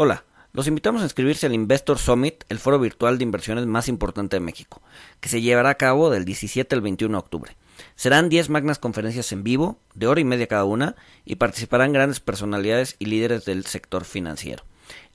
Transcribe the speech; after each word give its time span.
Hola, 0.00 0.24
los 0.52 0.68
invitamos 0.68 1.02
a 1.02 1.06
inscribirse 1.06 1.46
al 1.46 1.54
Investor 1.54 1.98
Summit, 1.98 2.44
el 2.48 2.60
foro 2.60 2.78
virtual 2.78 3.18
de 3.18 3.24
inversiones 3.24 3.66
más 3.66 3.88
importante 3.88 4.36
de 4.36 4.40
México, 4.40 4.80
que 5.18 5.28
se 5.28 5.40
llevará 5.40 5.70
a 5.70 5.74
cabo 5.74 6.08
del 6.08 6.24
17 6.24 6.72
al 6.72 6.82
21 6.82 7.12
de 7.12 7.18
octubre. 7.18 7.56
Serán 7.96 8.28
10 8.28 8.48
magnas 8.48 8.78
conferencias 8.78 9.32
en 9.32 9.42
vivo, 9.42 9.80
de 9.96 10.06
hora 10.06 10.20
y 10.20 10.24
media 10.24 10.46
cada 10.46 10.64
una, 10.66 10.94
y 11.24 11.34
participarán 11.34 11.92
grandes 11.92 12.20
personalidades 12.20 12.94
y 13.00 13.06
líderes 13.06 13.44
del 13.44 13.66
sector 13.66 14.04
financiero. 14.04 14.62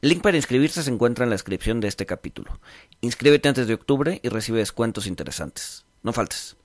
El 0.01 0.09
link 0.09 0.21
para 0.21 0.35
inscribirse 0.35 0.83
se 0.83 0.91
encuentra 0.91 1.23
en 1.23 1.29
la 1.29 1.35
descripción 1.35 1.79
de 1.79 1.87
este 1.87 2.05
capítulo. 2.05 2.59
Inscríbete 2.99 3.47
antes 3.47 3.67
de 3.67 3.75
octubre 3.75 4.19
y 4.21 4.27
recibe 4.27 4.59
descuentos 4.59 5.07
interesantes. 5.07 5.85
No 6.01 6.11
faltes. 6.11 6.57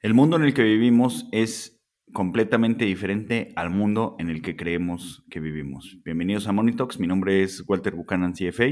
El 0.00 0.14
mundo 0.14 0.38
en 0.38 0.44
el 0.44 0.54
que 0.54 0.62
vivimos 0.62 1.26
es 1.32 1.77
completamente 2.12 2.84
diferente 2.84 3.52
al 3.56 3.70
mundo 3.70 4.16
en 4.18 4.30
el 4.30 4.42
que 4.42 4.56
creemos 4.56 5.24
que 5.30 5.40
vivimos. 5.40 5.98
Bienvenidos 6.04 6.46
a 6.46 6.52
Monitox, 6.52 6.98
mi 6.98 7.06
nombre 7.06 7.42
es 7.42 7.64
Walter 7.66 7.94
Buchanan, 7.94 8.32
CFA. 8.32 8.66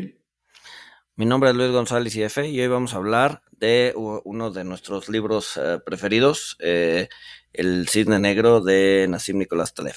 Mi 1.15 1.25
nombre 1.25 1.51
es 1.51 1.57
Luis 1.57 1.71
González, 1.71 2.15
CFA, 2.15 2.47
y 2.47 2.61
hoy 2.61 2.69
vamos 2.69 2.95
a 2.95 2.99
hablar 2.99 3.43
de 3.53 3.93
uno 3.97 4.51
de 4.51 4.65
nuestros 4.65 5.09
libros 5.09 5.57
eh, 5.57 5.79
preferidos, 5.85 6.57
eh, 6.61 7.09
El 7.53 7.89
Cisne 7.89 8.19
Negro 8.19 8.61
de 8.61 9.07
Nassim 9.09 9.39
Nicolás 9.39 9.73
Taleb. 9.73 9.97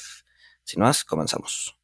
Sin 0.64 0.82
más, 0.82 1.04
comenzamos. 1.04 1.79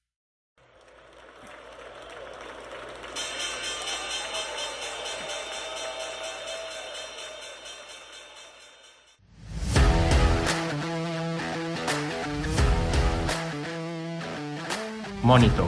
Monito, 15.26 15.68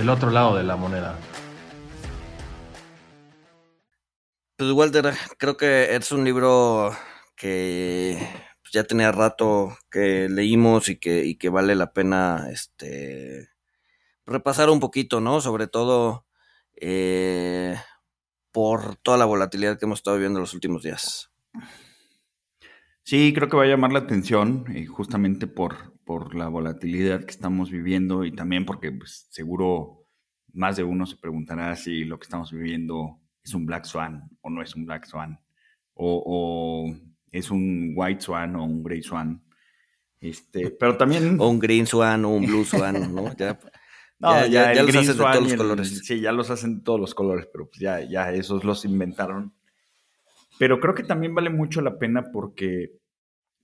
el 0.00 0.08
otro 0.08 0.32
lado 0.32 0.56
de 0.56 0.64
la 0.64 0.74
moneda. 0.74 1.16
Pues 4.56 4.72
Walter, 4.72 5.14
creo 5.38 5.56
que 5.56 5.94
es 5.94 6.10
un 6.10 6.24
libro 6.24 6.90
que 7.36 8.18
ya 8.72 8.82
tenía 8.82 9.12
rato 9.12 9.78
que 9.92 10.28
leímos 10.28 10.88
y 10.88 10.98
que, 10.98 11.24
y 11.24 11.36
que 11.36 11.50
vale 11.50 11.76
la 11.76 11.92
pena 11.92 12.48
este 12.50 13.48
repasar 14.26 14.70
un 14.70 14.80
poquito, 14.80 15.20
¿no? 15.20 15.40
Sobre 15.40 15.68
todo 15.68 16.26
eh, 16.74 17.76
por 18.50 18.96
toda 18.96 19.18
la 19.18 19.24
volatilidad 19.24 19.78
que 19.78 19.84
hemos 19.84 20.00
estado 20.00 20.16
viviendo 20.16 20.40
en 20.40 20.42
los 20.42 20.54
últimos 20.54 20.82
días. 20.82 21.30
Sí, 23.04 23.32
creo 23.32 23.48
que 23.48 23.56
va 23.56 23.62
a 23.62 23.68
llamar 23.68 23.92
la 23.92 24.00
atención 24.00 24.64
eh, 24.74 24.84
justamente 24.86 25.46
por, 25.46 25.95
por 26.06 26.36
la 26.36 26.48
volatilidad 26.48 27.24
que 27.24 27.32
estamos 27.32 27.70
viviendo 27.70 28.24
y 28.24 28.32
también 28.32 28.64
porque 28.64 28.92
pues, 28.92 29.26
seguro 29.30 30.06
más 30.54 30.76
de 30.76 30.84
uno 30.84 31.04
se 31.04 31.16
preguntará 31.16 31.74
si 31.74 32.04
lo 32.04 32.18
que 32.18 32.24
estamos 32.24 32.52
viviendo 32.52 33.20
es 33.44 33.52
un 33.52 33.66
Black 33.66 33.84
Swan 33.84 34.30
o 34.40 34.48
no 34.48 34.62
es 34.62 34.74
un 34.76 34.86
Black 34.86 35.04
Swan, 35.04 35.38
o, 35.94 36.94
es 37.32 37.50
un 37.50 37.92
White 37.94 38.20
Swan 38.22 38.54
o 38.56 38.64
un 38.64 38.82
Grey 38.82 39.02
Swan. 39.02 39.42
Este, 40.20 40.70
pero 40.70 40.96
también... 40.96 41.36
O 41.40 41.48
un 41.48 41.58
Green 41.58 41.86
Swan 41.86 42.24
o 42.24 42.30
un 42.30 42.46
Blue 42.46 42.64
Swan, 42.64 43.14
¿no? 43.14 43.30
Ya, 44.18 44.46
ya, 44.46 44.82
los 44.82 44.96
hacen 44.96 45.06
de 45.08 45.14
todos 45.14 45.42
los 45.42 45.54
colores. 45.54 45.98
Sí, 46.06 46.20
ya 46.20 46.32
los 46.32 46.50
hacen 46.50 46.78
de 46.78 46.82
todos 46.82 46.98
los 46.98 47.14
colores, 47.14 47.48
pero 47.52 47.68
pues 47.68 47.78
ya, 47.78 48.00
ya 48.00 48.32
esos 48.32 48.64
los 48.64 48.86
inventaron. 48.86 49.52
Pero 50.58 50.80
creo 50.80 50.94
que 50.94 51.02
también 51.02 51.34
vale 51.34 51.50
mucho 51.50 51.82
la 51.82 51.98
pena 51.98 52.30
porque, 52.32 52.92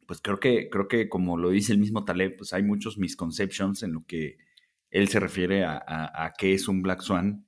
pues 0.07 0.21
creo 0.21 0.41
que, 0.41 0.69
creo 0.71 0.89
que 0.89 1.09
como 1.09 1.37
lo 1.37 1.51
dice 1.51 1.73
el 1.73 1.79
mismo 1.79 2.05
Taleb, 2.05 2.37
pues 2.37 2.53
hay 2.53 2.63
muchos 2.63 2.99
misconceptions 2.99 3.83
en 3.83 3.93
lo 3.93 4.05
que 4.07 4.39
él 4.91 5.09
se 5.09 5.21
refiere 5.21 5.65
a, 5.65 5.83
a, 5.87 6.33
qué 6.37 6.53
es 6.55 6.69
un 6.69 6.83
Black 6.83 7.01
Swan. 7.01 7.47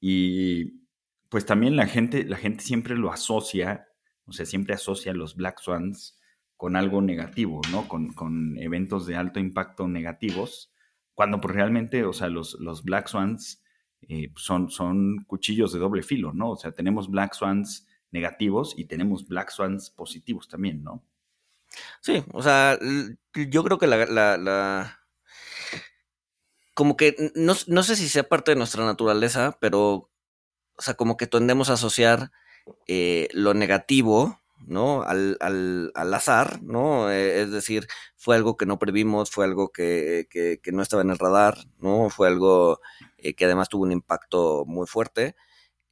Y 0.00 0.82
pues 1.28 1.44
también 1.46 1.76
la 1.76 1.86
gente, 1.86 2.24
la 2.24 2.36
gente 2.36 2.62
siempre 2.62 2.96
lo 2.96 3.10
asocia, 3.10 3.88
o 4.24 4.32
sea, 4.32 4.46
siempre 4.46 4.74
asocia 4.74 5.12
los 5.12 5.34
Black 5.36 5.60
Swans 5.60 6.18
con 6.56 6.76
algo 6.76 7.02
negativo, 7.02 7.60
¿no? 7.72 7.88
Con, 7.88 8.12
con 8.12 8.56
eventos 8.58 9.06
de 9.06 9.16
alto 9.16 9.40
impacto 9.40 9.88
negativos, 9.88 10.72
cuando 11.14 11.40
pues 11.40 11.54
realmente, 11.54 12.04
o 12.04 12.12
sea, 12.12 12.28
los, 12.28 12.58
los 12.60 12.84
Black 12.84 13.08
Swans 13.08 13.62
eh, 14.02 14.32
son, 14.36 14.70
son 14.70 15.24
cuchillos 15.26 15.72
de 15.72 15.80
doble 15.80 16.02
filo, 16.02 16.32
¿no? 16.32 16.50
O 16.52 16.56
sea, 16.56 16.72
tenemos 16.72 17.10
Black 17.10 17.34
Swans 17.34 17.86
negativos 18.12 18.74
y 18.78 18.84
tenemos 18.84 19.26
Black 19.26 19.50
Swans 19.50 19.90
positivos 19.90 20.48
también, 20.48 20.82
¿no? 20.82 21.04
Sí, 22.00 22.24
o 22.32 22.42
sea, 22.42 22.78
yo 23.34 23.64
creo 23.64 23.78
que 23.78 23.86
la, 23.86 24.06
la, 24.06 25.00
como 26.74 26.96
que 26.96 27.16
no, 27.34 27.54
no, 27.66 27.82
sé 27.82 27.96
si 27.96 28.08
sea 28.08 28.28
parte 28.28 28.52
de 28.52 28.56
nuestra 28.56 28.84
naturaleza, 28.84 29.56
pero, 29.60 30.10
o 30.76 30.82
sea, 30.82 30.94
como 30.94 31.16
que 31.16 31.26
tendemos 31.26 31.70
a 31.70 31.74
asociar 31.74 32.32
eh, 32.86 33.28
lo 33.32 33.54
negativo, 33.54 34.40
¿no? 34.66 35.02
Al, 35.02 35.36
al, 35.40 35.92
al 35.94 36.14
azar, 36.14 36.62
¿no? 36.62 37.10
Eh, 37.10 37.42
es 37.42 37.50
decir, 37.50 37.86
fue 38.16 38.36
algo 38.36 38.56
que 38.56 38.66
no 38.66 38.78
previmos, 38.78 39.30
fue 39.30 39.44
algo 39.44 39.70
que, 39.70 40.26
que, 40.30 40.60
que 40.62 40.72
no 40.72 40.82
estaba 40.82 41.02
en 41.02 41.10
el 41.10 41.18
radar, 41.18 41.56
¿no? 41.78 42.10
Fue 42.10 42.28
algo 42.28 42.80
eh, 43.18 43.34
que 43.34 43.44
además 43.44 43.68
tuvo 43.68 43.84
un 43.84 43.92
impacto 43.92 44.64
muy 44.66 44.86
fuerte. 44.86 45.36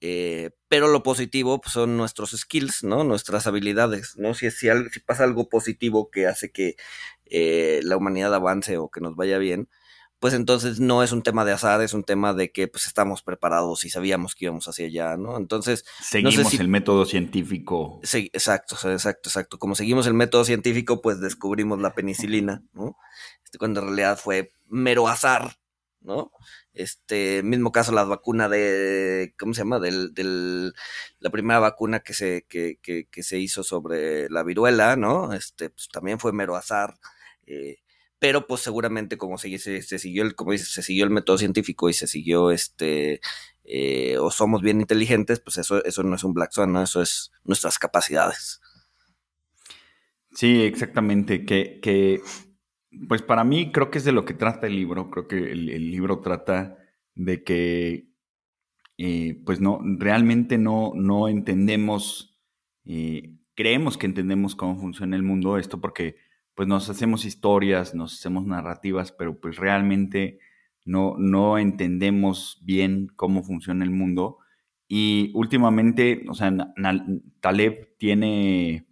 Eh, 0.06 0.50
pero 0.68 0.88
lo 0.88 1.02
positivo 1.02 1.62
pues, 1.62 1.72
son 1.72 1.96
nuestros 1.96 2.32
skills, 2.32 2.84
¿no? 2.84 3.04
Nuestras 3.04 3.46
habilidades, 3.46 4.16
¿no? 4.18 4.34
Si, 4.34 4.50
si, 4.50 4.68
si 4.92 5.00
pasa 5.00 5.24
algo 5.24 5.48
positivo 5.48 6.10
que 6.10 6.26
hace 6.26 6.52
que 6.52 6.76
eh, 7.24 7.80
la 7.84 7.96
humanidad 7.96 8.34
avance 8.34 8.76
o 8.76 8.90
que 8.90 9.00
nos 9.00 9.16
vaya 9.16 9.38
bien, 9.38 9.70
pues 10.18 10.34
entonces 10.34 10.78
no 10.78 11.02
es 11.02 11.12
un 11.12 11.22
tema 11.22 11.46
de 11.46 11.52
azar, 11.52 11.80
es 11.80 11.94
un 11.94 12.04
tema 12.04 12.34
de 12.34 12.52
que 12.52 12.68
pues 12.68 12.84
estamos 12.84 13.22
preparados 13.22 13.86
y 13.86 13.88
sabíamos 13.88 14.34
que 14.34 14.44
íbamos 14.44 14.68
hacia 14.68 14.84
allá, 14.84 15.16
¿no? 15.16 15.38
Entonces... 15.38 15.86
Seguimos 16.02 16.52
el 16.52 16.68
método 16.68 17.06
científico. 17.06 18.00
Sí, 18.02 18.28
exacto, 18.34 18.74
exacto, 18.86 19.30
exacto. 19.30 19.58
Como 19.58 19.74
seguimos 19.74 20.06
el 20.06 20.12
método 20.12 20.44
científico, 20.44 21.00
pues 21.00 21.18
descubrimos 21.18 21.80
la 21.80 21.94
penicilina, 21.94 22.62
¿no? 22.74 22.98
Este, 23.42 23.56
cuando 23.56 23.80
en 23.80 23.86
realidad 23.86 24.18
fue 24.18 24.52
mero 24.68 25.08
azar, 25.08 25.56
¿no? 26.04 26.30
Este 26.72 27.42
mismo 27.42 27.72
caso, 27.72 27.92
la 27.92 28.04
vacuna 28.04 28.48
de, 28.48 29.34
¿cómo 29.38 29.54
se 29.54 29.62
llama? 29.62 29.80
Del, 29.80 30.14
del 30.14 30.74
la 31.18 31.30
primera 31.30 31.58
vacuna 31.60 32.00
que 32.00 32.14
se, 32.14 32.46
que, 32.48 32.78
que, 32.82 33.08
que, 33.10 33.22
se 33.22 33.38
hizo 33.38 33.64
sobre 33.64 34.28
la 34.30 34.42
viruela, 34.44 34.96
¿no? 34.96 35.32
Este, 35.32 35.70
pues 35.70 35.88
también 35.88 36.20
fue 36.20 36.32
mero 36.32 36.56
azar. 36.56 36.94
Eh, 37.46 37.78
pero 38.18 38.46
pues 38.46 38.62
seguramente 38.62 39.18
como 39.18 39.38
se, 39.38 39.58
se, 39.58 39.82
se, 39.82 39.98
siguió 39.98 40.22
el, 40.22 40.34
como 40.34 40.52
dice, 40.52 40.66
se 40.66 40.82
siguió 40.82 41.04
el 41.04 41.10
método 41.10 41.38
científico 41.38 41.90
y 41.90 41.94
se 41.94 42.06
siguió 42.06 42.50
este, 42.50 43.20
eh, 43.64 44.18
o 44.18 44.30
somos 44.30 44.62
bien 44.62 44.80
inteligentes, 44.80 45.40
pues 45.40 45.58
eso, 45.58 45.84
eso 45.84 46.02
no 46.02 46.16
es 46.16 46.24
un 46.24 46.34
black 46.34 46.52
swan, 46.52 46.72
¿no? 46.72 46.82
Eso 46.82 47.02
es 47.02 47.32
nuestras 47.44 47.78
capacidades. 47.78 48.60
Sí, 50.34 50.62
exactamente. 50.62 51.44
Que, 51.44 51.80
que 51.82 52.20
pues 53.08 53.22
para 53.22 53.44
mí 53.44 53.72
creo 53.72 53.90
que 53.90 53.98
es 53.98 54.04
de 54.04 54.12
lo 54.12 54.24
que 54.24 54.34
trata 54.34 54.66
el 54.66 54.76
libro. 54.76 55.10
Creo 55.10 55.28
que 55.28 55.52
el, 55.52 55.90
libro 55.90 56.20
trata 56.20 56.78
de 57.14 57.42
que, 57.44 58.08
eh, 58.98 59.40
pues 59.44 59.60
no, 59.60 59.80
realmente 59.98 60.58
no, 60.58 60.92
no 60.94 61.28
entendemos, 61.28 62.40
eh, 62.84 63.36
creemos 63.54 63.98
que 63.98 64.06
entendemos 64.06 64.56
cómo 64.56 64.76
funciona 64.76 65.16
el 65.16 65.22
mundo. 65.22 65.58
Esto 65.58 65.80
porque, 65.80 66.16
pues 66.54 66.68
nos 66.68 66.88
hacemos 66.90 67.24
historias, 67.24 67.94
nos 67.94 68.14
hacemos 68.14 68.46
narrativas, 68.46 69.12
pero 69.12 69.40
pues 69.40 69.56
realmente 69.56 70.38
no, 70.84 71.16
no 71.18 71.58
entendemos 71.58 72.60
bien 72.62 73.08
cómo 73.16 73.42
funciona 73.42 73.84
el 73.84 73.90
mundo. 73.90 74.38
Y 74.88 75.30
últimamente, 75.34 76.24
o 76.28 76.34
sea, 76.34 76.52
Taleb 77.40 77.96
tiene, 77.96 78.86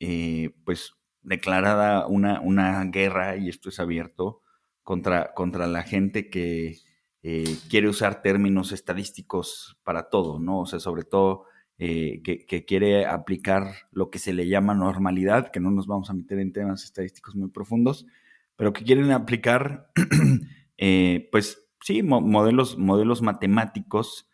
eh, 0.00 0.50
pues, 0.64 0.95
declarada 1.26 2.06
una, 2.06 2.40
una 2.40 2.82
guerra, 2.84 3.36
y 3.36 3.48
esto 3.48 3.68
es 3.68 3.80
abierto, 3.80 4.42
contra, 4.82 5.34
contra 5.34 5.66
la 5.66 5.82
gente 5.82 6.30
que 6.30 6.78
eh, 7.24 7.56
quiere 7.68 7.88
usar 7.88 8.22
términos 8.22 8.70
estadísticos 8.70 9.76
para 9.82 10.08
todo, 10.08 10.38
¿no? 10.38 10.60
O 10.60 10.66
sea, 10.66 10.78
sobre 10.78 11.02
todo 11.02 11.46
eh, 11.78 12.22
que, 12.22 12.64
quiere 12.64 13.04
aplicar 13.06 13.72
lo 13.90 14.10
que 14.10 14.20
se 14.20 14.32
le 14.32 14.46
llama 14.46 14.74
normalidad, 14.74 15.50
que 15.50 15.58
no 15.58 15.72
nos 15.72 15.88
vamos 15.88 16.08
a 16.08 16.14
meter 16.14 16.38
en 16.38 16.52
temas 16.52 16.84
estadísticos 16.84 17.34
muy 17.34 17.48
profundos, 17.48 18.06
pero 18.54 18.72
que 18.72 18.84
quieren 18.84 19.10
aplicar, 19.10 19.90
eh, 20.78 21.28
pues 21.32 21.66
sí, 21.80 22.04
modelos, 22.04 22.78
modelos 22.78 23.20
matemáticos 23.20 24.30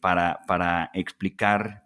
para, 0.00 0.40
para 0.46 0.90
explicar 0.94 1.84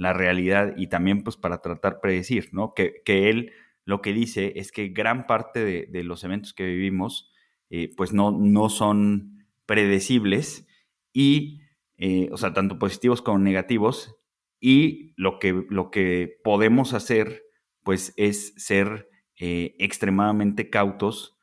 la 0.00 0.14
realidad 0.14 0.72
y 0.78 0.86
también 0.86 1.22
pues 1.22 1.36
para 1.36 1.60
tratar 1.60 2.00
predecir, 2.00 2.48
¿no? 2.52 2.72
Que, 2.72 3.02
él 3.06 3.52
lo 3.84 4.00
que 4.00 4.14
dice 4.14 4.54
es 4.56 4.72
que 4.72 4.88
gran 4.88 5.26
parte 5.26 5.62
de, 5.86 6.04
los 6.04 6.24
eventos 6.24 6.54
que 6.54 6.64
vivimos 6.64 7.30
eh, 7.68 7.92
pues 7.98 8.14
no, 8.14 8.30
no 8.30 8.70
son 8.70 9.44
predecibles 9.66 10.66
y, 11.12 11.60
eh, 11.98 12.30
o 12.32 12.38
sea, 12.38 12.54
tanto 12.54 12.78
positivos 12.78 13.20
como 13.20 13.38
negativos 13.40 14.16
y 14.58 15.12
lo 15.16 15.38
que, 15.38 15.66
lo 15.68 15.90
que 15.90 16.40
podemos 16.42 16.94
hacer 16.94 17.42
pues 17.82 18.14
es 18.16 18.54
ser 18.56 19.10
eh, 19.38 19.74
extremadamente 19.78 20.70
cautos 20.70 21.38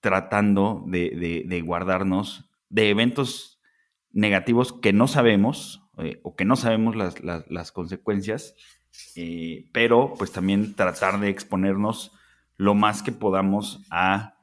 tratando 0.00 0.84
de, 0.86 1.62
guardarnos 1.64 2.50
de 2.68 2.90
eventos 2.90 3.58
negativos 4.10 4.74
que 4.74 4.92
no 4.92 5.08
sabemos 5.08 5.83
eh, 5.98 6.20
o 6.22 6.34
que 6.36 6.44
no 6.44 6.56
sabemos 6.56 6.96
las, 6.96 7.72
consecuencias, 7.72 8.54
eh, 9.16 9.68
pero 9.72 10.14
pues 10.18 10.32
también 10.32 10.74
tratar 10.74 11.20
de 11.20 11.28
exponernos 11.28 12.12
lo 12.56 12.74
más 12.74 13.02
que 13.02 13.12
podamos 13.12 13.86
a 13.90 14.34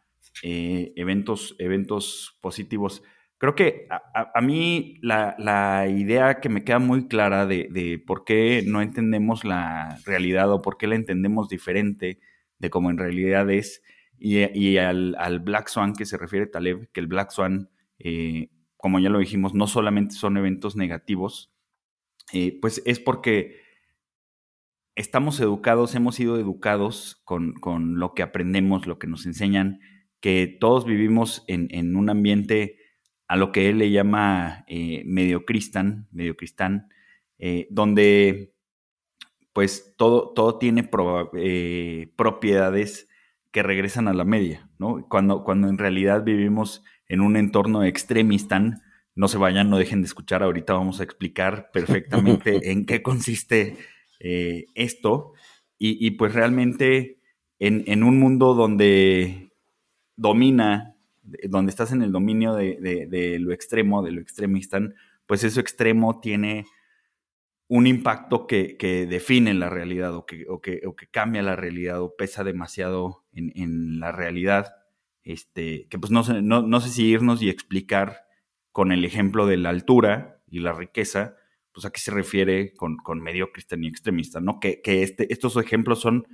eh, 0.44 0.94
eventos, 0.96 1.56
eventos 1.60 2.38
positivos. 2.42 3.04
Creo 3.38 3.56
que 3.56 3.88
a, 3.90 4.40
mí 4.42 5.00
la, 5.02 5.88
idea 5.88 6.40
que 6.40 6.50
me 6.50 6.64
queda 6.64 6.78
muy 6.78 7.08
clara 7.08 7.48
de, 7.48 8.04
por 8.06 8.24
qué 8.24 8.64
no 8.66 8.82
entendemos 8.82 9.44
la 9.44 10.00
realidad 10.06 10.52
o 10.52 10.62
por 10.62 10.78
qué 10.78 10.86
la 10.86 10.96
entendemos 10.96 11.50
diferente 11.50 12.20
de 12.60 12.70
cómo 12.70 12.92
en 12.92 13.00
realidad 13.00 13.50
es, 13.50 13.82
y, 14.20 14.78
al, 14.78 15.40
Black 15.40 15.70
Swan 15.70 15.94
que 15.94 16.06
se 16.06 16.18
refiere 16.18 16.46
Taleb, 16.46 16.92
que 16.92 17.00
el 17.00 17.08
Black 17.08 17.32
Swan, 17.32 17.70
eh, 17.98 18.50
como 18.82 19.00
ya 19.00 19.10
lo 19.10 19.20
dijimos, 19.20 19.54
no 19.54 19.68
solamente 19.68 20.16
son 20.16 20.38
eventos 20.38 20.76
negativos, 20.76 21.54
eh, 22.34 22.58
pues 22.62 22.82
es 22.86 23.00
porque 23.00 23.62
estamos 24.96 25.40
educados, 25.40 25.96
hemos 25.96 26.16
sido 26.16 26.38
educados 26.38 27.22
con, 27.24 27.54
con, 27.54 28.00
lo 28.00 28.14
que 28.14 28.24
aprendemos, 28.24 28.88
lo 28.88 29.00
que 29.00 29.08
nos 29.08 29.26
enseñan, 29.26 29.80
que 30.20 30.58
todos 30.60 30.86
vivimos 30.86 31.44
en, 31.48 31.96
un 31.96 32.10
ambiente 32.10 32.78
a 33.28 33.36
lo 33.36 33.52
que 33.52 33.70
él 33.70 33.80
le 33.80 33.92
llama 33.92 34.64
eh, 34.68 35.04
medio 35.06 35.46
cristán, 35.46 36.08
medio 36.12 36.36
cristán, 36.36 36.90
eh, 37.40 37.68
donde 37.72 38.54
pues 39.54 39.96
todo, 39.98 40.32
todo 40.34 40.58
tiene 40.58 40.90
eh, 41.38 42.14
propiedades 42.16 43.10
que 43.52 43.64
regresan 43.64 44.08
a 44.08 44.14
la 44.14 44.24
media, 44.24 44.70
¿no? 44.80 45.06
Cuando, 45.10 45.44
cuando 45.44 45.68
en 45.68 45.78
realidad 45.78 46.24
vivimos 46.24 46.84
en 47.12 47.22
un 47.22 47.36
entorno 47.36 47.84
extremistán, 47.84 48.82
no 49.16 49.28
se 49.28 49.38
vayan, 49.38 49.70
no 49.70 49.78
dejen 49.78 50.02
de 50.02 50.08
escuchar, 50.08 50.44
ahorita 50.44 50.74
vamos 50.74 51.00
a 51.00 51.04
explicar 51.04 51.70
perfectamente 51.72 52.60
en 52.72 52.86
qué 52.86 53.02
consiste 53.04 53.78
esto, 54.20 55.34
y, 55.84 56.12
pues 56.12 56.36
realmente 56.36 57.18
en, 57.58 57.84
en 57.88 58.04
un 58.04 58.20
mundo 58.20 58.54
donde 58.54 59.52
domina, 60.16 60.96
donde 61.24 61.72
estás 61.72 61.92
en 61.92 62.02
el 62.02 62.12
dominio 62.12 62.54
de, 62.54 63.38
lo 63.40 63.52
extremo, 63.52 64.04
de 64.04 64.12
lo 64.12 64.22
extremista, 64.22 64.80
pues 65.26 65.44
eso 65.44 65.60
extremo 65.60 66.20
tiene 66.20 66.66
un 67.68 67.88
impacto 67.88 68.48
que, 68.48 68.78
define 69.10 69.54
la 69.54 69.70
realidad 69.70 70.14
o 70.16 70.26
que, 70.26 70.46
que, 70.62 71.08
cambia 71.10 71.42
la 71.42 71.56
realidad 71.56 72.02
o 72.02 72.16
pesa 72.16 72.44
demasiado 72.44 73.26
en, 73.34 74.00
la 74.00 74.12
realidad. 74.12 74.76
Este, 75.24 75.88
que 75.90 76.00
pues 76.00 76.12
no 76.12 76.24
sé, 76.24 76.42
no, 76.42 76.82
sé 76.82 76.90
si 76.90 77.06
irnos 77.06 77.42
y 77.42 77.50
explicar 77.50 78.26
con 78.72 78.92
el 78.92 79.06
ejemplo 79.06 79.46
de 79.46 79.58
la 79.58 79.70
altura 79.70 80.42
y 80.48 80.60
la 80.60 80.74
riqueza, 80.74 81.36
pues 81.72 81.86
a 81.86 81.92
qué 81.92 82.00
se 82.00 82.12
refiere 82.12 82.74
con, 82.74 82.98
con 82.98 83.22
mediocre 83.22 83.64
y 83.78 83.88
extremista, 83.88 84.42
¿no? 84.42 84.60
Que, 84.60 84.82
este, 84.84 85.32
estos 85.32 85.58
ejemplos 85.58 86.00
son 86.00 86.28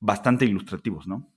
bastante 0.00 0.44
ilustrativos, 0.44 1.06
¿no? 1.06 1.32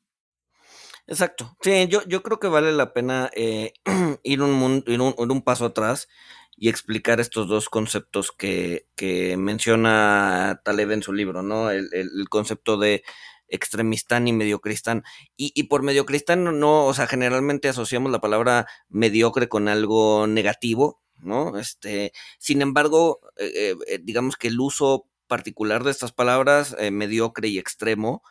Exacto. 1.07 1.57
Sí, 1.61 1.87
yo, 1.87 2.01
yo 2.07 2.21
creo 2.21 2.39
que 2.39 2.47
vale 2.47 2.71
la 2.71 2.93
pena 2.93 3.31
eh, 3.35 3.73
ir, 4.23 4.41
un, 4.41 4.83
ir, 4.85 5.01
un, 5.01 5.41
paso 5.41 5.65
atrás 5.65 6.07
y 6.55 6.69
explicar 6.69 7.19
estos 7.19 7.47
dos 7.47 7.69
conceptos 7.69 8.31
que, 8.31 8.87
que 8.95 9.35
menciona 9.37 10.61
Taleb 10.63 10.91
en 10.91 11.01
su 11.01 11.13
libro, 11.13 11.41
¿no? 11.41 11.71
El, 11.71 11.89
el, 11.93 12.29
concepto 12.29 12.77
de 12.77 13.03
extremistán 13.49 14.27
y 14.27 14.33
mediocristán. 14.33 15.03
Y, 15.37 15.51
y 15.55 15.63
por 15.63 15.83
mediocristán 15.83 16.59
no, 16.59 16.85
o 16.85 16.93
sea, 16.93 17.07
generalmente 17.07 17.69
asociamos 17.69 18.11
la 18.11 18.21
palabra 18.21 18.67
mediocre 18.89 19.49
con 19.49 19.67
algo 19.67 20.27
negativo, 20.27 21.01
¿no? 21.17 21.57
Este, 21.57 22.11
sin 22.39 22.61
embargo, 22.61 23.19
eh, 23.37 23.75
eh, 23.87 23.99
digamos 24.01 24.37
que 24.37 24.49
el 24.49 24.59
uso 24.59 25.05
particular 25.27 25.83
de 25.83 25.91
estas 25.91 26.11
palabras, 26.11 26.75
mediocre 26.91 27.47
y 27.49 27.59
extremo, 27.59 28.23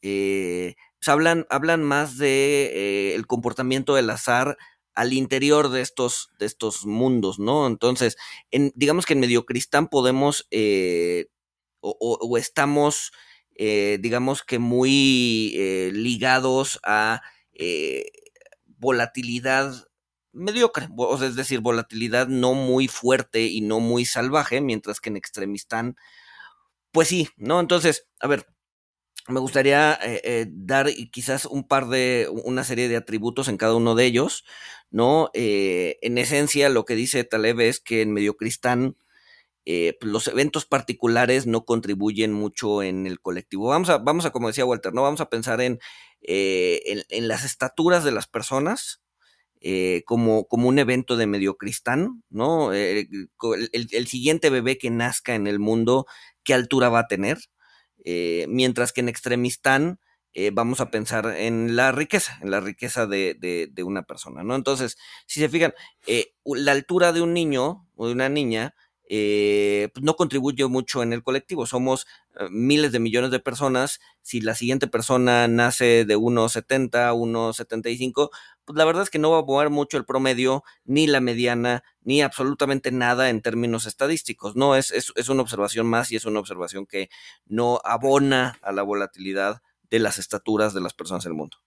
eh, 0.00 0.74
hablan, 1.12 1.46
hablan 1.50 1.82
más 1.82 2.18
de 2.18 2.70
eh, 2.74 3.14
el 3.14 3.26
comportamiento 3.26 3.94
del 3.94 4.10
azar 4.10 4.56
al 4.94 5.12
interior 5.12 5.68
de 5.68 5.82
estos, 5.82 6.30
de 6.38 6.46
estos 6.46 6.86
mundos, 6.86 7.38
¿no? 7.38 7.66
Entonces, 7.66 8.16
en, 8.50 8.72
digamos 8.74 9.04
que 9.04 9.12
en 9.12 9.20
Mediocristán 9.20 9.88
podemos 9.88 10.46
eh, 10.50 11.26
o, 11.80 12.36
estamos, 12.38 13.12
eh, 13.58 13.98
digamos 14.00 14.42
que 14.42 14.58
muy 14.58 15.90
ligados 15.92 16.80
a 16.82 17.22
volatilidad 18.78 19.86
mediocre, 20.36 20.88
es 21.22 21.34
decir, 21.34 21.60
volatilidad 21.60 22.28
no 22.28 22.54
muy 22.54 22.88
fuerte 22.88 23.46
y 23.46 23.62
no 23.62 23.80
muy 23.80 24.04
salvaje, 24.04 24.60
mientras 24.60 25.00
que 25.00 25.08
en 25.08 25.16
Extremistán, 25.16 25.96
pues 26.92 27.08
sí, 27.08 27.28
¿no? 27.36 27.60
Entonces, 27.60 28.06
a 28.20 28.26
ver, 28.26 28.46
me 29.28 29.40
gustaría 29.40 29.94
eh, 29.94 30.20
eh, 30.24 30.46
dar 30.50 30.88
quizás 31.10 31.46
un 31.46 31.66
par 31.66 31.88
de, 31.88 32.28
una 32.44 32.64
serie 32.64 32.88
de 32.88 32.96
atributos 32.96 33.48
en 33.48 33.56
cada 33.56 33.74
uno 33.74 33.94
de 33.94 34.04
ellos, 34.04 34.44
¿no? 34.90 35.30
Eh, 35.34 35.98
en 36.02 36.18
esencia, 36.18 36.68
lo 36.68 36.84
que 36.84 36.94
dice 36.94 37.24
Taleb 37.24 37.60
es 37.60 37.80
que 37.80 38.02
en 38.02 38.12
Mediocristán 38.12 38.96
pues, 39.66 40.12
los 40.12 40.28
eventos 40.28 40.64
particulares 40.64 41.46
no 41.46 41.64
contribuyen 41.64 42.32
mucho 42.32 42.82
en 42.82 43.06
el 43.06 43.20
colectivo. 43.20 43.68
Vamos 43.68 43.90
a, 43.90 43.98
vamos 43.98 44.24
a 44.24 44.30
como 44.30 44.48
decía 44.48 44.64
Walter, 44.64 44.94
¿no? 44.94 45.02
Vamos 45.02 45.20
a 45.20 45.28
pensar 45.28 45.60
en, 45.60 45.80
en, 46.22 47.28
las 47.28 47.44
estaturas 47.44 48.04
de 48.04 48.12
las 48.12 48.28
personas, 48.28 49.02
como, 50.06 50.46
como, 50.46 50.68
un 50.68 50.78
evento 50.78 51.16
de 51.16 51.26
mediocristán, 51.26 52.22
¿no? 52.30 52.72
el, 52.72 53.08
el, 53.72 54.06
siguiente 54.06 54.50
bebé 54.50 54.78
que 54.78 54.90
nazca 54.90 55.34
en 55.34 55.48
el 55.48 55.58
mundo, 55.58 56.06
¿qué 56.44 56.54
altura 56.54 56.88
va 56.88 57.00
a 57.00 57.08
tener? 57.08 57.38
Eh, 58.08 58.46
mientras 58.48 58.92
que 58.92 59.00
en 59.00 59.08
Extremistán 59.08 59.98
eh, 60.32 60.52
vamos 60.52 60.80
a 60.80 60.92
pensar 60.92 61.26
en 61.36 61.74
la 61.74 61.90
riqueza, 61.90 62.38
en 62.40 62.52
la 62.52 62.60
riqueza 62.60 63.06
de, 63.06 63.68
una 63.84 64.04
persona, 64.04 64.44
¿no? 64.44 64.54
Entonces, 64.54 64.96
si 65.26 65.40
se 65.40 65.48
fijan, 65.48 65.74
eh, 66.06 66.34
la 66.44 66.70
altura 66.70 67.12
de 67.12 67.20
un 67.20 67.34
niño 67.34 67.88
o 67.96 68.06
de 68.06 68.12
una 68.12 68.28
niña 68.28 68.76
pues 69.08 70.02
no 70.02 70.16
contribuye 70.16 70.66
mucho 70.66 71.02
en 71.02 71.12
el 71.12 71.22
colectivo. 71.22 71.66
Somos 71.66 72.06
miles 72.50 72.92
de 72.92 72.98
millones 72.98 73.30
de 73.30 73.40
personas. 73.40 74.00
Si 74.22 74.40
la 74.40 74.54
siguiente 74.54 74.86
persona 74.86 75.48
nace 75.48 76.04
de 76.04 76.16
1,70, 76.16 77.12
1,75, 77.12 78.30
pues 78.66 78.76
la 78.76 78.84
verdad 78.84 79.04
es 79.04 79.10
que 79.10 79.20
no 79.20 79.30
va 79.30 79.38
a 79.38 79.42
mover 79.42 79.70
mucho 79.70 79.96
el 79.96 80.04
promedio, 80.04 80.64
ni 80.84 81.06
la 81.06 81.20
mediana, 81.20 81.84
ni 82.02 82.20
absolutamente 82.20 82.90
nada 82.90 83.30
en 83.30 83.40
términos 83.40 83.86
estadísticos. 83.86 84.56
No, 84.56 84.74
es, 84.74 84.90
es, 84.90 85.28
una 85.28 85.42
observación 85.42 85.86
más 85.86 86.10
y 86.10 86.16
es 86.16 86.24
una 86.24 86.40
observación 86.40 86.84
que 86.84 87.08
no 87.46 87.80
abona 87.84 88.58
a 88.62 88.72
la 88.72 88.82
volatilidad 88.82 89.62
de 89.88 90.00
las 90.00 90.18
estaturas 90.18 90.74
de 90.74 90.80
las 90.80 90.94
personas 90.94 91.24
del 91.24 91.34
mundo. 91.34 91.58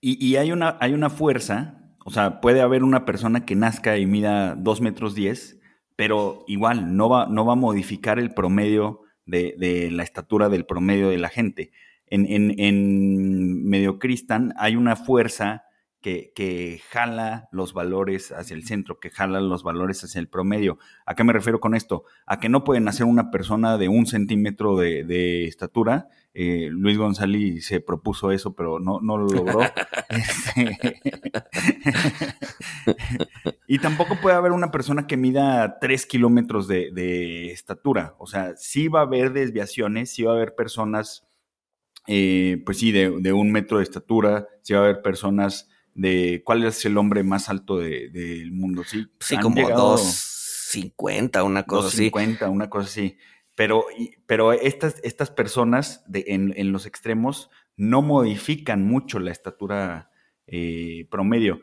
Y, 0.00 0.36
hay, 0.36 0.52
una, 0.52 0.78
hay 0.80 0.94
una 0.94 1.10
fuerza, 1.10 1.92
o 2.04 2.10
sea, 2.10 2.40
puede 2.40 2.60
haber 2.60 2.84
una 2.84 3.04
persona 3.04 3.44
que 3.44 3.56
nazca 3.56 3.98
y 3.98 4.06
mida 4.06 4.54
2 4.54 4.80
metros 4.80 5.14
10, 5.16 5.57
pero 5.98 6.44
igual 6.46 6.96
no 6.96 7.08
va, 7.08 7.26
no 7.26 7.44
va 7.44 7.54
a 7.54 7.56
modificar 7.56 8.20
el 8.20 8.32
promedio 8.32 9.00
de, 9.26 9.88
la 9.90 10.04
estatura 10.04 10.48
del 10.48 10.64
promedio 10.64 11.08
de 11.08 11.18
la 11.18 11.28
gente. 11.28 11.72
En, 12.06 12.24
en, 12.24 12.54
en 12.60 13.64
Medio 13.64 13.98
Cristan 13.98 14.54
hay 14.58 14.76
una 14.76 14.94
fuerza 14.94 15.64
que, 16.00 16.80
jala 16.90 17.48
los 17.50 17.72
valores 17.72 18.32
hacia 18.32 18.54
el 18.54 18.64
centro, 18.64 19.00
que 19.00 19.10
jala 19.10 19.40
los 19.40 19.62
valores 19.62 20.04
hacia 20.04 20.20
el 20.20 20.28
promedio. 20.28 20.78
¿A 21.04 21.14
qué 21.14 21.24
me 21.24 21.32
refiero 21.32 21.60
con 21.60 21.74
esto? 21.74 22.04
A 22.26 22.38
que 22.38 22.48
no 22.48 22.64
pueden 22.64 22.88
hacer 22.88 23.06
una 23.06 23.30
persona 23.30 23.76
de 23.76 23.88
un 23.88 24.06
centímetro 24.06 24.76
de, 24.76 25.46
estatura. 25.46 26.08
Eh, 26.34 26.68
Luis 26.70 26.96
González 26.98 27.66
se 27.66 27.80
propuso 27.80 28.30
eso, 28.30 28.54
pero 28.54 28.78
no, 28.78 29.00
no 29.00 29.18
lo 29.18 29.26
logró. 29.26 29.60
Este, 30.08 30.78
y 33.68 33.78
tampoco 33.78 34.16
puede 34.22 34.36
haber 34.36 34.52
una 34.52 34.70
persona 34.70 35.06
que 35.06 35.18
mida 35.18 35.78
tres 35.80 36.06
kilómetros 36.06 36.66
de, 36.66 37.52
estatura. 37.52 38.14
O 38.18 38.26
sea, 38.26 38.56
sí 38.56 38.88
va 38.88 39.00
a 39.00 39.02
haber 39.02 39.34
desviaciones, 39.34 40.10
sí 40.10 40.22
va 40.22 40.32
a 40.32 40.36
haber 40.36 40.54
personas, 40.54 41.28
eh, 42.06 42.62
pues 42.64 42.78
sí, 42.78 42.90
de, 42.90 43.10
de 43.20 43.32
un 43.34 43.52
metro 43.52 43.78
de 43.78 43.84
estatura, 43.84 44.48
sí 44.62 44.72
va 44.72 44.80
a 44.80 44.84
haber 44.84 45.02
personas 45.02 45.68
de 45.98 46.42
cuál 46.44 46.64
es 46.64 46.84
el 46.84 46.96
hombre 46.96 47.24
más 47.24 47.48
alto 47.48 47.76
del 47.76 48.52
mundo. 48.52 48.84
Sí, 48.84 49.06
sí 49.18 49.36
como 49.36 49.68
250, 49.68 51.42
una 51.42 51.64
cosa 51.64 51.86
250, 51.86 52.44
así. 52.44 52.54
una 52.54 52.70
cosa 52.70 52.88
así. 52.88 53.18
Pero, 53.58 53.86
pero 54.26 54.52
estas, 54.52 55.00
estas 55.02 55.32
personas 55.32 56.04
de, 56.06 56.26
en, 56.28 56.70
los 56.70 56.86
extremos 56.86 57.50
no 57.76 58.02
modifican 58.02 58.86
mucho 58.86 59.18
la 59.18 59.32
estatura 59.32 60.12
eh, 60.46 61.08
promedio. 61.10 61.62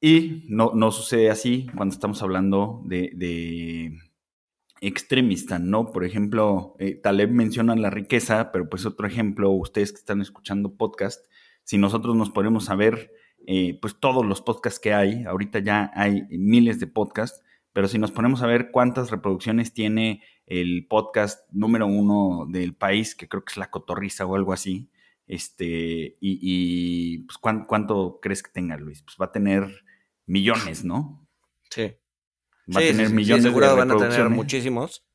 Y 0.00 0.44
no, 0.48 0.70
no, 0.76 0.92
sucede 0.92 1.28
así 1.28 1.66
cuando 1.74 1.92
estamos 1.92 2.22
hablando 2.22 2.82
de, 2.84 3.10
de 3.16 3.98
extremista, 4.80 5.58
¿no? 5.58 5.86
Por 5.90 6.04
ejemplo, 6.04 6.76
eh, 6.78 6.94
Taleb 6.94 7.32
menciona 7.32 7.74
la 7.74 7.90
riqueza, 7.90 8.52
pero 8.52 8.68
pues 8.68 8.86
otro 8.86 9.08
ejemplo, 9.08 9.50
ustedes 9.50 9.90
que 9.90 9.98
están 9.98 10.20
escuchando 10.20 10.76
podcast, 10.76 11.26
si 11.64 11.78
nosotros 11.78 12.14
nos 12.14 12.30
ponemos 12.30 12.70
a 12.70 12.76
ver 12.76 13.10
eh, 13.48 13.76
pues 13.82 13.98
todos 13.98 14.24
los 14.24 14.40
podcasts 14.40 14.78
que 14.78 14.94
hay. 14.94 15.24
Ahorita 15.24 15.58
ya 15.58 15.90
hay 15.96 16.22
miles 16.30 16.78
de 16.78 16.86
podcasts, 16.86 17.42
pero 17.76 17.88
si 17.88 17.98
nos 17.98 18.10
ponemos 18.10 18.40
a 18.40 18.46
ver 18.46 18.70
cuántas 18.70 19.10
reproducciones 19.10 19.74
tiene 19.74 20.22
el 20.46 20.86
podcast 20.88 21.46
número 21.52 21.86
uno 21.86 22.46
del 22.48 22.74
país, 22.74 23.14
que 23.14 23.28
creo 23.28 23.44
que 23.44 23.52
es 23.52 23.58
La 23.58 23.70
Cotorriza 23.70 24.24
o 24.24 24.34
algo 24.34 24.54
así, 24.54 24.88
este, 25.26 26.16
y, 26.18 27.18
pues 27.26 27.36
¿cuánto, 27.36 28.18
crees 28.22 28.42
que 28.42 28.50
tenga, 28.50 28.78
Luis? 28.78 29.02
Pues 29.02 29.18
va 29.20 29.26
a 29.26 29.32
tener 29.32 29.84
millones, 30.24 30.84
¿no? 30.84 31.28
Sí. 31.68 31.94
Va 32.74 32.80
a 32.80 32.82
tener 32.82 33.10
millones 33.10 33.44
de 33.44 33.50
van 33.50 33.90
a 33.90 33.96
tener 33.98 34.30
muchísimos. 34.30 35.06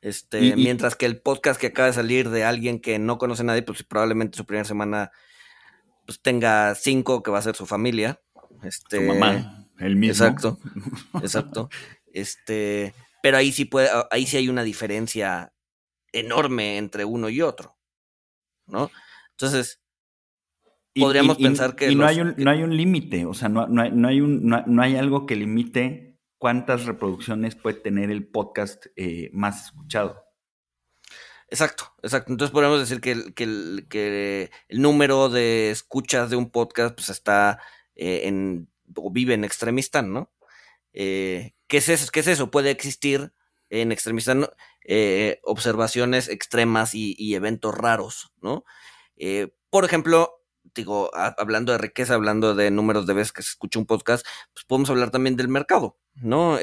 Este, 0.00 0.56
mientras 0.56 0.96
que 0.96 1.06
el 1.06 1.20
podcast 1.20 1.60
que 1.60 1.68
acaba 1.68 1.86
de 1.86 1.94
salir 1.94 2.30
de 2.30 2.42
alguien 2.42 2.80
que 2.80 2.98
no 2.98 3.16
conoce 3.16 3.42
a 3.42 3.44
nadie, 3.44 3.62
pues 3.62 3.84
probablemente 3.84 4.36
su 4.36 4.44
primera 4.44 4.64
semana 4.64 5.12
pues 6.04 6.20
tenga 6.20 6.74
cinco 6.74 7.22
que 7.22 7.30
va 7.30 7.38
a 7.38 7.42
ser 7.42 7.54
su 7.54 7.64
familia. 7.64 8.20
Este, 8.64 8.96
su 8.96 9.02
mamá, 9.02 9.61
el 9.82 9.96
mismo. 9.96 10.12
Exacto, 10.12 10.58
exacto. 11.22 11.68
Este, 12.12 12.94
pero 13.22 13.36
ahí 13.36 13.52
sí 13.52 13.64
puede, 13.64 13.88
ahí 14.10 14.26
sí 14.26 14.36
hay 14.36 14.48
una 14.48 14.62
diferencia 14.62 15.52
enorme 16.12 16.76
entre 16.76 17.04
uno 17.04 17.28
y 17.28 17.40
otro, 17.40 17.76
¿no? 18.66 18.90
Entonces, 19.30 19.82
podríamos 20.94 21.38
pensar 21.38 21.74
que... 21.74 21.90
Y 21.90 21.94
no, 21.94 22.06
hay 22.06 22.20
un, 22.20 22.34
no 22.36 22.50
hay 22.50 22.62
un 22.62 22.76
límite, 22.76 23.24
o 23.24 23.34
sea, 23.34 23.48
no, 23.48 23.66
no, 23.66 23.82
hay, 23.82 23.90
no 23.92 24.08
hay 24.08 24.20
un, 24.20 24.46
no, 24.46 24.82
hay 24.82 24.96
algo 24.96 25.26
que 25.26 25.36
limite 25.36 26.18
cuántas 26.38 26.84
reproducciones 26.84 27.54
puede 27.54 27.76
tener 27.76 28.10
el 28.10 28.26
podcast 28.26 28.86
eh, 28.96 29.30
más 29.32 29.66
escuchado. 29.66 30.22
Exacto, 31.48 31.92
exacto. 32.02 32.32
Entonces 32.32 32.52
podríamos 32.52 32.80
decir 32.80 33.00
que, 33.00 33.12
el, 33.12 33.86
que 33.88 34.50
el 34.68 34.80
número 34.80 35.28
de 35.28 35.70
escuchas 35.70 36.30
de 36.30 36.36
un 36.36 36.50
podcast 36.50 36.94
pues 36.94 37.10
está 37.10 37.60
eh, 37.94 38.22
en, 38.24 38.71
o 38.96 39.10
vive 39.10 39.34
en 39.34 39.44
Extremistán, 39.44 40.12
¿no? 40.12 40.32
Eh, 40.92 41.54
¿qué, 41.68 41.78
es 41.78 41.88
eso? 41.88 42.10
¿Qué 42.12 42.20
es 42.20 42.26
eso? 42.26 42.50
Puede 42.50 42.70
existir 42.70 43.32
en 43.70 43.92
Extremistán 43.92 44.48
eh, 44.84 45.40
observaciones 45.42 46.28
extremas 46.28 46.94
y, 46.94 47.34
eventos 47.34 47.74
raros, 47.74 48.32
¿no? 48.40 48.64
por 49.70 49.84
ejemplo, 49.84 50.42
digo, 50.74 51.10
hablando 51.14 51.70
de 51.72 51.78
riqueza, 51.78 52.14
hablando 52.14 52.54
de 52.56 52.70
números 52.72 53.06
de 53.06 53.14
veces 53.14 53.32
que 53.32 53.42
se 53.42 53.50
escucha 53.50 53.78
un 53.78 53.86
podcast, 53.86 54.26
pues 54.52 54.64
podemos 54.66 54.90
hablar 54.90 55.10
también 55.10 55.36
del 55.36 55.48
mercado, 55.48 55.96
¿no? 56.16 56.58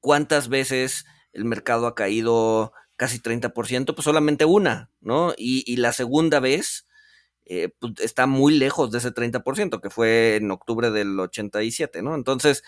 ¿Cuántas 0.00 0.48
veces 0.48 1.06
el 1.32 1.44
mercado 1.44 1.86
ha 1.86 1.94
caído 1.94 2.72
casi 2.96 3.18
30%, 3.18 3.94
pues 3.94 4.04
solamente 4.04 4.44
una, 4.44 4.90
¿no? 5.00 5.34
Y, 5.36 5.76
la 5.76 5.92
segunda 5.92 6.40
vez 6.40 6.86
eh, 7.46 7.70
pues 7.78 7.94
está 7.98 8.26
muy 8.26 8.54
lejos 8.54 8.90
de 8.90 8.98
ese 8.98 9.12
30%, 9.12 9.80
que 9.80 9.90
fue 9.90 10.36
en 10.36 10.50
octubre 10.50 10.90
del 10.90 11.18
87, 11.18 12.02
¿no? 12.02 12.14
Entonces, 12.14 12.62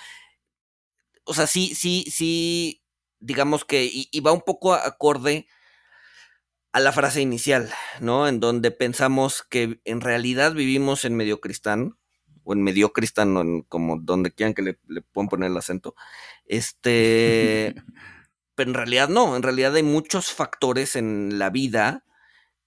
o 1.25 1.35
sea, 1.35 1.47
sí, 1.47 1.75
sí, 1.75 2.05
sí, 2.11 2.83
digamos 3.19 3.65
que, 3.65 3.89
y, 3.91 4.21
va 4.21 4.33
un 4.33 4.43
poco 4.43 4.75
acorde 4.75 5.47
a 6.73 6.81
la 6.81 6.93
frase 6.93 7.23
inicial, 7.23 7.71
¿no? 8.01 8.29
En 8.29 8.39
donde 8.39 8.71
pensamos 8.71 9.43
que 9.49 9.81
en 9.85 10.01
realidad 10.03 10.53
vivimos 10.53 11.05
en 11.05 11.17
Mediocristán, 11.17 11.99
o 12.45 12.53
en 12.53 12.63
Mediocristán, 12.63 13.37
o 13.37 13.65
como 13.69 13.99
donde 13.99 14.33
quieran 14.33 14.55
que 14.55 14.63
le, 14.63 14.79
le 14.89 15.01
puedan 15.03 15.29
poner 15.29 15.51
el 15.51 15.57
acento, 15.57 15.95
este... 16.45 17.75
pero 18.55 18.71
en 18.71 18.75
realidad 18.75 19.09
no, 19.09 19.37
en 19.37 19.43
realidad 19.43 19.75
hay 19.75 19.83
muchos 19.83 20.33
factores 20.33 20.97
en 20.97 21.39
la 21.39 21.51
vida 21.51 22.07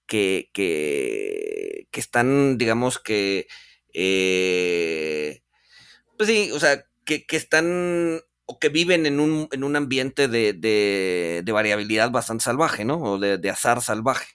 que, 0.09 0.49
que, 0.53 1.87
que 1.91 1.99
están, 1.99 2.57
digamos 2.57 2.99
que, 2.99 3.47
eh, 3.93 5.41
pues 6.17 6.27
sí, 6.29 6.51
o 6.51 6.59
sea, 6.59 6.83
que, 7.05 7.25
que, 7.25 7.37
están 7.37 8.19
o 8.45 8.59
que 8.59 8.69
viven 8.69 9.05
en 9.05 9.19
un, 9.19 9.47
en 9.51 9.63
un 9.63 9.75
ambiente 9.75 10.27
de, 10.27 10.53
de, 10.53 11.51
variabilidad 11.51 12.11
bastante 12.11 12.43
salvaje, 12.43 12.83
¿no? 12.83 12.97
O 12.97 13.19
de, 13.19 13.37
de 13.37 13.49
azar 13.49 13.81
salvaje. 13.81 14.25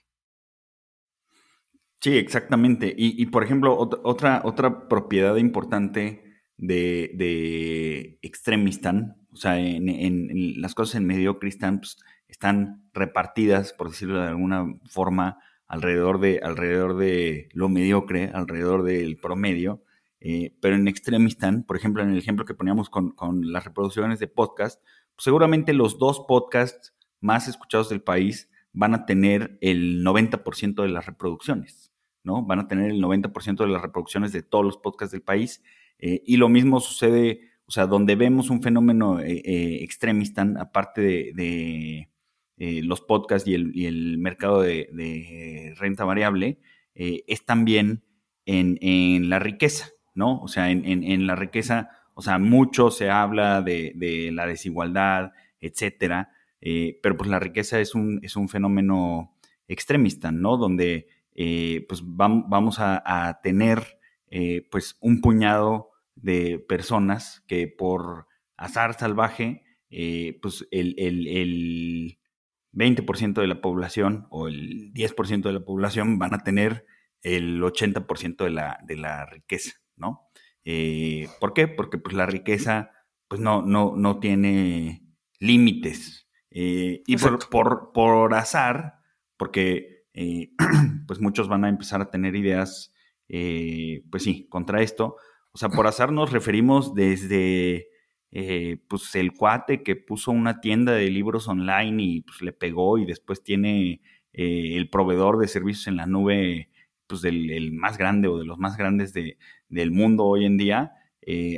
Sí, 2.01 2.17
exactamente. 2.17 2.93
Y, 2.97 3.21
y 3.21 3.27
por 3.27 3.43
ejemplo, 3.43 3.77
otra, 3.77 4.41
otra 4.45 4.87
propiedad 4.87 5.35
importante 5.35 6.23
de, 6.57 7.11
de 7.15 8.19
Extremistan, 8.21 9.17
o 9.31 9.35
sea, 9.35 9.59
en, 9.59 10.61
las 10.61 10.73
cosas 10.73 10.95
en 10.95 11.05
medio 11.05 11.39
cristian 11.39 11.79
pues, 11.79 11.97
están 12.29 12.89
repartidas, 12.93 13.73
por 13.73 13.89
decirlo 13.89 14.21
de 14.21 14.29
alguna 14.29 14.65
forma, 14.89 15.39
alrededor 15.67 16.19
de, 16.19 16.39
alrededor 16.43 16.97
de 16.97 17.49
lo 17.53 17.69
mediocre, 17.69 18.31
alrededor 18.33 18.83
del 18.83 19.17
promedio. 19.17 19.83
Eh, 20.19 20.55
pero 20.61 20.75
en 20.75 20.87
Extremistan, 20.87 21.63
por 21.63 21.77
ejemplo, 21.77 22.01
en 22.01 22.09
el 22.09 22.17
ejemplo 22.17 22.45
que 22.45 22.53
poníamos 22.53 22.89
con, 22.89 23.13
las 23.51 23.65
reproducciones 23.65 24.19
de 24.19 24.27
podcast, 24.27 24.81
pues, 25.15 25.23
seguramente 25.23 25.73
los 25.73 25.99
dos 25.99 26.25
podcasts 26.27 26.95
más 27.19 27.47
escuchados 27.47 27.89
del 27.89 28.01
país 28.01 28.49
van 28.73 28.93
a 28.93 29.05
tener 29.05 29.57
el 29.61 30.03
90% 30.03 30.83
de 30.83 30.89
las 30.89 31.05
reproducciones, 31.05 31.93
¿no? 32.23 32.43
Van 32.43 32.59
a 32.59 32.67
tener 32.67 32.91
el 32.91 33.01
90% 33.01 33.63
de 33.63 33.67
las 33.67 33.81
reproducciones 33.81 34.31
de 34.31 34.43
todos 34.43 34.65
los 34.65 34.77
podcasts 34.77 35.11
del 35.11 35.21
país 35.21 35.63
eh, 35.99 36.21
y 36.25 36.37
lo 36.37 36.49
mismo 36.49 36.79
sucede, 36.79 37.51
o 37.65 37.71
sea, 37.71 37.87
donde 37.87 38.15
vemos 38.15 38.49
un 38.49 38.61
fenómeno 38.61 39.19
eh, 39.21 39.41
eh, 39.45 39.87
aparte 40.59 41.01
de, 41.01 42.09
los 42.57 43.01
podcasts 43.01 43.47
y 43.47 43.53
el, 43.53 44.17
mercado 44.17 44.61
de, 44.61 45.73
renta 45.77 46.05
variable, 46.05 46.59
es 46.93 47.45
también 47.45 48.03
en, 48.45 49.29
la 49.29 49.39
riqueza, 49.39 49.89
¿no? 50.13 50.41
O 50.41 50.47
sea, 50.47 50.71
en, 50.71 51.27
la 51.27 51.35
riqueza, 51.35 51.89
o 52.13 52.21
sea, 52.21 52.39
mucho 52.39 52.91
se 52.91 53.09
habla 53.09 53.61
de, 53.61 54.29
la 54.31 54.47
desigualdad, 54.47 55.33
etcétera, 55.59 56.31
pero 56.59 57.17
pues 57.17 57.29
la 57.29 57.39
riqueza 57.39 57.79
es 57.79 57.95
un, 57.95 58.19
es 58.23 58.35
un 58.35 58.47
fenómeno 58.49 59.35
extremista, 59.67 60.31
¿no? 60.31 60.57
Donde 60.57 61.07
pues 61.87 62.01
vamos 62.05 62.77
a 62.79 63.39
tener 63.43 63.95
eh, 64.37 64.67
pues 64.69 64.97
un 64.99 65.21
puñado 65.21 65.91
de 66.15 66.59
personas 66.59 67.43
que 67.47 67.67
por 67.67 68.27
azar 68.57 68.93
salvaje, 68.99 69.63
eh, 69.89 70.39
pues 70.41 70.67
el, 70.71 70.95
el, 70.97 72.17
20% 72.75 73.41
de 73.41 73.47
la 73.47 73.61
población 73.61 74.27
o 74.29 74.47
el 74.47 74.93
10% 74.93 75.41
de 75.41 75.53
la 75.53 75.65
población 75.65 76.19
van 76.19 76.33
a 76.33 76.43
tener 76.43 76.85
el 77.21 77.61
80% 77.61 78.43
de 78.43 78.49
la, 78.51 78.79
de 78.83 78.97
la 78.97 79.25
riqueza, 79.25 79.71
¿no? 79.95 80.27
Eh, 80.63 81.27
¿Por 81.39 81.53
qué? 81.53 81.67
Porque 81.67 81.97
pues 81.97 82.15
la 82.15 82.25
riqueza 82.25 82.91
pues 83.27 83.41
no, 83.41 83.61
no, 83.63 83.95
no 83.95 84.19
tiene 84.19 85.03
límites. 85.39 86.27
y 86.51 87.17
por, 87.17 87.49
por, 87.49 87.91
por, 87.93 88.33
azar, 88.33 88.99
porque 89.37 90.05
pues 91.07 91.19
muchos 91.19 91.47
van 91.47 91.65
a 91.65 91.69
empezar 91.69 92.01
a 92.01 92.09
tener 92.11 92.35
ideas 92.35 92.93
eh, 93.27 94.03
pues 94.11 94.23
sí, 94.23 94.47
contra 94.49 94.81
esto. 94.81 95.17
O 95.51 95.57
sea, 95.57 95.69
por 95.69 95.87
azar 95.87 96.11
nos 96.11 96.31
referimos 96.31 96.93
desde 96.93 97.87
eh, 98.31 98.77
pues 98.87 99.15
el 99.15 99.33
cuate 99.33 99.83
que 99.83 99.95
puso 99.95 100.31
una 100.31 100.61
tienda 100.61 100.93
de 100.93 101.09
libros 101.09 101.47
online 101.47 102.03
y 102.03 102.21
pues 102.21 102.41
le 102.41 102.53
pegó 102.53 102.97
y 102.97 103.05
después 103.05 103.43
tiene 103.43 104.01
eh, 104.33 104.75
el 104.75 104.89
proveedor 104.89 105.37
de 105.39 105.47
servicios 105.47 105.87
en 105.87 105.97
la 105.97 106.05
nube, 106.05 106.69
pues 107.07 107.21
del 107.21 107.71
más 107.71 107.97
grande 107.97 108.27
o 108.27 108.37
de 108.37 108.45
los 108.45 108.57
más 108.57 108.77
grandes 108.77 109.13
de, 109.13 109.37
del 109.69 109.91
mundo 109.91 110.25
hoy 110.25 110.45
en 110.45 110.57
día, 110.57 110.93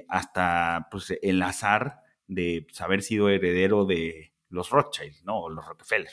hasta 0.07 0.87
pues 0.91 1.13
el 1.21 1.41
azar 1.41 2.01
de 2.27 2.67
haber 2.79 3.01
sido 3.01 3.29
heredero 3.29 3.85
de 3.85 4.33
los 4.49 4.69
Rothschild, 4.69 5.23
¿no? 5.23 5.41
O 5.41 5.49
los 5.49 5.65
Rockefeller. 5.65 6.11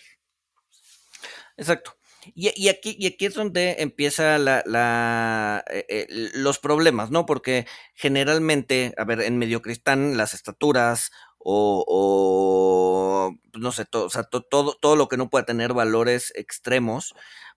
Exacto. 1.57 1.97
Y, 2.35 2.69
aquí, 2.69 2.97
es 3.19 3.35
donde 3.35 3.77
empieza 3.79 4.39
la, 4.39 5.65
eh, 5.71 5.87
eh, 5.89 6.07
los 6.35 6.59
problemas, 6.59 7.11
¿no? 7.11 7.27
Porque 7.27 7.67
generalmente, 7.95 8.95
a 8.97 9.05
ver, 9.05 9.21
en 9.21 9.39
Mediocristán 9.39 10.17
las 10.17 10.35
estaturas 10.35 11.11
o, 11.39 13.33
pues, 13.53 13.63
no 13.63 13.73
sé, 13.73 13.85
todo, 13.85 14.07
o 14.07 14.43
todo, 14.43 14.75
todo 14.81 14.97
lo 14.97 15.09
que 15.09 15.17
no 15.17 15.29
pueda 15.31 15.45
tener 15.45 15.75
valores 15.75 16.33
extremos, 16.37 17.15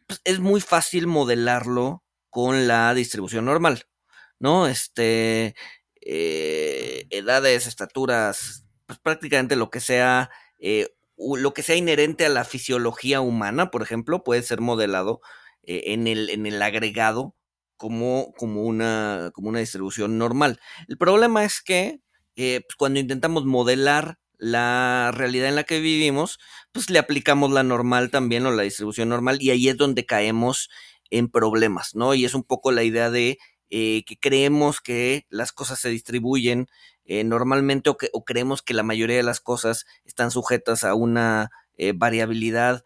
pues 0.08 0.22
es 0.26 0.40
muy 0.40 0.62
fácil 0.62 1.08
modelarlo 1.08 2.04
con 2.30 2.68
la 2.68 2.94
distribución 2.94 3.46
normal, 3.46 3.86
¿no? 4.40 4.68
Este, 4.68 5.56
eh, 6.02 7.06
edades, 7.10 7.68
estaturas, 7.68 8.66
pues 8.86 9.00
prácticamente 9.00 9.56
lo 9.56 9.70
que 9.70 9.80
sea 9.80 10.30
lo 11.18 11.54
que 11.54 11.64
sea 11.64 11.76
inherente 11.76 12.26
a 12.26 12.30
la 12.30 12.46
fisiología 12.46 13.22
humana, 13.22 13.72
por 13.72 13.82
ejemplo, 13.82 14.24
puede 14.24 14.44
ser 14.44 14.62
modelado 14.62 15.22
eh, 15.64 15.84
en, 15.88 16.08
el, 16.08 16.30
en 16.30 16.46
el 16.46 16.62
agregado 16.62 17.36
como, 17.78 18.34
como, 18.38 18.64
una, 18.64 19.32
como 19.34 19.50
una 19.50 19.60
distribución 19.60 20.18
normal. 20.18 20.60
El 20.88 20.98
problema 20.98 21.44
es 21.44 21.62
que 21.62 22.02
eh, 22.36 22.62
pues, 22.68 22.76
cuando 22.78 23.00
intentamos 23.00 23.46
modelar 23.46 24.20
la 24.38 25.12
realidad 25.14 25.50
en 25.50 25.56
la 25.56 25.64
que 25.64 25.80
vivimos, 25.80 26.40
pues 26.72 26.90
le 26.90 27.00
aplicamos 27.00 27.52
la 27.52 27.64
normal 27.64 28.12
también 28.12 28.46
o 28.46 28.52
la 28.52 28.64
distribución 28.64 29.10
normal 29.10 29.40
y 29.42 29.50
ahí 29.50 29.68
es 29.70 29.78
donde 29.78 30.06
caemos 30.06 30.70
en 31.10 31.30
problemas, 31.30 31.96
¿no? 31.96 32.14
Y 32.14 32.26
es 32.26 32.36
un 32.36 32.44
poco 32.44 32.72
la 32.72 32.84
idea 32.84 33.10
de 33.10 33.40
eh, 33.70 34.04
que 34.06 34.18
creemos 34.18 34.82
que 34.82 35.26
las 35.30 35.52
cosas 35.52 35.80
se 35.80 35.90
distribuyen 35.90 36.68
eh, 37.06 37.24
normalmente 37.24 37.90
o, 37.90 37.98
que, 37.98 38.10
o 38.14 38.24
creemos 38.24 38.62
que 38.62 38.74
la 38.74 38.84
mayoría 38.84 39.18
de 39.18 39.24
las 39.24 39.42
cosas 39.42 39.86
están 40.06 40.32
sujetas 40.32 40.84
a 40.84 40.94
una 40.94 41.50
eh, 41.78 41.94
variabilidad 41.96 42.84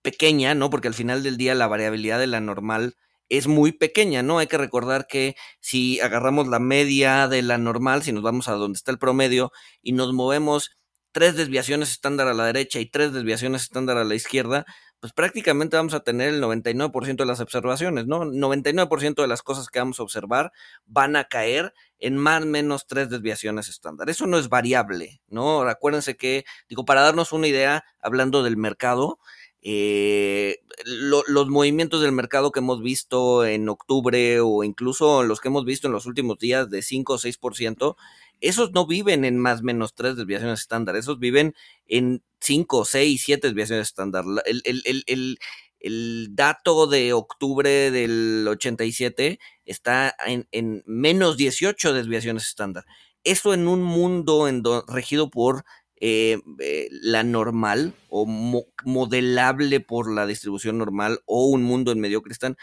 pequeña, 0.00 0.54
¿no? 0.54 0.70
Porque 0.70 0.88
al 0.88 0.94
final 0.94 1.22
del 1.22 1.36
día 1.36 1.54
la 1.54 1.66
variabilidad 1.66 2.18
de 2.18 2.26
la 2.26 2.40
normal 2.40 2.96
es 3.28 3.46
muy 3.48 3.72
pequeña, 3.72 4.22
¿no? 4.22 4.38
Hay 4.38 4.46
que 4.46 4.56
recordar 4.56 5.06
que 5.06 5.36
si 5.60 6.00
agarramos 6.00 6.48
la 6.48 6.58
media 6.58 7.28
de 7.28 7.42
la 7.42 7.58
normal, 7.58 8.02
si 8.02 8.12
nos 8.12 8.22
vamos 8.22 8.48
a 8.48 8.52
donde 8.52 8.76
está 8.76 8.92
el 8.92 8.98
promedio 8.98 9.52
y 9.82 9.92
nos 9.92 10.12
movemos 10.12 10.70
tres 11.12 11.34
desviaciones 11.36 11.90
estándar 11.90 12.28
a 12.28 12.34
la 12.34 12.44
derecha 12.46 12.78
y 12.78 12.90
tres 12.90 13.12
desviaciones 13.12 13.62
estándar 13.62 13.96
a 13.98 14.04
la 14.04 14.14
izquierda, 14.14 14.64
pues 15.06 15.12
prácticamente 15.12 15.76
vamos 15.76 15.94
a 15.94 16.00
tener 16.00 16.30
el 16.30 16.42
99% 16.42 17.14
de 17.14 17.26
las 17.26 17.38
observaciones, 17.38 18.08
¿no? 18.08 18.24
99% 18.24 19.22
de 19.22 19.28
las 19.28 19.40
cosas 19.40 19.68
que 19.68 19.78
vamos 19.78 20.00
a 20.00 20.02
observar 20.02 20.50
van 20.84 21.14
a 21.14 21.28
caer 21.28 21.74
en 22.00 22.16
más 22.16 22.42
o 22.42 22.46
menos 22.46 22.88
tres 22.88 23.08
desviaciones 23.08 23.68
estándar. 23.68 24.10
Eso 24.10 24.26
no 24.26 24.36
es 24.36 24.48
variable, 24.48 25.20
¿no? 25.28 25.60
Acuérdense 25.60 26.16
que, 26.16 26.44
digo, 26.68 26.84
para 26.84 27.02
darnos 27.02 27.32
una 27.32 27.46
idea, 27.46 27.84
hablando 28.00 28.42
del 28.42 28.56
mercado, 28.56 29.20
eh, 29.62 30.58
los 30.84 31.48
movimientos 31.48 32.02
del 32.02 32.10
mercado 32.10 32.50
que 32.50 32.58
hemos 32.58 32.82
visto 32.82 33.46
en 33.46 33.68
octubre 33.68 34.40
o 34.40 34.64
incluso 34.64 35.22
los 35.22 35.38
que 35.40 35.48
hemos 35.48 35.64
visto 35.64 35.86
en 35.86 35.92
los 35.92 36.06
últimos 36.06 36.38
días 36.38 36.68
de 36.68 36.82
5 36.82 37.12
o 37.12 37.18
6%, 37.18 37.96
esos 38.40 38.72
no 38.72 38.88
viven 38.88 39.24
en 39.24 39.38
más 39.38 39.60
o 39.60 39.62
menos 39.62 39.94
tres 39.94 40.16
desviaciones 40.16 40.62
estándar, 40.62 40.96
esos 40.96 41.20
viven 41.20 41.54
en 41.86 42.24
5, 42.46 42.84
6, 42.84 43.22
7 43.24 43.48
desviaciones 43.48 43.88
estándar. 43.88 44.24
El, 44.46 44.62
el, 44.64 45.04
el, 45.06 45.38
el, 45.80 46.28
dato 46.30 46.86
de 46.86 47.12
octubre 47.12 47.90
del 47.90 48.46
87 48.48 49.38
está 49.64 50.14
en, 50.26 50.48
en 50.52 50.82
menos 50.86 51.36
18 51.36 51.92
desviaciones 51.92 52.46
estándar. 52.46 52.84
Eso 53.24 53.52
en 53.54 53.68
un 53.68 53.82
mundo 53.82 54.48
en 54.48 54.62
regido 54.88 55.30
por 55.30 55.64
eh, 55.98 56.38
eh, 56.58 56.88
la 56.90 57.22
normal 57.22 57.94
o 58.10 58.26
modelable 58.26 59.80
por 59.80 60.12
la 60.12 60.26
distribución 60.26 60.76
normal 60.76 61.22
o 61.24 61.46
un 61.46 61.62
mundo 61.62 61.90
en 61.90 62.00
medio 62.00 62.20
cristán, 62.20 62.56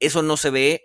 eso 0.00 0.22
no 0.22 0.38
se 0.38 0.48
ve 0.48 0.82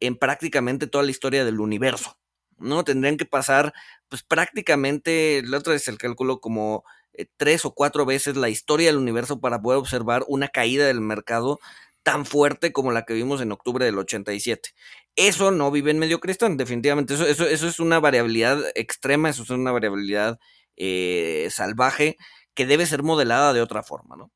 en 0.00 0.16
prácticamente 0.16 0.86
toda 0.86 1.04
la 1.04 1.10
historia 1.10 1.44
del 1.44 1.60
universo. 1.60 2.18
¿no? 2.58 2.82
Tendrían 2.84 3.18
que 3.18 3.26
pasar, 3.26 3.74
pues 4.08 4.22
prácticamente, 4.22 5.42
la 5.44 5.58
otra 5.58 5.74
vez 5.74 5.86
el 5.88 5.98
cálculo 5.98 6.40
como 6.40 6.84
eh, 7.14 7.26
tres 7.36 7.64
o 7.64 7.74
cuatro 7.74 8.04
veces 8.06 8.36
la 8.36 8.48
historia 8.48 8.88
del 8.88 8.98
universo 8.98 9.40
para 9.40 9.60
poder 9.60 9.78
observar 9.78 10.24
una 10.28 10.48
caída 10.48 10.86
del 10.86 11.00
mercado 11.00 11.58
tan 12.02 12.26
fuerte 12.26 12.72
como 12.72 12.92
la 12.92 13.04
que 13.04 13.14
vimos 13.14 13.40
en 13.40 13.52
octubre 13.52 13.84
del 13.84 13.98
87. 13.98 14.70
Eso 15.16 15.50
no 15.50 15.70
vive 15.70 15.90
en 15.90 15.98
medio 15.98 16.20
cristán, 16.20 16.56
definitivamente. 16.56 17.14
Eso, 17.14 17.26
eso, 17.26 17.46
es 17.46 17.80
una 17.80 17.98
variabilidad 17.98 18.60
extrema, 18.74 19.30
eso 19.30 19.42
es 19.42 19.50
una 19.50 19.72
variabilidad 19.72 20.38
eh, 20.76 21.48
salvaje 21.50 22.16
que 22.54 22.66
debe 22.66 22.86
ser 22.86 23.02
modelada 23.02 23.52
de 23.52 23.62
otra 23.62 23.82
forma, 23.82 24.16
¿no? 24.16 24.30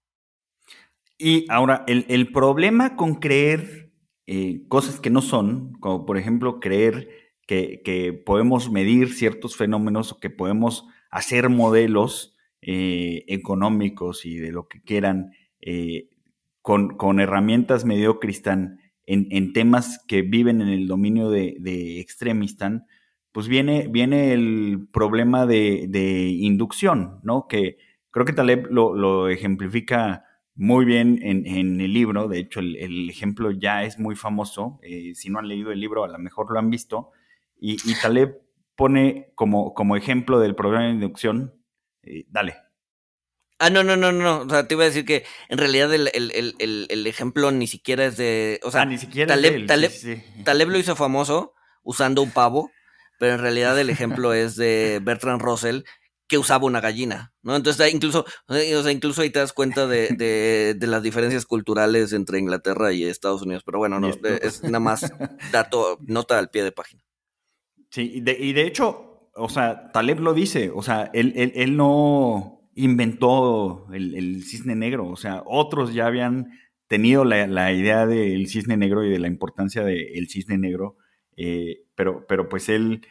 Y 1.19 1.51
ahora, 1.51 1.85
el, 1.89 2.31
problema 2.31 2.95
con 2.95 3.17
creer 3.17 3.91
eh, 4.27 4.63
cosas 4.69 5.01
que 5.01 5.11
no 5.11 5.21
son, 5.21 5.73
como 5.81 6.07
por 6.07 6.17
ejemplo 6.17 6.61
creer 6.61 7.09
que, 7.47 8.23
podemos 8.25 8.71
medir 8.71 9.13
ciertos 9.13 9.57
fenómenos 9.57 10.13
o 10.13 10.21
que 10.21 10.31
podemos 10.31 10.87
hacer 11.11 11.49
modelos 11.49 12.37
eh, 12.63 13.25
económicos 13.29 14.27
y 14.27 14.37
de 14.37 14.53
lo 14.53 14.69
que 14.69 14.83
quieran 14.83 15.33
con, 16.63 17.21
herramientas 17.21 17.85
mediocres 17.85 18.43
en, 18.47 18.79
en, 19.07 19.53
temas 19.53 20.05
que 20.07 20.23
viven 20.23 20.61
en 20.61 20.69
el 20.69 20.87
dominio 20.87 21.31
de, 21.31 21.57
de 21.61 22.01
extremistan, 22.01 22.87
pues 23.33 23.49
viene, 23.49 23.87
viene 23.89 24.33
el 24.33 24.89
problema 24.93 25.47
de, 25.47 26.37
inducción, 26.41 27.21
¿no? 27.23 27.47
Que 27.49 27.79
creo 28.11 28.27
que 28.27 28.33
Taleb 28.33 28.67
lo, 28.71 29.29
ejemplifica 29.29 30.25
muy 30.55 30.85
bien 30.85 31.21
en, 31.23 31.81
el 31.81 31.93
libro. 31.93 32.27
De 32.27 32.41
hecho, 32.41 32.61
el, 32.61 33.09
ejemplo 33.09 33.51
ya 33.51 33.85
es 33.85 33.99
muy 33.99 34.17
famoso. 34.17 34.81
Eh, 34.83 35.15
si 35.15 35.31
no 35.31 35.39
han 35.39 35.49
leído 35.49 35.71
el 35.71 35.81
libro, 35.81 36.05
a 36.05 36.09
lo 36.09 36.19
mejor 36.19 36.51
lo 36.51 36.59
han 36.59 36.71
visto. 36.71 37.13
Y, 37.61 37.77
Taleb 38.03 38.41
pone 38.77 39.31
como, 39.35 39.75
como 39.75 39.97
ejemplo 39.97 40.41
del 40.41 40.55
problema 40.55 40.87
de 40.87 40.95
inducción. 40.95 41.55
Eh, 42.09 42.25
dale. 42.29 42.57
Ah, 43.59 43.71
no, 43.71 43.83
no, 43.83 43.97
no, 43.97 44.13
no. 44.13 44.41
O 44.43 44.49
sea, 44.49 44.69
te 44.69 44.75
iba 44.75 44.85
a 44.85 44.87
decir 44.87 45.05
que 45.05 45.25
en 45.49 45.59
realidad 45.59 45.93
el, 45.93 47.07
ejemplo 47.07 47.51
ni 47.51 47.67
siquiera 47.67 48.07
es 48.07 48.17
de. 48.17 48.61
O 48.63 48.71
sea, 48.71 48.83
ah, 48.83 48.87
ni 48.87 48.99
siquiera 48.99 49.35
Taleb, 49.35 49.67
Taleb 50.45 50.69
lo 50.69 50.79
hizo 50.79 50.95
famoso 50.95 51.55
usando 51.83 52.23
un 52.23 52.31
pavo 52.31 52.71
pero 53.19 53.35
en 53.35 53.41
realidad 53.41 53.79
el 53.79 53.91
ejemplo 53.91 54.33
es 54.33 54.57
de 54.57 55.01
Bertrand 55.03 55.43
Russell, 55.43 55.83
que 56.29 56.39
usaba 56.39 56.67
una 56.67 56.81
gallina, 56.81 57.33
¿no? 57.43 57.57
Entonces, 57.57 57.93
incluso, 57.93 58.25
o 58.47 58.55
sea, 58.55 58.93
incluso 58.93 59.23
ahí 59.23 59.31
te 59.31 59.41
das 59.41 59.53
cuenta 59.53 59.87
de, 59.87 60.75
de, 60.79 60.87
las 60.87 61.03
diferencias 61.03 61.45
culturales 61.47 62.13
entre 62.13 62.39
Inglaterra 62.39 62.93
y 62.93 63.05
Estados 63.05 63.43
Unidos. 63.43 63.65
Pero 63.65 63.79
bueno, 63.79 63.99
no, 63.99 64.09
es 64.09 64.63
nada 64.63 64.81
más 64.81 65.13
dato, 65.53 65.99
nota 66.03 66.39
al 66.39 66.51
pie 66.51 66.65
de 66.65 66.73
página. 66.73 67.03
Sí, 67.91 68.13
y 68.17 68.21
de, 68.21 68.33
y 68.39 68.53
de 68.53 68.67
hecho, 68.67 69.08
o 69.39 69.49
sea, 69.49 69.91
Taleb 69.93 70.21
lo 70.21 70.35
dice, 70.35 70.71
o 70.75 70.83
sea, 70.83 71.11
él, 71.15 71.33
él, 71.37 71.53
él 71.55 71.77
no 71.77 72.61
inventó 72.75 73.87
el, 73.93 74.15
el, 74.15 74.43
cisne 74.45 74.77
negro, 74.77 75.09
o 75.09 75.17
sea, 75.17 75.43
otros 75.47 75.95
ya 75.95 76.07
habían 76.07 76.51
tenido 76.87 77.25
la, 77.25 77.47
la 77.47 77.73
idea 77.73 78.07
del 78.07 78.49
cisne 78.49 78.77
negro 78.77 79.05
y 79.05 79.11
de 79.11 79.19
la 79.19 79.29
importancia 79.29 79.85
del 79.85 80.29
cisne 80.29 80.59
negro 80.59 80.97
eh, 81.41 81.85
pero, 81.95 82.27
pero 82.27 82.49
pues 82.49 82.69
él, 82.69 83.07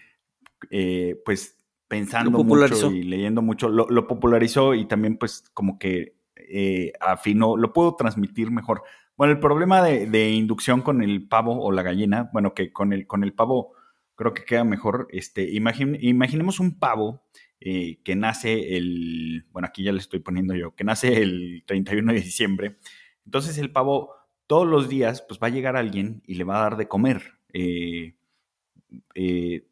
eh, 0.69 1.15
pues 1.23 1.55
pensando 1.87 2.43
mucho 2.43 2.91
y 2.91 3.03
leyendo 3.03 3.41
mucho, 3.41 3.69
lo, 3.69 4.07
popularizó 4.07 4.75
y 4.75 4.85
también 4.85 5.17
pues 5.17 5.45
como 5.53 5.79
que 5.79 6.17
eh, 6.35 6.91
afinó, 6.99 7.55
lo 7.55 7.71
puedo 7.71 7.95
transmitir 7.95 8.51
mejor. 8.51 8.83
Bueno, 9.15 9.31
el 9.31 9.39
problema 9.39 9.81
de, 9.81 10.29
inducción 10.31 10.81
con 10.81 11.01
el 11.01 11.25
pavo 11.29 11.63
o 11.63 11.71
la 11.71 11.83
gallina, 11.83 12.29
bueno, 12.33 12.53
que 12.53 12.73
con 12.73 12.91
el, 12.91 13.07
con 13.07 13.23
el 13.23 13.33
pavo 13.33 13.71
creo 14.17 14.33
que 14.33 14.43
queda 14.43 14.65
mejor. 14.65 15.07
Este, 15.11 15.49
imaginemos 15.49 16.59
un 16.59 16.77
pavo 16.77 17.23
que 17.59 18.15
nace 18.15 18.75
el, 18.75 19.45
bueno, 19.51 19.69
aquí 19.69 19.83
ya 19.83 19.93
le 19.93 19.99
estoy 19.99 20.19
poniendo 20.19 20.53
yo, 20.55 20.75
que 20.75 20.83
nace 20.83 21.21
el 21.21 21.63
31 21.65 22.11
de 22.11 22.19
diciembre. 22.19 22.77
Entonces 23.23 23.57
el 23.57 23.71
pavo 23.71 24.17
todos 24.47 24.65
los 24.65 24.89
días, 24.89 25.21
pues 25.21 25.39
va 25.41 25.47
a 25.47 25.51
llegar 25.51 25.75
alguien 25.75 26.23
y 26.25 26.35
le 26.35 26.45
va 26.45 26.57
a 26.57 26.61
dar 26.63 26.77
de 26.77 26.87
comer. 26.87 27.39
Eh, 27.53 28.15
eh, 29.13 29.67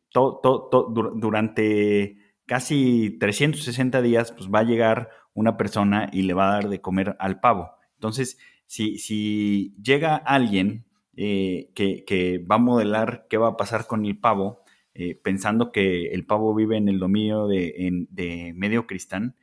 durante 1.15 2.17
casi 2.45 3.17
360 3.19 4.01
días, 4.01 4.31
pues 4.33 4.49
va 4.49 4.59
a 4.59 4.63
llegar 4.63 5.09
una 5.33 5.57
persona 5.57 6.09
y 6.11 6.23
le 6.23 6.33
va 6.33 6.49
a 6.49 6.53
dar 6.55 6.69
de 6.69 6.81
comer 6.81 7.15
al 7.19 7.39
pavo. 7.39 7.71
Entonces, 7.95 8.37
si, 8.65 8.97
si 8.97 9.75
llega 9.81 10.15
alguien 10.15 10.85
eh, 11.17 11.69
que, 11.73 12.45
va 12.49 12.55
a 12.55 12.59
modelar 12.59 13.27
qué 13.29 13.37
va 13.37 13.49
a 13.49 13.57
pasar 13.57 13.87
con 13.87 14.05
el 14.05 14.17
pavo, 14.17 14.63
eh, 14.93 15.15
pensando 15.15 15.71
que 15.71 16.07
el 16.07 16.25
pavo 16.25 16.53
vive 16.55 16.77
en 16.77 16.89
el 16.89 16.99
dominio 16.99 17.47
de, 17.47 18.53
medio 18.55 18.87
cristán, 18.87 19.35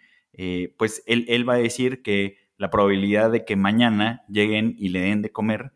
pues 0.78 1.02
él, 1.06 1.26
él, 1.28 1.48
va 1.48 1.54
a 1.54 1.58
decir 1.58 2.02
que 2.02 2.38
la 2.56 2.70
probabilidad 2.70 3.30
de 3.30 3.44
que 3.44 3.56
mañana 3.56 4.24
lleguen 4.28 4.74
y 4.78 4.88
le 4.88 5.00
den 5.00 5.20
de 5.22 5.30
comer, 5.30 5.72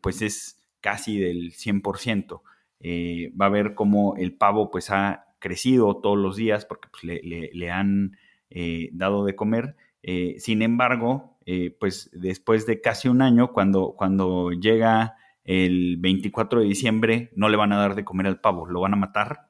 pues 0.00 0.22
es 0.22 0.60
casi 0.80 1.18
del 1.18 1.52
100%. 1.52 2.40
Eh, 2.80 3.32
va 3.40 3.46
a 3.46 3.50
ver 3.50 3.74
cómo 3.74 4.16
el 4.16 4.34
pavo 4.34 4.70
pues 4.70 4.90
ha 4.90 5.26
crecido 5.38 5.98
todos 5.98 6.18
los 6.18 6.36
días 6.36 6.64
porque 6.64 6.88
pues, 6.90 7.22
le, 7.22 7.70
han 7.70 8.16
eh, 8.48 8.88
dado 8.92 9.24
de 9.24 9.36
comer. 9.36 9.76
Eh, 10.02 10.36
sin 10.38 10.62
embargo, 10.62 11.36
pues 11.80 12.10
después 12.12 12.64
de 12.64 12.80
casi 12.80 13.08
un 13.08 13.22
año, 13.22 13.52
cuando, 13.52 13.94
cuando 13.96 14.52
llega 14.52 15.16
el 15.50 15.96
24 15.98 16.60
de 16.60 16.66
diciembre, 16.66 17.30
no 17.34 17.48
le 17.48 17.56
van 17.56 17.72
a 17.72 17.78
dar 17.78 17.94
de 17.94 18.04
comer 18.04 18.26
al 18.26 18.40
pavo, 18.40 18.66
lo 18.66 18.80
van 18.80 18.94
a 18.94 18.96
matar 18.96 19.48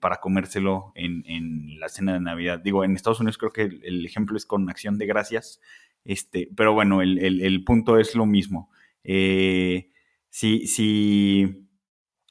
para 0.00 0.16
comérselo 0.16 0.90
en, 0.96 1.78
la 1.78 1.88
cena 1.88 2.14
de 2.14 2.20
Navidad. 2.20 2.58
Digo, 2.58 2.82
en 2.82 2.96
Estados 2.96 3.20
Unidos 3.20 3.38
creo 3.38 3.52
que 3.52 3.62
el, 3.62 4.04
ejemplo 4.04 4.36
es 4.36 4.46
con 4.46 4.68
acción 4.68 4.98
de 4.98 5.06
gracias, 5.06 5.60
este, 6.04 6.48
pero 6.56 6.72
bueno, 6.74 7.02
el, 7.02 7.64
punto 7.64 7.98
es 7.98 8.16
lo 8.16 8.26
mismo. 8.26 8.68
si, 9.04 10.66
si 10.66 11.68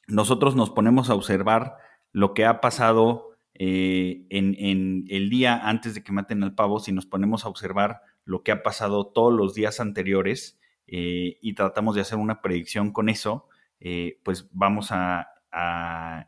nosotros 0.06 0.54
nos 0.54 0.70
ponemos 0.70 1.10
a 1.10 1.14
observar 1.14 1.76
lo 2.12 2.34
que 2.34 2.44
ha 2.44 2.60
pasado 2.60 3.34
eh, 3.54 4.26
en, 4.30 5.04
el 5.08 5.30
día 5.30 5.68
antes 5.68 5.94
de 5.94 6.02
que 6.02 6.12
maten 6.12 6.42
al 6.42 6.54
pavo, 6.54 6.80
si 6.80 6.92
nos 6.92 7.06
ponemos 7.06 7.44
a 7.44 7.48
observar 7.48 8.00
lo 8.24 8.42
que 8.42 8.52
ha 8.52 8.62
pasado 8.62 9.06
todos 9.06 9.32
los 9.32 9.54
días 9.54 9.80
anteriores 9.80 10.58
eh, 10.86 11.38
y 11.40 11.54
tratamos 11.54 11.94
de 11.94 12.02
hacer 12.02 12.18
una 12.18 12.40
predicción 12.40 12.92
con 12.92 13.08
eso, 13.08 13.48
eh, 13.80 14.20
pues 14.24 14.48
vamos 14.52 14.88
a, 14.90 15.28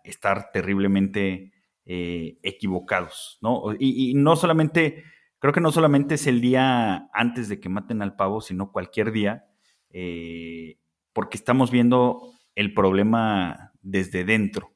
estar 0.04 0.52
terriblemente 0.52 1.50
equivocados, 1.84 3.38
¿no? 3.42 3.72
Y, 3.76 4.10
y, 4.10 4.14
no 4.14 4.36
solamente, 4.36 5.02
creo 5.40 5.52
que 5.52 5.60
no 5.60 5.72
solamente 5.72 6.14
es 6.14 6.28
el 6.28 6.40
día 6.40 7.08
antes 7.12 7.48
de 7.48 7.58
que 7.58 7.68
maten 7.68 8.02
al 8.02 8.14
pavo, 8.14 8.40
sino 8.40 8.70
cualquier 8.70 9.10
día, 9.10 9.48
porque 11.12 11.36
estamos 11.36 11.72
viendo 11.72 12.22
el 12.54 12.72
problema 12.72 13.72
desde 13.82 14.24
dentro. 14.24 14.75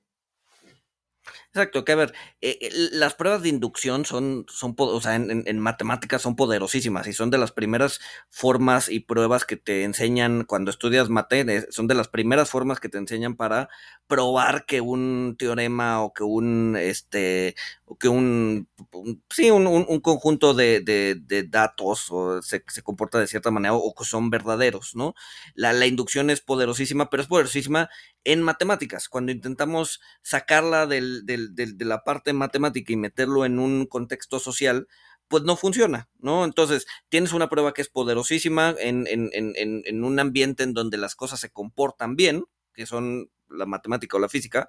Exacto, 1.52 1.84
que 1.84 1.90
a 1.90 1.96
ver, 1.96 2.12
eh, 2.40 2.58
eh, 2.60 2.70
las 2.92 3.14
pruebas 3.14 3.42
de 3.42 3.48
inducción 3.48 4.04
son, 4.04 4.46
son 4.48 4.72
o 4.78 5.00
sea, 5.00 5.16
en, 5.16 5.58
matemáticas 5.58 6.22
son 6.22 6.36
poderosísimas 6.36 7.08
y 7.08 7.12
son 7.12 7.28
de 7.30 7.38
las 7.38 7.50
primeras 7.50 7.98
formas 8.28 8.88
y 8.88 9.00
pruebas 9.00 9.44
que 9.44 9.56
te 9.56 9.82
enseñan 9.82 10.44
cuando 10.44 10.70
estudias 10.70 11.08
mate, 11.08 11.66
son 11.72 11.88
de 11.88 11.96
las 11.96 12.06
primeras 12.06 12.48
formas 12.50 12.78
que 12.78 12.88
te 12.88 12.98
enseñan 12.98 13.34
para 13.34 13.68
probar 14.06 14.64
que 14.64 14.80
un 14.80 15.34
teorema 15.36 16.00
o 16.02 16.12
que 16.12 16.22
un, 16.22 16.76
este, 16.78 17.56
o 17.84 17.98
que 17.98 18.08
un, 18.08 18.68
sí, 19.28 19.50
un, 19.50 19.66
un, 19.66 20.00
conjunto 20.00 20.54
de, 20.54 20.80
de, 20.82 21.42
datos 21.48 22.08
o 22.10 22.42
se, 22.42 22.62
se, 22.68 22.82
comporta 22.82 23.18
de 23.18 23.26
cierta 23.26 23.50
manera 23.50 23.74
o, 23.74 23.92
que 23.94 24.04
son 24.04 24.30
verdaderos, 24.30 24.94
¿no? 24.94 25.14
La, 25.54 25.72
la 25.72 25.86
inducción 25.86 26.30
es 26.30 26.40
poderosísima, 26.40 27.10
pero 27.10 27.22
es 27.22 27.28
poderosísima 27.28 27.88
en 28.24 28.42
matemáticas. 28.42 29.08
Cuando 29.08 29.32
intentamos 29.32 30.00
sacarla 30.22 30.86
del, 30.86 31.24
del, 31.24 31.39
de 31.48 31.84
la 31.84 32.04
parte 32.04 32.32
matemática 32.32 32.92
y 32.92 32.96
meterlo 32.96 33.44
en 33.44 33.58
un 33.58 33.86
contexto 33.86 34.38
social, 34.38 34.86
pues 35.30 35.44
no 35.44 35.54
funciona, 35.56 36.08
¿no? 36.18 36.44
Entonces, 36.44 36.88
tienes 37.08 37.32
una 37.32 37.48
prueba 37.48 37.72
que 37.72 37.82
es 37.82 37.88
poderosísima 37.88 38.74
en, 38.80 39.06
en, 39.06 39.30
en, 39.32 39.54
en, 39.54 40.04
un 40.04 40.18
ambiente 40.18 40.64
en 40.64 40.74
donde 40.74 40.98
las 40.98 41.14
cosas 41.14 41.38
se 41.38 41.50
comportan 41.50 42.16
bien, 42.16 42.42
que 42.74 42.84
son 42.84 43.30
la 43.48 43.64
matemática 43.64 44.16
o 44.16 44.20
la 44.20 44.28
física, 44.28 44.68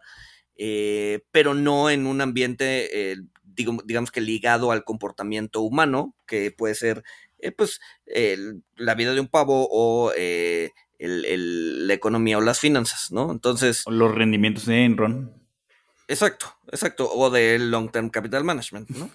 eh, 0.55 1.21
pero 1.31 1.55
no 1.55 1.89
en 1.89 2.05
un 2.05 2.21
ambiente, 2.21 3.11
eh, 3.11 3.17
digamos 3.43 4.11
que 4.11 4.21
ligado 4.21 4.71
al 4.71 4.83
comportamiento 4.83 5.61
humano, 5.61 6.15
que 6.27 6.51
puede 6.51 6.75
ser, 6.75 7.03
eh, 7.39 7.51
pues, 7.51 7.81
la 8.75 8.93
vida 8.93 9.15
de 9.15 9.19
un 9.19 9.29
pavo 9.29 9.67
o 9.71 10.11
el, 10.13 10.71
la 11.87 11.93
economía 11.95 12.37
o 12.37 12.41
las 12.41 12.59
finanzas, 12.59 13.11
¿no? 13.11 13.31
Entonces... 13.31 13.83
los 13.87 14.13
rendimientos 14.13 14.67
de 14.67 14.85
Enron. 14.85 15.40
Exacto, 16.11 16.57
exacto, 16.69 17.09
o 17.09 17.29
del 17.29 17.71
Long 17.71 17.89
Term 17.89 18.09
Capital 18.09 18.43
Management, 18.43 18.89
¿no? 18.89 19.09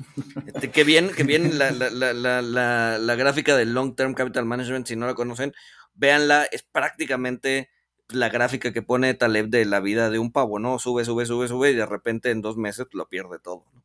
Este, 0.46 0.70
que 0.70 0.82
bien, 0.82 1.10
que 1.10 1.24
bien 1.24 1.58
la, 1.58 1.70
la, 1.70 1.90
la, 1.90 2.98
la, 2.98 3.14
gráfica 3.16 3.54
del 3.54 3.74
Long 3.74 3.94
Term 3.94 4.14
Capital 4.14 4.46
Management, 4.46 4.86
si 4.86 4.96
no 4.96 5.06
la 5.06 5.12
conocen, 5.12 5.52
véanla, 5.94 6.44
es 6.44 6.62
prácticamente 6.62 7.68
la 8.08 8.30
gráfica 8.30 8.72
que 8.72 8.80
pone 8.80 9.12
Taleb 9.12 9.48
de 9.48 9.66
la 9.66 9.80
vida 9.80 10.08
de 10.08 10.18
un 10.18 10.32
pavo, 10.32 10.58
¿no? 10.58 10.78
Sube, 10.78 11.04
sube, 11.04 11.26
sube, 11.26 11.48
sube 11.48 11.72
y 11.72 11.74
de 11.74 11.84
repente 11.84 12.30
en 12.30 12.40
dos 12.40 12.56
meses 12.56 12.86
lo 12.92 13.10
pierde 13.10 13.40
todo, 13.40 13.66
¿no? 13.74 13.84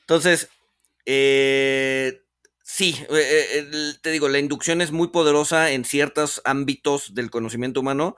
Entonces, 0.00 0.48
eh, 1.04 2.22
Sí, 2.68 2.96
eh, 3.10 3.46
eh, 3.54 3.94
te 4.02 4.10
digo, 4.10 4.28
la 4.28 4.40
inducción 4.40 4.80
es 4.80 4.90
muy 4.90 5.08
poderosa 5.08 5.70
en 5.70 5.84
ciertos 5.84 6.42
ámbitos 6.44 7.14
del 7.14 7.30
conocimiento 7.30 7.78
humano, 7.78 8.16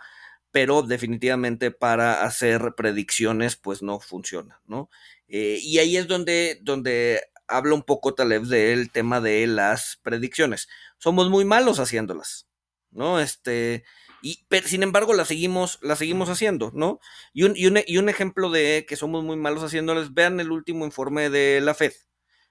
pero 0.51 0.83
definitivamente 0.83 1.71
para 1.71 2.23
hacer 2.23 2.75
predicciones, 2.77 3.57
pues 3.57 3.83
no 3.83 4.01
funciona, 4.01 4.61
¿no? 4.67 4.91
Eh, 5.29 5.59
y 5.63 5.79
ahí 5.79 5.97
es 5.97 6.09
donde, 6.09 6.59
donde 6.63 7.21
habla 7.47 7.75
un 7.75 7.83
poco 7.83 8.15
Taleb 8.15 8.45
del 8.45 8.91
tema 8.91 9.21
de 9.21 9.47
las 9.47 9.99
predicciones. 10.03 10.69
Somos 10.99 11.29
muy 11.31 11.45
malos 11.45 11.81
haciéndolas, 11.81 12.49
¿no? 12.91 13.21
Este, 13.21 13.85
y, 14.23 14.45
pero, 14.49 14.67
sin 14.67 14.83
embargo, 14.83 15.15
las 15.15 15.29
seguimos, 15.29 15.79
las 15.83 15.99
seguimos 15.99 16.29
haciendo, 16.29 16.71
¿no? 16.75 17.01
Y 17.33 17.45
un, 17.45 17.57
y, 17.57 17.67
un, 17.67 17.81
y 17.87 17.99
un 17.99 18.09
ejemplo 18.09 18.51
de 18.51 18.85
que 18.89 18.97
somos 18.97 19.25
muy 19.25 19.37
malos 19.37 19.63
haciéndolas, 19.63 20.15
vean 20.15 20.41
el 20.41 20.51
último 20.51 20.85
informe 20.85 21.31
de 21.31 21.61
la 21.61 21.75
FED, 21.75 21.93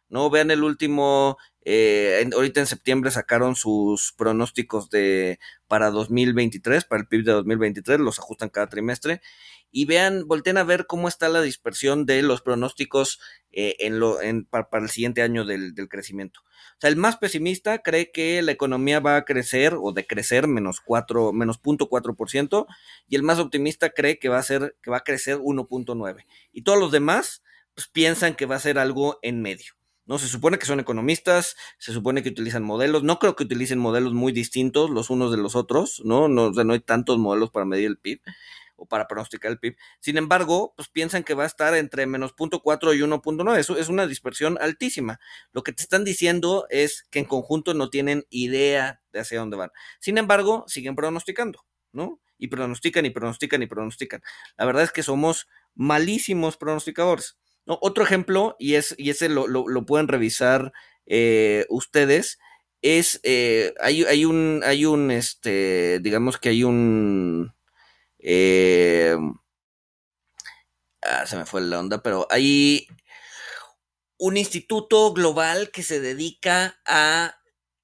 ¿no? 0.09 0.29
Vean 0.29 0.51
el 0.51 0.63
último, 0.63 1.37
eh, 1.63 2.29
ahorita 2.33 2.59
en 2.59 2.67
septiembre 2.67 3.11
sacaron 3.11 3.55
sus 3.55 4.13
pronósticos 4.13 4.89
de 4.89 5.39
para 5.67 5.91
2023, 5.91 6.85
para 6.85 7.01
el 7.01 7.07
PIB 7.07 7.25
de 7.25 7.31
2023, 7.33 7.99
los 7.99 8.19
ajustan 8.19 8.49
cada 8.49 8.67
trimestre. 8.67 9.21
Y 9.69 9.85
vean, 9.85 10.27
volteen 10.27 10.57
a 10.57 10.63
ver 10.63 10.87
cómo 10.87 11.09
está 11.09 11.27
la 11.27 11.41
dispersión 11.41 12.05
de 12.05 12.21
los 12.21 12.41
pronósticos 12.41 13.19
eh, 13.51 13.75
en 13.79 13.99
lo, 13.99 14.21
en, 14.21 14.45
para, 14.45 14.67
el 14.73 14.89
siguiente 14.89 15.21
año 15.21 15.43
del, 15.43 15.73
crecimiento. 15.89 16.39
O 16.41 16.79
sea, 16.79 16.89
el 16.89 16.95
más 16.95 17.17
pesimista 17.17 17.79
cree 17.79 18.11
que 18.11 18.41
la 18.41 18.53
economía 18.53 18.99
va 18.99 19.17
a 19.17 19.25
crecer 19.25 19.75
o 19.79 19.91
de 19.91 20.07
crecer 20.07 20.47
menos 20.47 20.79
4, 20.79 21.33
menos 21.33 21.61
0.4%, 21.61 22.65
y 23.09 23.15
el 23.15 23.23
más 23.23 23.39
optimista 23.39 23.89
cree 23.89 24.19
que 24.19 24.29
va 24.29 24.37
a 24.37 24.43
ser, 24.43 24.77
que 24.81 24.91
va 24.91 24.97
a 24.97 25.03
crecer 25.03 25.37
1.9. 25.37 26.25
Y 26.53 26.61
todos 26.61 26.79
los 26.79 26.91
demás, 26.91 27.43
pues 27.73 27.87
piensan 27.87 28.35
que 28.35 28.45
va 28.45 28.55
a 28.55 28.59
ser 28.59 28.79
algo 28.79 29.19
en 29.21 29.41
medio. 29.41 29.76
¿No? 30.07 30.17
Se 30.17 30.27
supone 30.27 30.57
que 30.57 30.65
son 30.65 30.79
economistas, 30.79 31.55
se 31.77 31.93
supone 31.93 32.23
que 32.23 32.29
utilizan 32.29 32.63
modelos, 32.63 33.03
no 33.03 33.19
creo 33.19 33.35
que 33.35 33.43
utilicen 33.43 33.77
modelos 33.77 34.13
muy 34.13 34.31
distintos 34.31 34.89
los 34.89 35.09
unos 35.09 35.31
de 35.31 35.37
los 35.37 35.55
otros, 35.55 36.01
¿no? 36.03 36.27
No, 36.29 36.49
no 36.49 36.73
hay 36.73 36.79
tantos 36.79 37.19
modelos 37.19 37.51
para 37.51 37.65
medir 37.65 37.87
el 37.87 37.97
PIB 37.97 38.21
o 38.77 38.85
para 38.85 39.07
pronosticar 39.07 39.51
el 39.51 39.59
PIB. 39.59 39.75
Sin 39.99 40.17
embargo, 40.17 40.73
pues 40.75 40.87
piensan 40.87 41.23
que 41.23 41.33
va 41.33 41.43
a 41.43 41.47
estar 41.47 41.75
entre 41.75 42.05
menos 42.05 42.33
0.4 42.35 42.95
y 42.95 43.01
1.9. 43.01 43.57
Eso 43.57 43.77
es 43.77 43.89
una 43.89 44.07
dispersión 44.07 44.57
altísima. 44.61 45.19
Lo 45.51 45.63
que 45.63 45.73
te 45.73 45.83
están 45.83 46.05
diciendo 46.05 46.67
es 46.69 47.05
que 47.09 47.19
en 47.19 47.25
conjunto 47.25 47.73
no 47.73 47.89
tienen 47.89 48.23
idea 48.29 49.01
de 49.11 49.19
hacia 49.19 49.39
dónde 49.39 49.57
van. 49.57 49.71
Sin 49.99 50.17
embargo, 50.17 50.63
siguen 50.67 50.95
pronosticando, 50.95 51.65
¿no? 51.91 52.21
Y 52.37 52.47
pronostican 52.47 53.05
y 53.05 53.09
pronostican 53.09 53.63
y 53.63 53.67
pronostican. 53.67 54.21
La 54.57 54.65
verdad 54.65 54.83
es 54.83 54.91
que 54.91 55.03
somos 55.03 55.47
malísimos 55.73 56.55
pronosticadores 56.55 57.37
otro 57.67 58.03
ejemplo, 58.03 58.55
y, 58.59 58.75
es, 58.75 58.95
y 58.97 59.09
ese 59.09 59.29
lo, 59.29 59.45
pueden 59.85 60.07
revisar 60.07 60.73
eh, 61.05 61.65
ustedes, 61.69 62.39
es, 62.81 63.19
eh, 63.23 63.73
hay, 63.81 64.03
hay, 64.03 64.25
un, 64.25 64.61
hay 64.63 64.85
un, 64.85 65.11
este, 65.11 65.99
digamos 65.99 66.37
que 66.37 66.49
hay 66.49 66.63
un, 66.63 67.53
eh, 68.19 69.17
ah, 71.01 71.25
se 71.25 71.37
me 71.37 71.45
fue 71.45 71.61
la 71.61 71.79
onda, 71.79 72.01
pero 72.01 72.27
hay 72.29 72.87
un 74.17 74.37
instituto 74.37 75.13
global 75.13 75.71
que 75.71 75.83
se 75.83 75.99
dedica 75.99 76.79
a 76.85 77.37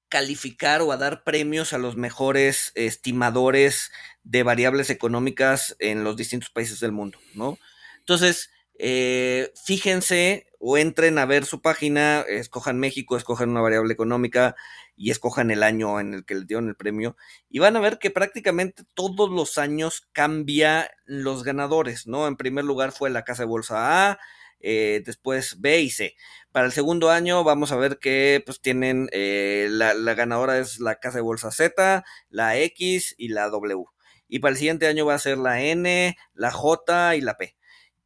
calificar 0.08 0.80
o 0.82 0.92
a 0.92 0.96
dar 0.96 1.24
premios 1.24 1.72
a 1.72 1.78
los 1.78 1.96
mejores 1.96 2.72
estimadores 2.74 3.90
de 4.22 4.42
variables 4.42 4.90
económicas 4.90 5.76
en 5.80 6.04
los 6.04 6.16
distintos 6.16 6.50
países 6.50 6.80
del 6.80 6.92
mundo, 6.92 7.18
¿no? 7.34 7.58
Entonces, 7.98 8.50
eh, 8.78 9.52
fíjense 9.64 10.46
o 10.58 10.78
entren 10.78 11.18
a 11.18 11.26
ver 11.26 11.44
su 11.44 11.60
página, 11.60 12.22
escojan 12.22 12.78
México, 12.80 13.16
escojan 13.16 13.50
una 13.50 13.60
variable 13.60 13.92
económica 13.92 14.56
y 14.96 15.10
escojan 15.10 15.50
el 15.50 15.62
año 15.62 16.00
en 16.00 16.14
el 16.14 16.24
que 16.24 16.34
les 16.34 16.46
dieron 16.46 16.68
el 16.68 16.76
premio 16.76 17.16
y 17.50 17.58
van 17.58 17.76
a 17.76 17.80
ver 17.80 17.98
que 17.98 18.10
prácticamente 18.10 18.84
todos 18.94 19.30
los 19.30 19.58
años 19.58 20.08
cambia 20.12 20.90
los 21.04 21.44
ganadores, 21.44 22.06
¿no? 22.06 22.26
En 22.26 22.36
primer 22.36 22.64
lugar 22.64 22.92
fue 22.92 23.10
la 23.10 23.24
Casa 23.24 23.42
de 23.42 23.48
Bolsa 23.48 24.10
A, 24.10 24.18
eh, 24.60 25.02
después 25.04 25.60
B 25.60 25.80
y 25.82 25.90
C. 25.90 26.16
Para 26.50 26.66
el 26.66 26.72
segundo 26.72 27.10
año 27.10 27.44
vamos 27.44 27.72
a 27.72 27.76
ver 27.76 27.98
que 27.98 28.42
pues 28.46 28.60
tienen, 28.60 29.08
eh, 29.12 29.68
la, 29.70 29.94
la 29.94 30.14
ganadora 30.14 30.58
es 30.58 30.80
la 30.80 30.96
Casa 30.96 31.18
de 31.18 31.22
Bolsa 31.22 31.50
Z, 31.50 32.04
la 32.30 32.56
X 32.58 33.14
y 33.18 33.28
la 33.28 33.50
W. 33.50 33.84
Y 34.28 34.38
para 34.38 34.52
el 34.52 34.58
siguiente 34.58 34.86
año 34.86 35.04
va 35.06 35.14
a 35.14 35.18
ser 35.18 35.38
la 35.38 35.60
N, 35.62 36.16
la 36.32 36.50
J 36.50 37.16
y 37.16 37.20
la 37.20 37.36
P 37.36 37.54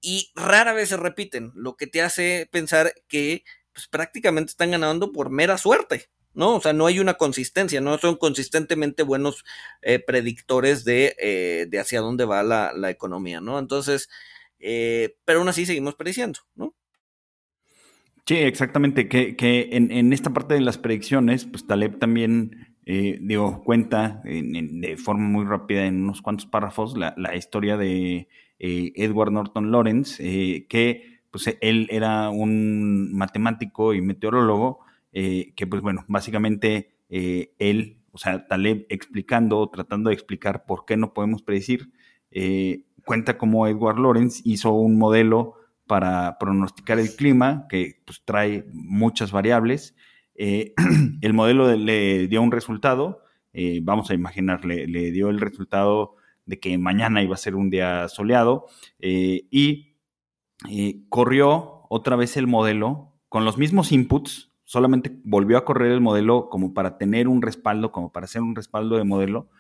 y 0.01 0.31
rara 0.35 0.73
vez 0.73 0.91
se 0.91 0.97
repiten, 0.97 1.53
lo 1.55 1.77
que 1.77 1.87
te 1.87 2.03
hace 2.03 2.49
pensar 2.51 2.93
que 3.09 3.45
pues, 3.73 3.89
prácticamente 3.89 4.51
están 4.51 4.71
ganando 4.71 5.13
por 5.13 5.31
mera 5.31 5.59
suerte, 5.59 6.09
¿no? 6.35 6.57
O 6.57 6.61
sea, 6.61 6.73
no 6.73 6.87
hay 6.87 7.01
una 7.01 7.15
consistencia, 7.15 7.81
no 7.81 7.99
son 7.99 8.17
consistentemente 8.17 9.03
buenos 9.03 9.45
eh, 9.83 9.99
predictores 9.99 10.85
de, 10.85 11.17
eh, 11.21 11.67
de, 11.69 11.79
hacia 11.79 12.01
dónde 12.01 12.25
va 12.25 12.43
la, 12.43 12.73
la 12.73 12.91
economía, 12.91 13.41
¿no? 13.41 13.59
Entonces, 13.59 14.09
eh, 14.59 15.17
pero 15.25 15.41
aún 15.41 15.49
así 15.49 15.67
seguimos 15.67 15.95
prediciendo, 15.95 16.41
¿no? 16.55 16.75
Sí, 18.27 18.37
exactamente, 18.37 19.09
que, 19.09 19.37
que 19.37 19.69
en, 19.73 19.91
en, 19.91 20.13
esta 20.13 20.33
parte 20.33 20.55
de 20.55 20.61
las 20.61 20.77
predicciones, 20.77 21.47
pues 21.47 21.67
Taleb 21.67 21.99
también, 21.99 22.77
digo, 22.85 23.63
cuenta 23.65 24.21
de 24.25 24.97
forma 24.99 25.29
muy 25.29 25.47
rápida 25.47 25.87
en 25.87 26.03
unos 26.03 26.21
cuantos 26.21 26.47
párrafos 26.47 26.97
la, 26.97 27.15
la 27.17 27.37
historia 27.37 27.77
de 27.79 28.29
eh, 28.59 28.93
Edward 28.97 29.33
Norton 29.33 29.71
Lawrence, 29.71 30.21
eh, 30.21 30.67
que 30.69 31.21
pues 31.31 31.57
él 31.61 31.87
era 31.91 32.31
un 32.31 33.15
matemático 33.15 33.95
y 33.95 34.01
meteorólogo, 34.01 34.81
eh, 35.13 35.53
que 35.55 35.67
pues 35.67 35.83
bueno, 35.83 36.05
básicamente 36.09 36.95
él, 37.11 37.99
o 38.13 38.19
sea, 38.19 38.47
Taleb 38.49 38.87
explicando, 38.91 39.67
tratando 39.71 40.11
de 40.11 40.15
explicar 40.15 40.67
por 40.67 40.85
qué 40.85 40.97
no 40.97 41.15
podemos 41.15 41.43
predecir, 41.43 41.91
cuenta 43.05 43.39
cómo 43.39 43.67
Edward 43.67 43.99
Lawrence 43.99 44.43
hizo 44.45 44.73
un 44.73 44.99
modelo 44.99 45.55
para 45.87 46.37
pronosticar 46.39 46.99
el 46.99 47.15
clima 47.15 47.67
que 47.71 48.03
pues, 48.05 48.23
trae 48.25 48.67
muchas 48.73 49.33
variables. 49.33 49.95
el 50.35 51.33
modelo 51.33 51.75
le 51.75 52.29
dio 52.29 52.43
un 52.43 52.53
resultado, 52.53 53.23
vamos 53.83 54.11
a 54.11 54.15
imaginar, 54.15 54.65
le 54.65 55.11
dio 55.13 55.31
el 55.31 55.41
resultado 55.41 56.18
de 56.49 56.59
que 56.59 56.79
mañana 56.79 57.23
iba 57.23 57.35
a 57.35 57.39
ser 57.39 57.55
un 57.55 57.69
día 57.69 58.09
soleado 58.09 58.67
eh, 59.01 59.47
y 59.51 59.97
eh, 60.69 61.03
corrió 61.11 61.83
otra 61.91 62.17
vez 62.17 62.39
el 62.39 62.47
modelo 62.47 63.13
con 63.29 63.45
los 63.45 63.59
mismos 63.59 63.93
inputs, 63.93 64.51
solamente 64.65 65.21
volvió 65.25 65.59
a 65.59 65.67
correr 65.67 65.93
el 65.93 66.01
modelo 66.01 66.49
como 66.49 66.73
para 66.73 66.97
tener 66.97 67.29
un 67.29 67.43
respaldo, 67.43 67.93
como 67.93 68.13
para 68.13 68.25
hacer 68.25 68.41
un 68.41 68.57
respaldo 68.57 68.97
de 68.97 69.05
modelo 69.05 69.51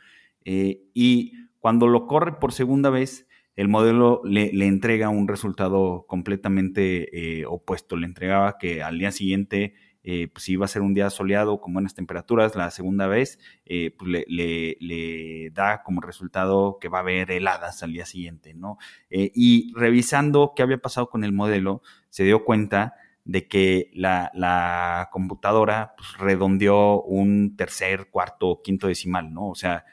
eh, 0.45 0.83
y 0.95 1.35
Cuando 1.59 1.89
lo 1.89 2.07
corre 2.07 2.39
por 2.39 2.53
segunda 2.53 2.89
vez, 2.89 3.27
el 3.55 3.69
modelo 3.69 4.23
le, 4.25 4.51
entrega 4.67 5.11
un 5.11 5.29
resultado 5.29 6.07
completamente 6.09 7.45
opuesto. 7.47 7.97
Le 7.97 8.07
entregaba 8.07 8.57
que 8.59 8.83
al 8.83 8.99
día 8.99 9.11
siguiente 9.11 9.75
eh, 10.05 10.29
pues 10.33 10.49
iba 10.49 10.65
a 10.65 10.69
ser 10.69 10.83
un 10.83 10.95
día 10.95 11.11
soleado 11.11 11.61
con 11.61 11.75
buenas 11.75 11.95
temperaturas, 11.95 12.55
la 12.55 12.71
segunda 12.71 13.09
vez 13.09 13.39
eh, 13.67 13.95
pues 13.99 14.25
le, 14.29 15.51
da 15.53 15.83
como 15.83 16.01
resultado 16.01 16.79
que 16.81 16.89
va 16.89 16.99
a 16.99 17.01
haber 17.03 17.31
heladas 17.33 17.83
al 17.83 17.93
día 17.93 18.07
siguiente, 18.07 18.55
¿no? 18.55 18.79
Eh, 19.11 19.33
y 19.35 19.73
revisando 19.75 20.53
qué 20.55 20.63
había 20.63 20.79
pasado 20.79 21.11
con 21.11 21.25
el 21.25 21.33
modelo, 21.33 21.83
se 22.11 22.25
dio 22.25 22.45
cuenta 22.45 22.95
de 23.25 23.49
que 23.49 23.91
la, 23.93 25.09
computadora 25.13 25.95
pues, 25.97 26.17
redondeó 26.17 27.03
un 27.03 27.57
tercer, 27.57 28.09
cuarto, 28.11 28.61
quinto 28.63 28.87
decimal, 28.87 29.35
¿no? 29.35 29.49
O 29.49 29.55
sea, 29.55 29.85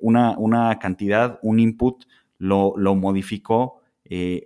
una, 0.00 0.78
cantidad, 0.78 1.38
un 1.42 1.58
input, 1.58 2.04
lo 2.38 2.94
modificó 2.94 3.82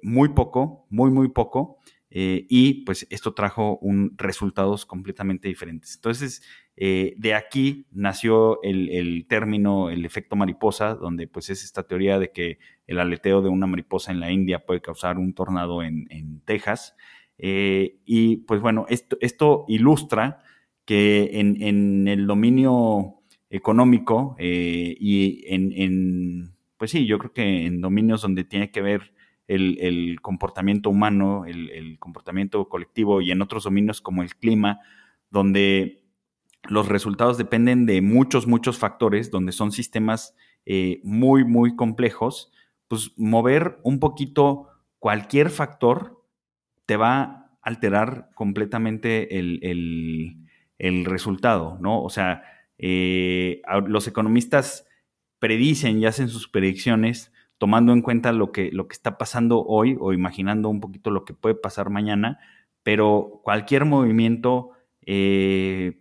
muy 0.03 0.31
poco, 0.31 0.87
muy, 0.89 1.11
muy 1.11 1.29
poco, 1.29 1.79
eh, 2.19 2.47
y 2.49 2.85
pues 2.85 3.07
esto 3.11 3.35
trajo 3.35 3.77
un, 3.83 4.15
resultados 4.17 4.87
completamente 4.87 5.49
diferentes. 5.49 5.97
Entonces, 5.97 6.43
eh, 6.75 7.13
de 7.19 7.35
aquí 7.35 7.89
nació 7.93 8.59
el, 8.63 9.27
término, 9.29 9.91
el 9.91 10.03
efecto 10.07 10.35
mariposa, 10.35 10.95
donde 10.95 11.29
pues 11.29 11.51
es 11.51 11.63
esta 11.63 11.83
teoría 11.87 12.19
de 12.19 12.33
que 12.33 12.59
el 12.87 13.01
aleteo 13.01 13.43
de 13.43 13.51
una 13.51 13.67
mariposa 13.67 14.13
en 14.13 14.21
la 14.21 14.33
India 14.33 14.65
puede 14.65 14.81
causar 14.81 15.19
un 15.19 15.35
tornado 15.35 15.83
en, 15.83 16.41
Texas. 16.47 16.97
Eh, 17.37 17.99
y 18.07 18.39
pues 18.39 18.63
bueno, 18.63 18.87
esto, 18.89 19.19
esto 19.21 19.67
ilustra 19.69 20.43
que 20.87 21.39
en, 21.39 22.09
el 22.09 22.27
dominio 22.27 23.21
económico 23.51 24.37
y 24.39 25.45
en, 25.53 25.71
en, 25.73 26.55
pues 26.79 26.93
sí, 26.93 27.05
yo 27.05 27.19
creo 27.19 27.35
que 27.35 27.67
en 27.67 27.83
dominios 27.83 28.23
donde 28.23 28.45
tiene 28.45 28.71
que 28.71 28.81
ver 28.81 29.13
el, 29.49 30.19
comportamiento 30.23 30.91
humano, 30.91 31.45
el, 31.47 31.99
comportamiento 31.99 32.69
colectivo 32.69 33.21
y 33.21 33.31
en 33.31 33.43
otros 33.43 33.65
dominios 33.65 34.01
como 34.01 34.23
el 34.23 34.35
clima, 34.35 34.81
donde 35.31 36.03
los 36.69 36.89
resultados 36.89 37.39
dependen 37.39 37.87
de 37.87 38.01
muchos, 38.01 38.47
muchos 38.47 38.79
factores, 38.79 39.31
donde 39.31 39.53
son 39.53 39.73
sistemas 39.73 40.35
eh, 40.65 41.01
muy, 41.05 41.45
muy 41.45 41.77
complejos, 41.77 42.51
pues 42.89 43.13
mover 43.17 43.79
un 43.83 44.01
poquito 44.01 44.69
cualquier 44.99 45.51
factor 45.51 46.25
te 46.87 46.97
va 46.97 47.21
a 47.21 47.59
alterar 47.63 48.31
completamente 48.35 49.39
el, 49.39 50.37
resultado, 51.05 51.79
¿no? 51.81 52.03
O 52.03 52.11
sea, 52.11 52.43
eh, 52.79 53.63
los 53.87 54.07
economistas 54.07 54.87
predicen 55.39 55.99
y 55.99 56.07
hacen 56.07 56.29
sus 56.29 56.49
predicciones 56.49 57.33
tomando 57.59 57.93
en 57.93 58.03
cuenta 58.03 58.33
lo 58.33 58.53
que, 58.53 58.71
lo 58.73 58.89
que 58.89 58.95
está 58.95 59.19
pasando 59.19 59.65
hoy 59.65 59.97
o 60.01 60.13
imaginando 60.13 60.69
un 60.69 60.81
poquito 60.81 61.11
lo 61.11 61.25
que 61.25 61.35
puede 61.35 61.55
pasar 61.55 61.91
mañana, 61.91 62.39
pero 62.83 63.41
cualquier 63.43 63.85
movimiento, 63.85 64.71
eh, 65.03 66.01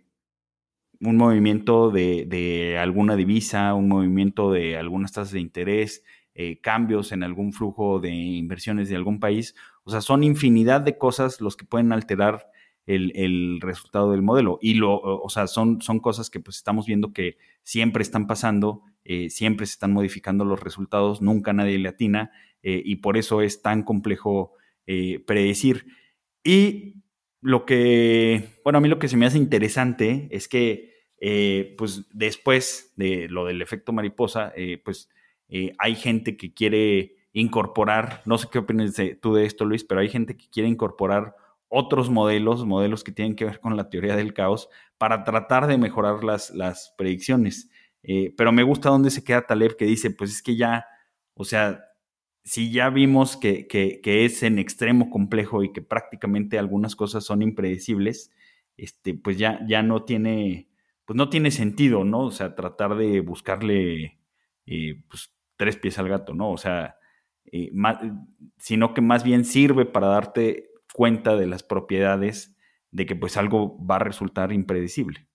un 1.00 1.16
movimiento 1.16 1.90
de, 1.90 2.78
alguna 2.80 3.16
divisa, 3.16 3.74
un 3.74 3.88
movimiento 3.88 4.52
de 4.52 4.76
algunas 4.76 5.12
tasas 5.12 5.32
de 5.32 5.40
interés, 5.40 6.04
eh, 6.34 6.60
cambios 6.60 7.12
en 7.12 7.22
algún 7.22 7.52
flujo 7.52 7.98
de 7.98 8.10
inversiones 8.10 8.88
de 8.88 8.96
algún 8.96 9.20
país, 9.20 9.54
o 9.84 9.90
sea, 9.90 10.00
son 10.00 10.22
infinidad 10.24 10.82
de 10.82 10.98
cosas 10.98 11.40
los 11.40 11.56
que 11.56 11.64
pueden 11.64 11.92
alterar 11.92 12.50
el, 12.86 13.60
resultado 13.60 14.12
del 14.12 14.22
modelo. 14.22 14.58
Y 14.62 14.74
lo, 14.74 14.98
o 15.00 15.28
sea, 15.28 15.46
son, 15.46 15.82
son 15.82 15.98
cosas 16.00 16.30
que 16.30 16.40
pues 16.40 16.56
estamos 16.56 16.86
viendo 16.86 17.12
que 17.12 17.36
siempre 17.62 18.02
están 18.02 18.26
pasando 18.26 18.82
eh, 19.08 19.30
siempre 19.30 19.66
se 19.66 19.74
están 19.74 19.92
modificando 19.92 20.44
los 20.44 20.60
resultados, 20.60 21.22
nunca 21.22 21.52
nadie 21.52 21.78
le 21.78 21.88
atina 21.88 22.32
eh, 22.64 22.82
y 22.84 22.96
por 22.96 23.16
eso 23.16 23.40
es 23.40 23.62
tan 23.62 23.84
complejo 23.84 24.54
eh, 24.88 25.22
predecir. 25.24 25.86
Y 26.42 27.04
lo 27.40 27.64
que, 27.64 28.48
bueno, 28.64 28.78
a 28.78 28.80
mí 28.80 28.88
lo 28.88 28.98
que 28.98 29.06
se 29.06 29.16
me 29.16 29.24
hace 29.26 29.38
interesante 29.38 30.26
es 30.32 30.48
que, 30.48 30.96
pues 31.78 32.08
después 32.12 32.92
de 32.96 33.28
lo 33.28 33.44
del 33.46 33.62
efecto 33.62 33.92
mariposa, 33.92 34.52
pues 34.84 35.08
hay 35.78 35.94
gente 35.94 36.36
que 36.36 36.52
quiere 36.52 37.16
incorporar, 37.32 38.22
no 38.26 38.38
sé 38.38 38.48
qué 38.50 38.58
opinas 38.58 38.94
tú 39.20 39.34
de 39.34 39.46
esto, 39.46 39.64
Luis, 39.64 39.84
pero 39.84 40.00
hay 40.00 40.08
gente 40.08 40.36
que 40.36 40.48
quiere 40.50 40.68
incorporar 40.68 41.36
otros 41.68 42.10
modelos, 42.10 42.64
modelos 42.64 43.04
que 43.04 43.12
tienen 43.12 43.36
que 43.36 43.44
ver 43.44 43.60
con 43.60 43.76
la 43.76 43.88
teoría 43.88 44.16
del 44.16 44.34
caos, 44.34 44.68
para 44.98 45.24
tratar 45.24 45.66
de 45.66 45.78
mejorar 45.78 46.24
las, 46.24 46.50
las 46.50 46.94
predicciones. 46.96 47.70
Eh, 48.02 48.32
pero 48.36 48.52
me 48.52 48.62
gusta 48.62 48.88
dónde 48.88 49.10
se 49.10 49.24
queda 49.24 49.46
Taleb, 49.46 49.76
que 49.76 49.84
dice, 49.84 50.10
pues 50.10 50.30
es 50.30 50.42
que 50.42 50.56
ya, 50.56 50.86
o 51.34 51.44
sea, 51.44 51.82
si 52.44 52.70
ya 52.70 52.90
vimos 52.90 53.36
que, 53.36 53.66
es 54.04 54.42
en 54.44 54.58
extremo 54.60 55.10
complejo 55.10 55.64
y 55.64 55.72
que 55.72 55.82
prácticamente 55.82 56.58
algunas 56.58 56.94
cosas 56.94 57.24
son 57.24 57.42
impredecibles, 57.42 58.30
este, 58.76 59.14
pues 59.14 59.38
ya, 59.38 59.60
ya 59.66 59.82
no 59.82 60.04
tiene, 60.04 60.68
pues 61.04 61.16
no 61.16 61.28
tiene 61.28 61.50
sentido, 61.50 62.04
¿no? 62.04 62.20
O 62.20 62.30
sea, 62.30 62.54
tratar 62.54 62.96
de 62.96 63.20
buscarle 63.20 64.20
eh, 64.66 65.02
pues, 65.08 65.32
tres 65.56 65.76
pies 65.76 65.98
al 65.98 66.08
gato, 66.08 66.34
¿no? 66.34 66.52
O 66.52 66.56
sea, 66.58 66.96
eh, 67.50 67.72
sino 68.58 68.94
que 68.94 69.00
más 69.00 69.24
bien 69.24 69.44
sirve 69.44 69.84
para 69.84 70.06
darte 70.08 70.70
cuenta 70.96 71.36
de 71.36 71.46
las 71.46 71.62
propiedades 71.62 72.56
de 72.90 73.04
que 73.04 73.14
pues 73.14 73.36
algo 73.36 73.76
va 73.84 73.96
a 73.96 73.98
resultar 73.98 74.50
impredecible. 74.50 75.28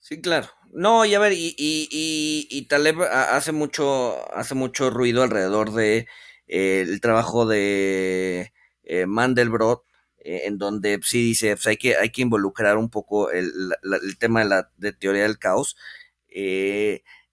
Sí, 0.00 0.20
claro. 0.20 0.48
No, 0.72 1.04
y 1.04 1.14
a 1.14 1.20
ver, 1.20 1.34
y, 1.34 1.54
y, 1.56 2.48
y, 2.50 2.66
Taleb 2.66 3.00
hace 3.00 3.52
mucho, 3.52 4.16
hace 4.34 4.56
mucho 4.56 4.90
ruido 4.90 5.22
alrededor 5.22 5.72
de 5.72 6.08
eh, 6.48 6.80
el 6.80 7.00
trabajo 7.00 7.46
de 7.46 8.52
eh, 8.82 9.06
Mandelbrot, 9.06 9.84
eh, 10.18 10.42
en 10.46 10.58
donde 10.58 10.98
sí 11.04 11.22
dice, 11.22 11.54
pues 11.54 11.68
hay 11.68 11.76
que, 11.76 11.94
hay 11.94 12.10
que 12.10 12.22
involucrar 12.22 12.76
un 12.76 12.90
poco 12.90 13.30
el, 13.30 13.52
el 13.82 14.18
tema 14.18 14.40
de 14.40 14.48
la 14.48 14.70
de 14.78 14.92
teoría 14.92 15.22
del 15.22 15.38
caos. 15.38 15.76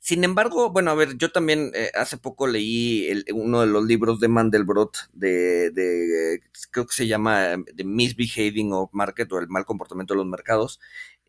Sin 0.08 0.24
embargo, 0.24 0.70
bueno, 0.72 0.92
a 0.92 0.96
ver, 0.96 1.18
yo 1.18 1.34
también 1.34 1.74
hace 1.94 2.18
poco 2.18 2.48
leí 2.48 3.10
uno 3.34 3.60
de 3.60 3.68
los 3.68 3.84
libros 3.86 4.22
de 4.22 4.30
Mandelbrot 4.30 5.10
de, 5.12 5.70
de, 5.72 6.40
creo 6.72 6.86
que 6.86 6.94
se 6.94 7.08
llama 7.08 7.58
The 7.76 7.84
Misbehaving 7.84 8.72
of 8.72 8.90
Market 8.94 9.30
o 9.34 9.40
el 9.40 9.50
mal 9.50 9.66
comportamiento 9.66 10.14
de 10.14 10.20
los 10.20 10.26
mercados. 10.26 10.80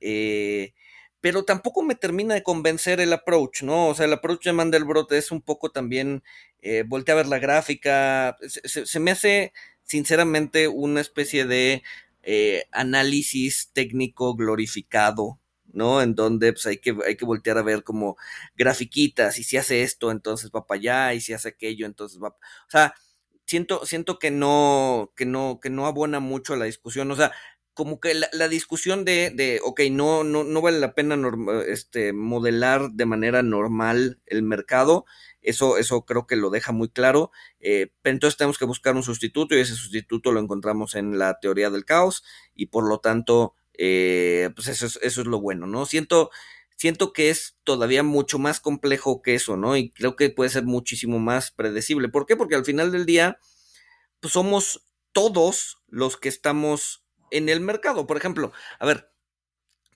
Eh, 0.01 0.75
pero 1.21 1.45
tampoco 1.45 1.83
me 1.83 1.97
termina 1.97 2.35
de 2.35 2.45
convencer 2.45 3.01
el 3.01 3.13
approach, 3.13 3.63
¿no? 3.63 3.89
O 3.89 3.95
sea, 3.97 4.07
el 4.07 4.13
approach 4.13 4.45
de 4.45 4.53
Mandelbrot 4.53 5.11
es 5.11 5.33
un 5.33 5.43
poco 5.43 5.71
también, 5.73 6.23
eh, 6.63 6.85
voltea 6.87 7.15
a 7.15 7.17
ver 7.17 7.27
la 7.27 7.41
gráfica, 7.41 8.37
se, 8.47 9.01
me 9.01 9.11
hace 9.11 9.53
sinceramente 9.83 10.69
una 10.69 11.01
especie 11.01 11.47
de 11.47 11.83
eh, 12.23 12.67
análisis 12.71 13.71
técnico 13.73 14.37
glorificado, 14.37 15.38
¿no? 15.73 16.03
En 16.03 16.15
donde 16.15 16.53
pues, 16.53 16.67
hay, 16.67 16.79
que, 16.79 16.97
hay 17.07 17.17
que 17.17 17.25
voltear 17.25 17.59
a 17.59 17.63
ver 17.63 17.85
como 17.85 18.17
grafiquitas, 18.57 19.39
y 19.39 19.45
si 19.45 19.57
hace 19.57 19.83
esto, 19.83 20.11
entonces 20.11 20.51
va 20.55 20.67
para 20.67 20.79
allá, 20.79 21.15
y 21.15 21.21
si 21.21 21.33
hace 21.33 21.49
aquello, 21.51 21.87
entonces 21.87 22.21
va... 22.23 22.29
O 22.29 22.71
sea, 22.71 22.95
siento, 23.47 23.87
siento 23.87 24.19
que 24.19 24.31
no, 24.31 25.13
que 25.17 25.27
no, 25.27 25.59
que 25.63 25.71
no 25.71 25.87
abona 25.87 26.21
mucho 26.21 26.55
a 26.55 26.57
la 26.57 26.67
discusión. 26.67 27.11
O 27.11 27.17
sea, 27.17 27.33
como 27.79 28.01
que 28.01 28.13
la, 28.15 28.49
discusión 28.49 29.05
de, 29.05 29.31
de, 29.31 29.61
ok, 29.63 29.83
no, 29.93 30.25
no, 30.25 30.43
no 30.43 30.61
vale 30.61 30.81
la 30.81 30.95
pena 30.95 31.17
este, 31.69 32.13
modelar 32.13 32.91
de 32.91 33.07
manera 33.07 33.45
normal 33.45 34.21
el 34.27 34.43
mercado, 34.43 35.05
eso, 35.43 35.79
eso 35.79 36.05
creo 36.05 36.27
que 36.27 36.35
lo 36.35 36.51
deja 36.51 36.73
muy 36.73 36.89
claro, 36.89 37.31
eh, 37.61 37.93
pero 38.03 38.15
entonces 38.15 38.37
tenemos 38.37 38.59
que 38.59 38.65
buscar 38.65 38.97
un 38.97 39.05
sustituto 39.05 39.55
y 39.55 39.61
ese 39.61 39.77
sustituto 39.77 40.33
lo 40.33 40.41
encontramos 40.41 40.97
en 40.97 41.19
la 41.19 41.39
teoría 41.39 41.71
del 41.71 41.85
caos 41.85 42.25
y 42.53 42.67
por 42.67 42.89
lo 42.89 42.99
tanto, 42.99 43.55
eh, 43.79 44.51
pues 44.55 44.69
eso 44.69 44.87
es, 44.87 44.99
eso 45.03 45.21
es 45.23 45.27
lo 45.27 45.41
bueno, 45.41 45.67
¿no? 45.67 45.87
Siento, 45.87 46.31
siento 46.77 47.13
que 47.13 47.31
es 47.31 47.57
todavía 47.65 48.03
mucho 48.03 48.39
más 48.39 48.61
complejo 48.61 49.23
que 49.23 49.35
eso, 49.35 49.57
¿no? 49.57 49.77
Y 49.77 49.91
creo 49.91 50.17
que 50.17 50.31
puede 50.31 50.51
ser 50.51 50.65
muchísimo 50.65 51.19
más 51.19 51.51
predecible. 51.53 52.09
¿Por 52.09 52.27
qué? 52.27 52.37
Porque 52.37 52.57
al 52.57 52.65
final 52.65 52.93
del 52.93 53.07
día, 53.07 53.39
pues 54.21 54.33
somos 54.35 54.85
todos 55.13 55.79
los 55.89 56.17
que 56.17 56.29
estamos 56.29 57.05
en 57.31 57.49
el 57.49 57.61
mercado. 57.61 58.07
Por 58.07 58.17
ejemplo, 58.17 58.53
a 58.79 58.87
ver, 58.87 59.11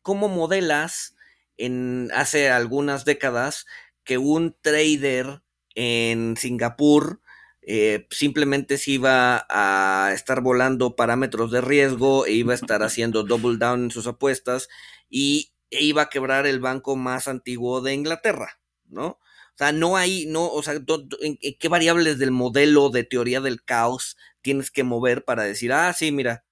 ¿cómo 0.02 0.28
modelas 0.28 1.16
en 1.56 2.10
hace 2.14 2.50
algunas 2.50 3.04
décadas 3.04 3.66
que 4.04 4.18
un 4.18 4.56
trader 4.60 5.42
en 5.74 6.36
Singapur 6.36 7.20
eh, 7.62 8.06
simplemente 8.10 8.76
se 8.76 8.92
iba 8.92 9.46
a 9.48 10.12
estar 10.12 10.40
volando 10.40 10.96
parámetros 10.96 11.50
de 11.52 11.60
riesgo 11.60 12.26
e 12.26 12.32
iba 12.32 12.52
a 12.52 12.56
estar 12.56 12.82
haciendo 12.82 13.22
double 13.22 13.58
down 13.58 13.84
en 13.84 13.90
sus 13.90 14.06
apuestas 14.06 14.68
y 15.08 15.52
e 15.70 15.84
iba 15.84 16.02
a 16.02 16.10
quebrar 16.10 16.46
el 16.46 16.60
banco 16.60 16.96
más 16.96 17.28
antiguo 17.28 17.80
de 17.80 17.94
Inglaterra, 17.94 18.60
¿no? 18.88 19.06
O 19.06 19.58
sea, 19.58 19.72
no 19.72 19.96
hay, 19.96 20.26
no, 20.26 20.48
o 20.48 20.62
sea, 20.62 20.74
¿en 20.74 21.38
qué 21.58 21.68
variables 21.68 22.18
del 22.18 22.30
modelo 22.30 22.90
de 22.90 23.04
teoría 23.04 23.40
del 23.40 23.62
caos 23.62 24.16
tienes 24.40 24.70
que 24.70 24.82
mover 24.82 25.24
para 25.24 25.44
decir, 25.44 25.72
ah, 25.72 25.92
sí, 25.92 26.10
mira, 26.10 26.44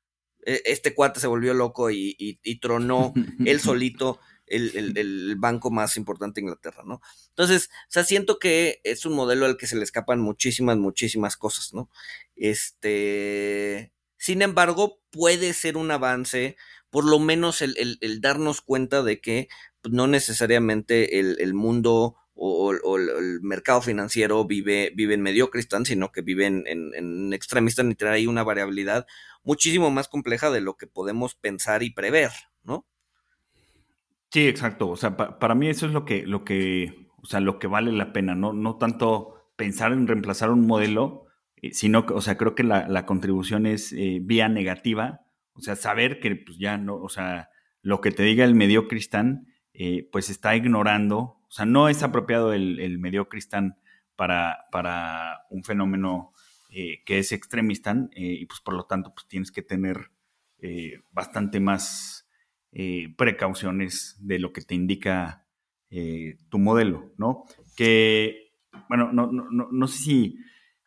e, 0.45 0.63
este 0.67 0.95
cuate 0.95 1.21
se 1.21 1.27
volvió 1.27 1.55
loco 1.55 1.91
y, 1.91 2.39
tronó 2.61 3.13
él 3.47 3.61
solito 3.61 4.21
el, 4.51 5.37
banco 5.39 5.71
más 5.71 5.97
importante 5.97 6.41
de 6.41 6.47
Inglaterra, 6.47 6.83
¿no? 6.85 7.01
Entonces, 7.29 7.71
o 7.89 7.93
sea, 7.93 8.05
siento 8.05 8.39
que 8.39 8.81
es 8.85 9.07
un 9.07 9.15
modelo 9.15 9.47
al 9.47 9.57
que 9.57 9.67
se 9.67 9.77
le 9.77 9.85
escapan 9.85 10.21
muchísimas, 10.21 10.77
muchísimas 10.77 11.37
cosas, 11.37 11.73
¿no? 11.73 11.89
Este, 12.37 13.93
sin 14.17 14.43
embargo, 14.43 15.01
puede 15.11 15.55
ser 15.55 15.77
un 15.77 15.91
avance, 15.91 16.57
por 16.91 17.05
lo 17.05 17.19
menos 17.19 17.63
el, 17.63 17.99
darnos 18.21 18.61
cuenta 18.61 19.03
de 19.03 19.21
que 19.21 19.49
pues, 19.81 19.95
no 19.95 20.07
necesariamente 20.07 21.21
el, 21.21 21.55
mundo 21.55 22.17
o, 22.35 22.73
el 22.73 23.41
mercado 23.43 23.83
financiero 23.83 24.45
vive, 24.45 24.93
vive 24.95 25.15
en 25.15 25.23
mediocristan, 25.23 25.87
sino 25.87 26.11
que 26.13 26.23
vive 26.23 26.47
en, 26.47 26.65
en, 26.67 27.33
extremistan 27.33 27.91
y 27.93 27.95
trae 27.95 28.29
una 28.29 28.43
variabilidad 28.43 29.07
muchísimo 29.43 29.91
más 29.91 30.09
compleja 30.09 30.51
de 30.51 30.61
lo 30.61 30.77
que 30.77 30.87
podemos 30.87 31.35
pensar 31.35 31.83
y 31.83 31.91
prever, 31.91 32.31
¿no? 32.63 32.87
Sí, 34.33 34.47
exacto. 34.47 34.89
O 34.89 34.97
sea, 34.97 35.17
para 35.17 35.55
mí 35.55 35.69
eso 35.69 35.87
es 35.87 35.93
lo 35.93 36.05
que, 36.05 36.25
lo 36.27 36.45
que, 36.45 37.09
o 37.17 37.27
sea, 37.27 37.41
lo 37.41 37.59
que 37.59 37.67
vale 37.67 37.93
la 37.93 38.13
pena, 38.13 38.35
no, 38.35 38.53
no 38.53 38.77
tanto 38.77 39.53
pensar 39.57 39.93
en 39.93 40.07
reemplazar 40.07 40.51
un 40.51 40.67
modelo, 40.67 41.27
eh, 41.57 41.73
sino 41.73 42.07
que, 42.07 42.15
o 42.15 42.21
sea, 42.21 42.37
creo 42.37 42.55
que 42.55 42.63
la, 42.63 43.07
contribución 43.07 43.67
es 43.67 43.93
eh, 43.93 44.21
vía 44.23 44.49
negativa, 44.49 45.21
o 45.55 45.61
sea, 45.61 45.77
saber 45.77 46.21
que 46.21 46.37
pues 46.37 46.59
ya 46.59 46.79
no, 46.79 46.97
o 46.97 47.09
sea, 47.09 47.51
lo 47.83 48.01
que 48.01 48.13
te 48.13 48.23
diga 48.23 48.45
el 48.45 48.55
mediocristán, 48.55 49.49
eh, 49.75 50.09
pues 50.13 50.31
está 50.31 50.55
ignorando, 50.57 51.19
o 51.19 51.51
sea, 51.51 51.67
no 51.67 51.89
es 51.89 52.03
apropiado 52.03 52.53
el, 52.53 52.79
el 52.81 52.99
mediocristán 52.99 53.79
para, 54.17 54.67
para 54.71 55.41
un 55.51 55.65
fenómeno 55.65 56.33
eh, 56.71 57.03
que 57.05 57.19
es 57.19 57.33
extremistán 57.33 58.11
y 58.15 58.47
pues 58.47 58.61
por 58.61 58.75
lo 58.75 58.85
tanto 58.85 59.13
pues 59.15 59.27
tienes 59.27 59.51
que 59.51 59.63
tener 59.63 60.11
bastante 61.11 61.59
más 61.59 62.20
precauciones 63.17 64.17
de 64.21 64.39
lo 64.39 64.53
que 64.53 64.63
te 64.63 64.75
indica 64.75 65.47
tu 66.49 66.59
modelo, 66.59 67.13
¿no? 67.17 67.45
Que, 67.77 68.53
bueno, 68.89 69.13
no, 69.13 69.27
no, 69.33 69.47
no, 69.51 69.69
no 69.71 69.87
sé 69.89 69.99
si 69.99 70.39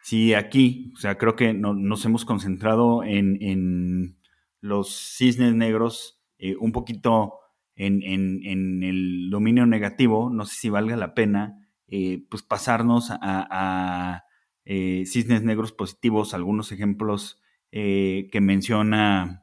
Sí, 0.03 0.33
aquí, 0.33 0.91
o 0.95 0.97
sea, 0.97 1.17
creo 1.17 1.37
que 1.37 1.53
nos 1.53 2.03
hemos 2.05 2.25
concentrado 2.25 3.03
en, 3.05 4.17
los 4.59 5.15
cisnes 5.17 5.55
negros, 5.55 6.21
eh, 6.37 6.55
un 6.59 6.73
poquito 6.73 7.39
en, 7.75 8.03
el 8.03 9.29
dominio 9.29 9.65
negativo, 9.65 10.29
no 10.29 10.45
sé 10.45 10.55
si 10.55 10.69
valga 10.69 10.97
la 10.97 11.13
pena, 11.13 11.69
eh, 11.87 12.21
pues 12.29 12.43
pasarnos 12.43 13.11
a, 13.11 14.25
eh, 14.65 15.03
cisnes 15.05 15.43
negros 15.43 15.71
positivos, 15.71 16.33
algunos 16.33 16.73
ejemplos 16.73 17.41
que 17.71 18.39
menciona 18.41 19.42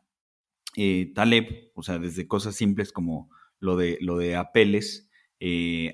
Taleb, 1.14 1.72
o 1.74 1.82
sea, 1.82 1.98
desde 1.98 2.28
cosas 2.28 2.54
simples 2.54 2.92
como 2.92 3.30
lo 3.58 3.76
de, 3.76 3.98
lo 4.00 4.16
de 4.16 4.36
Apeles, 4.36 5.08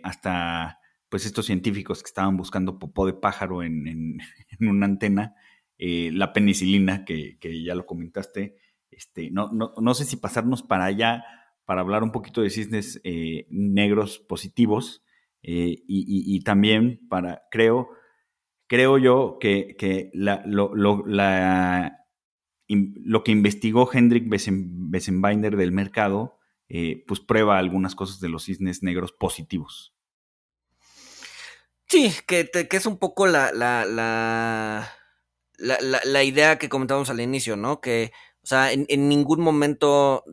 hasta 0.03 0.79
pues 1.09 1.25
estos 1.25 1.47
científicos 1.47 2.03
que 2.03 2.09
estaban 2.09 2.37
buscando 2.37 2.79
popó 2.79 3.07
de 3.07 3.15
pájaro 3.15 3.63
en, 3.63 4.19
una 4.61 4.87
antena, 4.87 5.35
eh, 5.79 6.11
la 6.13 6.33
penicilina, 6.33 7.05
que, 7.05 7.39
ya 7.65 7.75
lo 7.75 7.87
comentaste, 7.87 8.57
este, 8.91 9.31
no, 9.31 9.51
no, 9.53 9.95
sé 9.95 10.05
si 10.05 10.17
pasarnos 10.17 10.63
para 10.63 10.85
allá 10.85 11.25
para 11.65 11.81
hablar 11.81 12.03
un 12.03 12.13
poquito 12.13 12.41
de 12.43 12.51
cisnes 12.51 13.01
eh, 13.03 13.47
negros 13.51 14.21
positivos 14.21 15.05
eh, 15.43 15.83
y, 15.87 16.41
también 16.45 17.07
para, 17.09 17.43
creo, 17.51 17.91
creo 18.69 18.99
yo 18.99 19.39
que, 19.41 20.11
lo, 20.15 21.05
la, 21.07 22.06
lo, 22.69 23.25
que 23.25 23.33
investigó 23.33 23.89
Hendrik 23.93 24.25
Bessenbinder 24.29 25.57
del 25.57 25.73
mercado, 25.73 26.39
pues 27.07 27.21
prueba 27.21 27.59
algunas 27.59 27.95
cosas 27.95 28.21
de 28.21 28.29
los 28.29 28.45
cisnes 28.45 28.83
negros 28.83 29.13
positivos. 29.13 29.95
Sí, 31.89 32.13
que, 32.27 32.51
que 32.51 32.77
es 32.77 32.87
un 32.87 32.99
poco 32.99 33.29
la, 33.29 33.53
la, 33.53 33.85
la, 33.85 34.91
la, 36.05 36.25
idea 36.25 36.59
que 36.59 36.69
comentábamos 36.69 37.11
al 37.11 37.21
inicio, 37.21 37.57
¿no? 37.57 37.81
Que, 37.81 38.13
o 38.43 38.47
sea, 38.47 38.73
en, 38.73 39.09
ningún 39.09 39.41
momento 39.41 40.25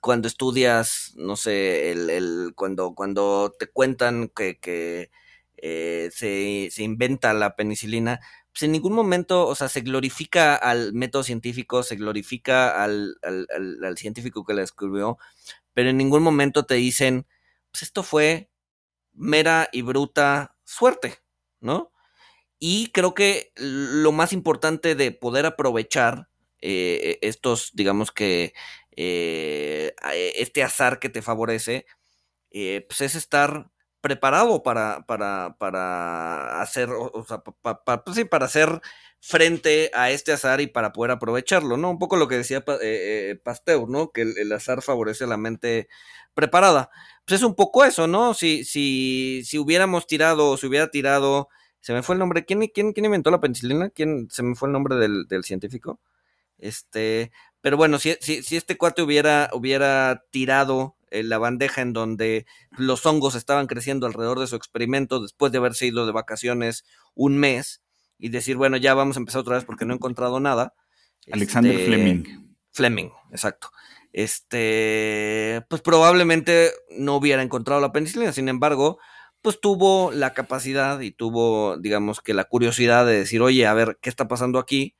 cuando 0.00 0.28
estudias, 0.28 1.12
no 1.16 1.36
sé, 1.36 1.92
el, 1.92 2.10
el 2.10 2.52
cuando, 2.54 2.94
cuando 2.94 3.54
te 3.58 3.66
cuentan 3.66 4.28
que, 4.34 4.58
que 4.58 5.10
eh, 5.58 6.10
se, 6.12 6.68
se, 6.70 6.82
inventa 6.82 7.34
la 7.34 7.54
penicilina, 7.54 8.20
pues 8.54 8.62
en 8.62 8.72
ningún 8.72 8.92
momento, 8.92 9.48
o 9.48 9.54
sea, 9.56 9.68
se 9.68 9.80
glorifica 9.80 10.54
al 10.54 10.92
método 10.92 11.24
científico, 11.24 11.82
se 11.82 11.96
glorifica 11.96 12.84
al, 12.84 13.16
científico 13.96 14.44
que 14.44 14.54
la 14.54 14.60
descubrió, 14.60 15.18
pero 15.72 15.90
en 15.90 15.96
ningún 15.96 16.22
momento 16.22 16.64
te 16.64 16.76
dicen, 16.76 17.26
pues 17.72 17.82
esto 17.82 18.04
fue 18.04 18.48
mera 19.12 19.68
y 19.72 19.82
bruta 19.82 20.56
suerte, 20.64 21.18
¿no? 21.60 21.90
Y 22.60 22.92
creo 22.92 23.12
que 23.14 23.52
lo 23.56 24.12
más 24.12 24.32
importante 24.32 24.94
de 24.94 25.10
poder 25.10 25.46
aprovechar 25.46 26.28
eh, 26.60 27.18
estos, 27.22 27.72
digamos 27.74 28.12
que, 28.12 28.54
eh, 28.96 29.94
este 30.36 30.62
azar 30.62 31.00
que 31.00 31.08
te 31.08 31.22
favorece, 31.22 31.86
eh, 32.52 32.86
pues 32.88 33.00
es 33.00 33.16
estar 33.16 33.72
preparado 34.04 34.62
para, 34.62 35.06
para, 35.06 35.56
para 35.58 36.60
hacer, 36.60 36.90
o 36.90 37.24
sea, 37.26 37.38
pues 37.38 38.26
para 38.28 38.44
hacer 38.44 38.82
frente 39.18 39.90
a 39.94 40.10
este 40.10 40.32
azar 40.32 40.60
y 40.60 40.66
para 40.66 40.92
poder 40.92 41.12
aprovecharlo, 41.12 41.78
¿no? 41.78 41.90
Un 41.90 41.98
poco 41.98 42.16
lo 42.16 42.28
que 42.28 42.36
decía 42.36 42.62
Pasteur, 43.42 43.88
¿no? 43.88 44.12
Que 44.12 44.20
el, 44.22 44.52
azar 44.52 44.82
favorece 44.82 45.24
a 45.24 45.28
la 45.28 45.38
mente 45.38 45.88
preparada 46.34 46.90
pues 47.24 47.40
es 47.40 47.46
un 47.46 47.54
poco 47.54 47.82
eso, 47.84 48.06
¿no? 48.06 48.34
Si, 48.34 48.64
si, 48.64 49.42
si 49.46 49.58
hubiéramos 49.58 50.06
tirado, 50.06 50.58
si 50.58 50.66
hubiera 50.66 50.90
tirado, 50.90 51.48
se 51.80 51.94
me 51.94 52.02
fue 52.02 52.16
el 52.16 52.18
nombre, 52.18 52.44
¿quién, 52.44 52.60
quién, 52.68 52.92
quién 52.92 53.06
inventó 53.06 53.30
la 53.30 53.40
penicilina? 53.40 53.88
¿Quién, 53.88 54.28
se 54.30 54.42
me 54.42 54.54
fue 54.54 54.68
el 54.68 54.74
nombre 54.74 54.96
del, 54.96 55.44
científico? 55.44 55.98
Este, 56.58 57.32
pero 57.62 57.78
bueno, 57.78 57.98
si, 57.98 58.14
si, 58.20 58.42
si 58.42 58.56
este 58.56 58.76
cuate 58.76 59.00
hubiera, 59.00 59.48
hubiera 59.54 60.24
tirado 60.30 60.96
la 61.22 61.38
bandeja 61.38 61.82
en 61.82 61.92
donde 61.92 62.46
los 62.76 63.04
hongos 63.06 63.34
estaban 63.34 63.66
creciendo 63.66 64.06
alrededor 64.06 64.40
de 64.40 64.46
su 64.46 64.56
experimento 64.56 65.20
después 65.20 65.52
de 65.52 65.58
haberse 65.58 65.86
ido 65.86 66.06
de 66.06 66.12
vacaciones 66.12 66.84
un 67.14 67.38
mes 67.38 67.82
y 68.18 68.30
decir, 68.30 68.56
bueno, 68.56 68.76
ya 68.76 68.94
vamos 68.94 69.16
a 69.16 69.20
empezar 69.20 69.42
otra 69.42 69.56
vez 69.56 69.64
porque 69.64 69.84
no 69.84 69.92
he 69.92 69.96
encontrado 69.96 70.40
nada. 70.40 70.74
Alexander 71.30 71.72
este, 71.72 71.86
Fleming. 71.86 72.24
Fleming, 72.72 73.10
exacto 73.30 73.70
este, 74.14 75.62
pues 75.68 75.82
probablemente 75.82 76.70
no 76.96 77.16
hubiera 77.16 77.42
encontrado 77.42 77.80
la 77.80 77.92
penicilina. 77.92 78.32
Sin 78.32 78.48
embargo, 78.48 78.98
pues 79.42 79.60
tuvo 79.60 80.12
la 80.12 80.34
capacidad 80.34 81.00
y 81.00 81.10
tuvo, 81.10 81.76
digamos 81.78 82.20
que 82.20 82.32
la 82.32 82.44
curiosidad 82.44 83.04
de 83.04 83.18
decir, 83.18 83.42
oye, 83.42 83.66
a 83.66 83.74
ver, 83.74 83.98
¿qué 84.00 84.08
está 84.08 84.28
pasando 84.28 84.60
aquí? 84.60 84.94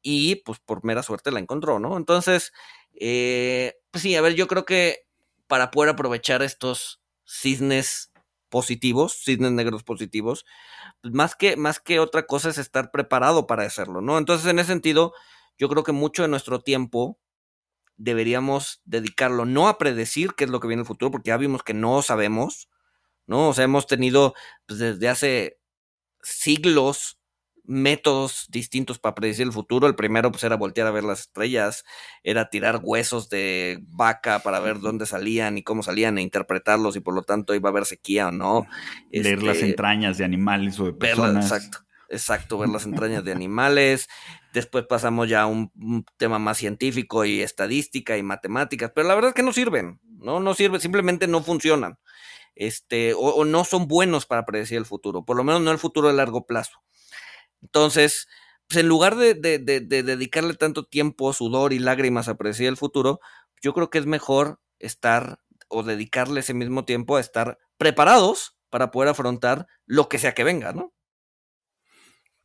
Y 0.00 0.36
pues 0.36 0.60
por 0.60 0.84
mera 0.84 1.02
suerte 1.02 1.32
la 1.32 1.40
encontró, 1.40 1.80
¿no? 1.80 1.96
Entonces, 1.96 2.52
eh, 2.94 3.74
pues 3.90 4.02
sí, 4.02 4.14
a 4.14 4.20
ver, 4.20 4.34
yo 4.34 4.46
creo 4.46 4.64
que 4.64 5.05
para 5.46 5.70
poder 5.70 5.90
aprovechar 5.90 6.42
estos 6.42 7.00
cisnes 7.24 8.12
positivos, 8.48 9.20
cisnes 9.24 9.52
negros 9.52 9.82
positivos, 9.82 10.44
más 11.02 11.34
que, 11.36 11.56
más 11.56 11.80
que 11.80 12.00
otra 12.00 12.26
cosa 12.26 12.50
es 12.50 12.58
estar 12.58 12.90
preparado 12.90 13.46
para 13.46 13.64
hacerlo, 13.64 14.00
¿no? 14.00 14.18
Entonces, 14.18 14.46
en 14.48 14.58
ese 14.58 14.68
sentido, 14.68 15.12
yo 15.58 15.68
creo 15.68 15.84
que 15.84 15.92
mucho 15.92 16.22
de 16.22 16.28
nuestro 16.28 16.60
tiempo 16.60 17.18
deberíamos 17.96 18.80
dedicarlo 18.84 19.44
no 19.44 19.68
a 19.68 19.78
predecir 19.78 20.34
qué 20.34 20.44
es 20.44 20.50
lo 20.50 20.60
que 20.60 20.68
viene 20.68 20.80
en 20.80 20.84
el 20.84 20.88
futuro, 20.88 21.10
porque 21.10 21.28
ya 21.28 21.36
vimos 21.36 21.62
que 21.62 21.74
no 21.74 22.02
sabemos, 22.02 22.68
¿no? 23.26 23.48
O 23.48 23.54
sea, 23.54 23.64
hemos 23.64 23.86
tenido 23.86 24.34
pues, 24.66 24.78
desde 24.80 25.08
hace 25.08 25.58
siglos 26.22 27.15
métodos 27.66 28.46
distintos 28.50 28.98
para 28.98 29.14
predecir 29.14 29.46
el 29.46 29.52
futuro. 29.52 29.86
El 29.86 29.94
primero 29.94 30.30
pues 30.30 30.44
era 30.44 30.56
voltear 30.56 30.86
a 30.86 30.90
ver 30.90 31.04
las 31.04 31.20
estrellas, 31.20 31.84
era 32.22 32.50
tirar 32.50 32.80
huesos 32.82 33.28
de 33.28 33.80
vaca 33.88 34.40
para 34.40 34.60
ver 34.60 34.80
dónde 34.80 35.06
salían 35.06 35.58
y 35.58 35.62
cómo 35.62 35.82
salían 35.82 36.18
e 36.18 36.22
interpretarlos 36.22 36.96
y 36.96 37.00
por 37.00 37.14
lo 37.14 37.22
tanto 37.22 37.54
iba 37.54 37.68
a 37.68 37.72
haber 37.72 37.86
sequía 37.86 38.28
o 38.28 38.32
no. 38.32 38.66
Leer 39.10 39.42
las 39.42 39.56
este, 39.56 39.70
entrañas 39.70 40.18
de 40.18 40.24
animales 40.24 40.78
o 40.80 40.86
de 40.86 40.92
personas. 40.92 41.50
exacto. 41.50 41.86
Exacto, 42.08 42.58
ver 42.58 42.68
las 42.68 42.84
entrañas 42.86 43.24
de 43.24 43.32
animales. 43.32 44.08
Después 44.52 44.86
pasamos 44.86 45.28
ya 45.28 45.42
a 45.42 45.46
un, 45.46 45.70
tema 46.16 46.38
más 46.38 46.58
científico 46.58 47.24
y 47.24 47.40
estadística 47.42 48.16
y 48.16 48.22
matemáticas, 48.22 48.92
pero 48.94 49.08
la 49.08 49.14
verdad 49.14 49.30
es 49.30 49.34
que 49.34 49.42
no 49.42 49.52
sirven, 49.52 50.00
¿no? 50.18 50.40
No 50.40 50.54
sirven, 50.54 50.80
simplemente 50.80 51.26
no 51.26 51.42
funcionan. 51.42 51.98
Este, 52.54 53.12
o, 53.14 53.44
no 53.44 53.64
son 53.64 53.86
buenos 53.86 54.24
para 54.24 54.46
predecir 54.46 54.78
el 54.78 54.86
futuro, 54.86 55.24
por 55.24 55.36
lo 55.36 55.44
menos 55.44 55.60
no 55.60 55.72
el 55.72 55.78
futuro 55.78 56.08
de 56.08 56.14
largo 56.14 56.46
plazo. 56.46 56.82
Entonces, 57.62 58.28
pues 58.68 58.80
en 58.80 58.88
lugar 58.88 59.16
de, 59.16 59.34
de, 59.34 59.58
de, 59.58 59.80
de 59.80 60.02
dedicarle 60.02 60.54
tanto 60.54 60.84
tiempo, 60.84 61.32
sudor 61.32 61.72
y 61.72 61.78
lágrimas 61.78 62.28
a 62.28 62.36
predecir 62.36 62.68
el 62.68 62.76
futuro, 62.76 63.20
yo 63.62 63.72
creo 63.74 63.90
que 63.90 63.98
es 63.98 64.06
mejor 64.06 64.60
estar 64.78 65.40
o 65.68 65.82
dedicarle 65.82 66.40
ese 66.40 66.54
mismo 66.54 66.84
tiempo 66.84 67.16
a 67.16 67.20
estar 67.20 67.58
preparados 67.76 68.56
para 68.70 68.90
poder 68.90 69.10
afrontar 69.10 69.66
lo 69.86 70.08
que 70.08 70.18
sea 70.18 70.34
que 70.34 70.44
venga, 70.44 70.72
¿no? 70.72 70.92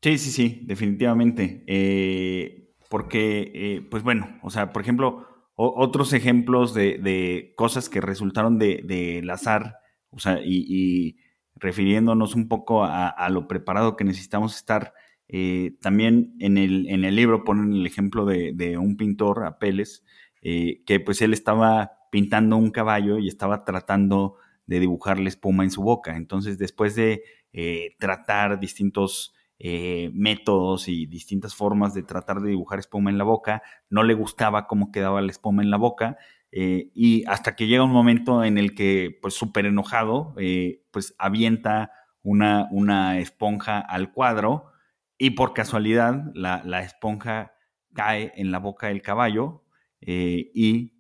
Sí, 0.02 0.18
sí, 0.18 0.32
sí, 0.32 0.62
definitivamente. 0.64 1.64
Eh, 1.68 2.74
porque, 2.90 3.52
eh, 3.54 3.82
pues 3.90 4.04
bueno, 4.04 4.40
o 4.42 4.50
sea, 4.50 4.74
por 4.74 4.82
ejemplo, 4.82 5.28
otros 5.56 6.14
ejemplos 6.14 6.74
de, 6.74 7.54
cosas 7.56 7.88
que 7.88 8.02
resultaron 8.02 8.58
del 8.58 8.88
de, 8.88 9.28
azar, 9.32 9.76
o 10.10 10.20
sea, 10.20 10.40
y, 10.44 11.18
refiriéndonos 11.62 12.36
un 12.36 12.50
poco 12.50 12.84
a, 12.84 13.30
lo 13.30 13.48
preparado 13.48 13.96
que 13.96 14.04
necesitamos 14.04 14.56
estar, 14.58 14.94
eh, 15.30 15.78
también 15.80 16.36
en 16.40 16.58
el, 16.58 16.90
en 16.90 17.06
el 17.06 17.16
libro 17.16 17.46
ponen 17.46 17.72
el 17.72 17.86
ejemplo 17.86 18.26
de, 18.26 18.78
un 18.78 18.98
pintor, 18.98 19.46
Apeles, 19.46 20.04
eh, 20.42 20.84
que 20.86 21.00
pues 21.00 21.22
él 21.22 21.32
estaba 21.34 21.92
pintando 22.12 22.58
un 22.58 22.72
caballo 22.72 23.20
y 23.20 23.28
estaba 23.28 23.64
tratando 23.64 24.36
de 24.66 24.80
dibujarle 24.80 25.30
espuma 25.30 25.64
en 25.64 25.72
su 25.72 25.84
boca. 25.84 26.18
Entonces, 26.18 26.58
después 26.58 26.96
de 26.96 27.24
eh, 27.54 27.96
tratar 28.00 28.60
distintos 28.60 29.34
eh, 29.60 30.10
métodos 30.14 30.88
y 30.88 31.06
distintas 31.06 31.54
formas 31.54 31.94
de 31.94 32.02
tratar 32.02 32.42
de 32.42 32.50
dibujar 32.50 32.80
espuma 32.80 33.12
en 33.12 33.20
la 33.20 33.24
boca, 33.24 33.62
no 33.90 34.02
le 34.02 34.16
gustaba 34.16 34.66
cómo 34.66 34.92
quedaba 34.92 35.22
la 35.22 35.30
espuma 35.30 35.62
en 35.62 35.70
la 35.70 35.78
boca. 35.78 36.18
Eh, 36.52 36.92
y 36.94 37.24
hasta 37.28 37.56
que 37.56 37.68
llega 37.68 37.84
un 37.84 37.92
momento 37.92 38.44
en 38.44 38.58
el 38.58 38.76
que, 38.76 39.18
pues 39.22 39.34
súper 39.34 39.66
enojado, 39.66 40.34
eh, 40.38 40.84
pues 40.92 41.16
avienta 41.18 41.92
una, 42.24 42.68
una, 42.72 43.20
esponja 43.20 43.80
al 43.80 44.12
cuadro 44.12 44.72
y 45.18 45.32
por 45.32 45.54
casualidad 45.54 46.26
la, 46.36 46.82
esponja 46.82 47.54
cae 47.94 48.34
en 48.36 48.52
la 48.52 48.60
boca 48.60 48.88
del 48.88 49.02
caballo 49.02 49.64
y 50.02 50.94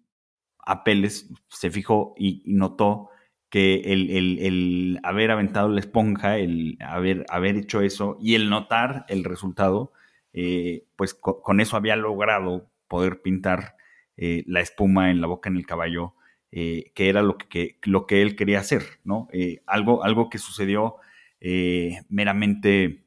Apeles 0.65 1.29
se 1.49 1.71
fijó 1.71 2.13
y 2.17 2.43
notó 2.45 3.09
que 3.49 3.81
el, 3.85 4.99
haber 5.03 5.31
aventado 5.31 5.67
la 5.69 5.81
esponja, 5.81 6.37
el 6.37 6.77
haber, 6.79 7.25
haber 7.29 7.57
hecho 7.57 7.81
eso 7.81 8.17
y 8.21 8.35
el 8.35 8.49
notar 8.49 9.05
el 9.09 9.25
resultado, 9.25 9.91
eh, 10.33 10.85
pues 10.95 11.13
con 11.13 11.59
eso 11.59 11.75
había 11.75 11.97
logrado 11.97 12.71
poder 12.87 13.21
pintar 13.21 13.75
eh, 14.17 14.43
la 14.47 14.61
espuma 14.61 15.11
en 15.11 15.21
la 15.21 15.27
boca 15.27 15.49
en 15.49 15.57
el 15.57 15.65
caballo, 15.65 16.15
eh, 16.51 16.91
que 16.95 17.09
era 17.09 17.21
lo 17.21 17.37
que, 17.37 17.79
lo 17.83 18.05
que 18.05 18.21
él 18.21 18.35
quería 18.35 18.59
hacer, 18.59 18.83
¿no? 19.03 19.27
algo, 19.65 20.03
algo 20.03 20.29
que 20.29 20.37
sucedió 20.37 20.97
meramente 22.09 23.05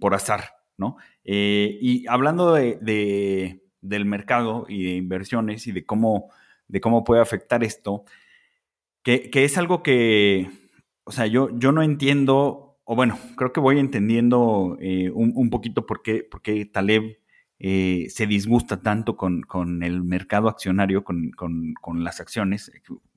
por 0.00 0.14
azar, 0.14 0.54
¿no? 0.78 0.96
y 1.24 2.06
hablando 2.08 2.54
de, 2.54 3.60
del 3.80 4.04
mercado 4.04 4.66
y 4.68 4.84
de 4.84 4.90
inversiones 4.96 5.66
y 5.66 5.72
de 5.72 5.84
cómo, 5.84 6.30
de 6.68 6.80
cómo 6.80 7.04
puede 7.04 7.20
afectar 7.20 7.62
esto, 7.64 8.04
que, 9.02 9.30
es 9.32 9.58
algo 9.58 9.82
que, 9.82 10.50
o 11.04 11.12
sea, 11.12 11.26
yo, 11.26 11.48
yo 11.58 11.72
no 11.72 11.82
entiendo, 11.82 12.78
o 12.84 12.96
bueno, 12.96 13.18
creo 13.36 13.52
que 13.52 13.60
voy 13.60 13.78
entendiendo 13.78 14.76
eh, 14.80 15.10
un, 15.10 15.50
poquito 15.50 15.86
por 15.86 16.02
qué, 16.02 16.22
por 16.22 16.42
qué 16.42 16.64
Taleb 16.66 17.19
eh, 17.62 18.06
se 18.08 18.26
disgusta 18.26 18.80
tanto 18.80 19.18
con, 19.18 19.82
el 19.82 20.02
mercado 20.02 20.48
accionario, 20.48 21.04
con, 21.04 21.34
las 22.02 22.18
acciones, 22.18 22.72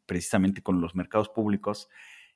precisamente 0.06 0.62
con 0.62 0.82
los 0.82 0.96
mercados 0.96 1.30
públicos. 1.30 1.88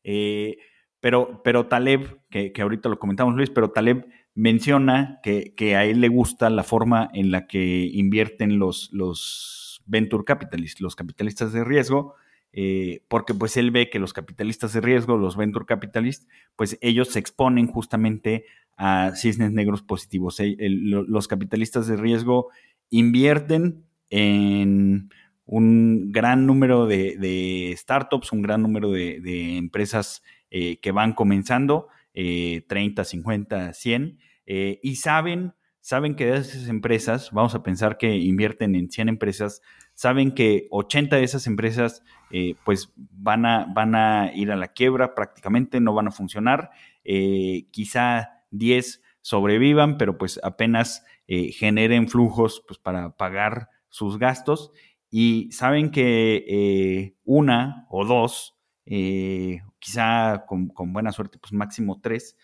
Eh, 0.05 0.57
pero, 1.01 1.41
pero 1.43 1.67
Taleb, 1.67 2.21
que, 2.29 2.53
ahorita 2.57 2.87
lo 2.87 2.97
comentamos 2.97 3.35
Luis, 3.35 3.49
pero 3.49 3.71
Taleb 3.71 4.07
menciona 4.35 5.19
que, 5.21 5.75
a 5.75 5.83
él 5.83 5.99
le 5.99 6.07
gusta 6.07 6.49
la 6.49 6.63
forma 6.63 7.09
en 7.13 7.29
la 7.29 7.45
que 7.45 7.89
invierten 7.91 8.57
los, 8.57 8.89
los 8.93 9.81
venture 9.85 10.23
capitalists, 10.23 10.79
los 10.79 10.95
capitalistas 10.95 11.51
de 11.51 11.65
riesgo, 11.65 12.15
eh, 12.53 13.03
porque 13.09 13.33
pues 13.33 13.57
él 13.57 13.71
ve 13.71 13.89
que 13.89 13.99
los 13.99 14.13
capitalistas 14.13 14.71
de 14.71 14.79
riesgo, 14.79 15.17
los 15.17 15.35
venture 15.35 15.65
capitalists, 15.65 16.25
pues 16.55 16.77
ellos 16.79 17.09
se 17.09 17.19
exponen 17.19 17.67
justamente 17.67 18.45
a 18.77 19.11
cisnes 19.15 19.51
negros 19.51 19.81
positivos. 19.81 20.39
Eh, 20.39 20.55
los 20.59 21.27
capitalistas 21.27 21.87
de 21.87 21.97
riesgo 21.97 22.49
invierten 22.89 23.83
en 24.09 25.09
un 25.45 26.11
gran 26.11 26.45
número 26.45 26.85
de, 26.85 27.73
startups, 27.77 28.31
un 28.31 28.41
gran 28.41 28.61
número 28.61 28.91
de, 28.91 29.57
empresas 29.57 30.23
eh, 30.49 30.79
que 30.79 30.91
van 30.91 31.13
comenzando, 31.13 31.87
30, 32.13 33.03
50, 33.03 33.73
100, 33.73 34.19
y 34.45 34.95
saben, 34.95 35.53
saben 35.81 36.15
que 36.15 36.25
de 36.25 36.37
esas 36.37 36.67
empresas, 36.67 37.31
vamos 37.31 37.55
a 37.55 37.63
pensar 37.63 37.97
que 37.97 38.17
invierten 38.17 38.75
en 38.75 38.89
100 38.89 39.09
empresas, 39.09 39.61
saben 39.97 40.31
que 40.31 40.67
80 40.69 41.15
de 41.15 41.23
esas 41.23 41.47
empresas 41.47 42.03
eh, 42.29 42.53
pues 42.65 42.93
van 42.95 43.47
a, 43.47 43.65
van 43.73 43.95
a 43.95 44.31
ir 44.35 44.51
a 44.51 44.55
la 44.55 44.67
quiebra 44.67 45.15
prácticamente, 45.15 45.79
no 45.79 45.93
van 45.93 46.07
a 46.07 46.11
funcionar, 46.11 46.69
eh, 47.03 47.65
quizá 47.71 48.36
10 48.51 49.01
sobrevivan, 49.21 49.97
pero 49.97 50.17
pues 50.17 50.39
apenas 50.43 51.05
eh, 51.27 51.51
generen 51.51 52.07
flujos 52.07 52.63
pues, 52.67 52.79
para 52.79 53.15
pagar 53.17 53.69
sus 53.89 54.17
gastos. 54.17 54.71
Y 55.09 55.51
saben 55.51 55.91
que 55.91 57.15
una 57.23 57.87
o 57.89 58.05
dos, 58.05 58.57
quizá 58.83 60.45
con, 60.45 60.73
buena 60.91 61.13
suerte, 61.13 61.39
pues 61.39 61.53
máximo 61.53 62.01
tres, 62.01 62.35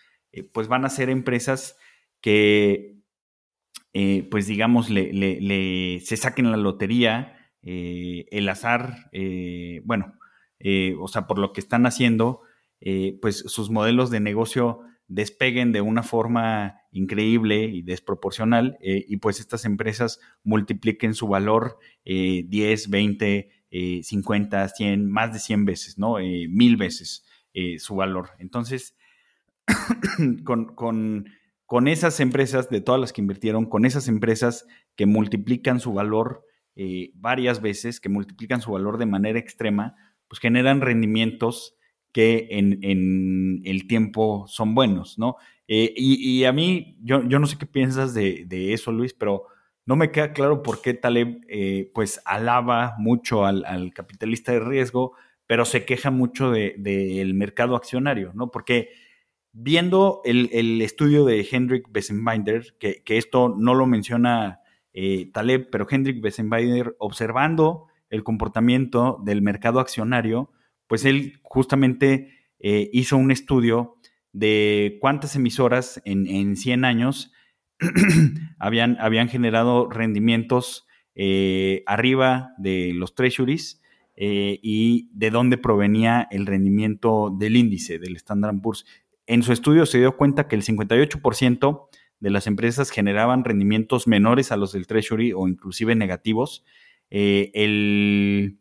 pues 0.52 0.66
van 0.68 0.86
a 0.86 0.88
ser 0.88 1.10
empresas 1.10 1.76
que, 2.22 2.96
pues 4.30 4.46
digamos, 4.46 4.88
le, 4.88 6.00
se 6.00 6.16
saquen 6.16 6.50
la 6.50 6.56
lotería 6.56 7.34
eh, 7.66 8.26
el 8.30 8.46
azar, 8.50 9.08
eh, 9.12 9.80
bueno, 9.84 10.18
eh, 10.58 10.94
o 11.00 11.08
sea, 11.08 11.26
por 11.26 11.38
lo 11.38 11.54
que 11.54 11.60
están 11.60 11.86
haciendo, 11.86 12.42
pues 13.22 13.38
sus 13.46 13.70
modelos 13.70 14.10
de 14.10 14.20
negocio 14.20 14.80
despeguen 15.08 15.72
de 15.72 15.80
una 15.80 16.02
forma 16.02 16.80
increíble 16.90 17.64
y 17.64 17.82
desproporcional 17.82 18.78
y 18.80 19.16
pues 19.18 19.40
estas 19.40 19.64
empresas 19.64 20.20
multipliquen 20.44 21.14
su 21.14 21.28
valor 21.28 21.78
10, 22.04 22.90
20, 22.90 23.50
50, 24.02 24.68
100, 24.68 25.10
más 25.10 25.32
de 25.32 25.38
100 25.40 25.64
veces, 25.64 25.98
¿no? 25.98 26.16
mil 26.48 26.76
veces 26.76 27.26
su 27.78 27.96
valor. 27.96 28.30
Entonces, 28.38 28.96
con, 30.44 30.74
con, 30.74 31.26
con, 31.66 31.88
esas 31.88 32.20
empresas, 32.20 32.68
de 32.70 32.80
todas 32.80 33.00
las 33.00 33.12
que 33.12 33.20
invirtieron, 33.20 33.66
con 33.66 33.84
esas 33.84 34.08
empresas 34.08 34.66
que 34.96 35.06
multiplican 35.06 35.80
su 35.80 35.92
valor 35.92 36.44
eh, 36.76 37.12
varias 37.14 37.60
veces, 37.60 38.00
que 38.00 38.08
multiplican 38.08 38.60
su 38.60 38.72
valor 38.72 38.98
de 38.98 39.06
manera 39.06 39.38
extrema, 39.38 39.94
pues 40.28 40.40
generan 40.40 40.80
rendimientos 40.80 41.76
que 42.14 42.46
en, 42.52 43.60
el 43.64 43.88
tiempo 43.88 44.46
son 44.46 44.74
buenos, 44.76 45.18
¿no? 45.18 45.36
Eh, 45.66 45.92
y, 45.96 46.44
a 46.44 46.52
mí, 46.52 46.96
yo, 47.02 47.26
yo, 47.26 47.40
no 47.40 47.46
sé 47.48 47.58
qué 47.58 47.66
piensas 47.66 48.14
de, 48.14 48.72
eso, 48.72 48.92
Luis, 48.92 49.12
pero 49.14 49.46
no 49.84 49.96
me 49.96 50.12
queda 50.12 50.32
claro 50.32 50.62
por 50.62 50.80
qué 50.80 50.94
Taleb, 50.94 51.40
eh, 51.48 51.90
pues, 51.92 52.22
alaba 52.24 52.94
mucho 52.98 53.44
al, 53.44 53.92
capitalista 53.92 54.52
de 54.52 54.60
riesgo, 54.60 55.14
pero 55.46 55.64
se 55.64 55.84
queja 55.84 56.12
mucho 56.12 56.52
del 56.52 57.34
mercado 57.34 57.74
accionario, 57.74 58.30
¿no? 58.32 58.52
Porque 58.52 58.90
viendo 59.52 60.20
el, 60.24 60.80
estudio 60.82 61.24
de 61.24 61.46
Hendrik 61.50 61.90
Bessenbinder, 61.90 62.76
que, 62.78 63.02
que, 63.02 63.18
esto 63.18 63.56
no 63.58 63.74
lo 63.74 63.86
menciona 63.86 64.60
eh, 64.92 65.32
Taleb, 65.32 65.68
pero 65.68 65.88
Hendrik 65.90 66.20
Bessenbeider, 66.20 66.94
observando 67.00 67.88
el 68.08 68.22
comportamiento 68.22 69.20
del 69.24 69.42
mercado 69.42 69.80
accionario, 69.80 70.52
pues 70.86 71.04
él 71.04 71.38
justamente 71.42 72.30
eh, 72.60 72.90
hizo 72.92 73.16
un 73.16 73.30
estudio 73.30 73.96
de 74.32 74.98
cuántas 75.00 75.36
emisoras 75.36 76.02
en, 76.04 76.56
100 76.56 76.84
años 76.84 77.32
habían, 78.58 78.96
habían, 79.00 79.28
generado 79.28 79.88
rendimientos 79.88 80.86
eh, 81.14 81.82
arriba 81.86 82.50
de 82.58 82.92
los 82.94 83.14
treasuries 83.14 83.80
y 84.16 85.08
de 85.12 85.30
dónde 85.30 85.58
provenía 85.58 86.28
el 86.30 86.46
rendimiento 86.46 87.34
del 87.36 87.56
índice, 87.56 87.98
del 87.98 88.14
Standard 88.14 88.60
Poor's. 88.60 88.86
En 89.26 89.42
su 89.42 89.52
estudio 89.52 89.86
se 89.86 89.98
dio 89.98 90.16
cuenta 90.16 90.46
que 90.46 90.54
el 90.54 90.62
58% 90.62 91.88
de 92.24 92.30
las 92.30 92.46
empresas 92.46 92.90
generaban 92.90 93.44
rendimientos 93.44 94.06
menores 94.06 94.50
a 94.50 94.56
los 94.56 94.72
del 94.72 94.86
Treasury 94.86 95.32
o 95.34 95.46
inclusive 95.46 95.94
negativos. 95.94 96.64
Eh, 97.10 97.50
el 97.54 98.58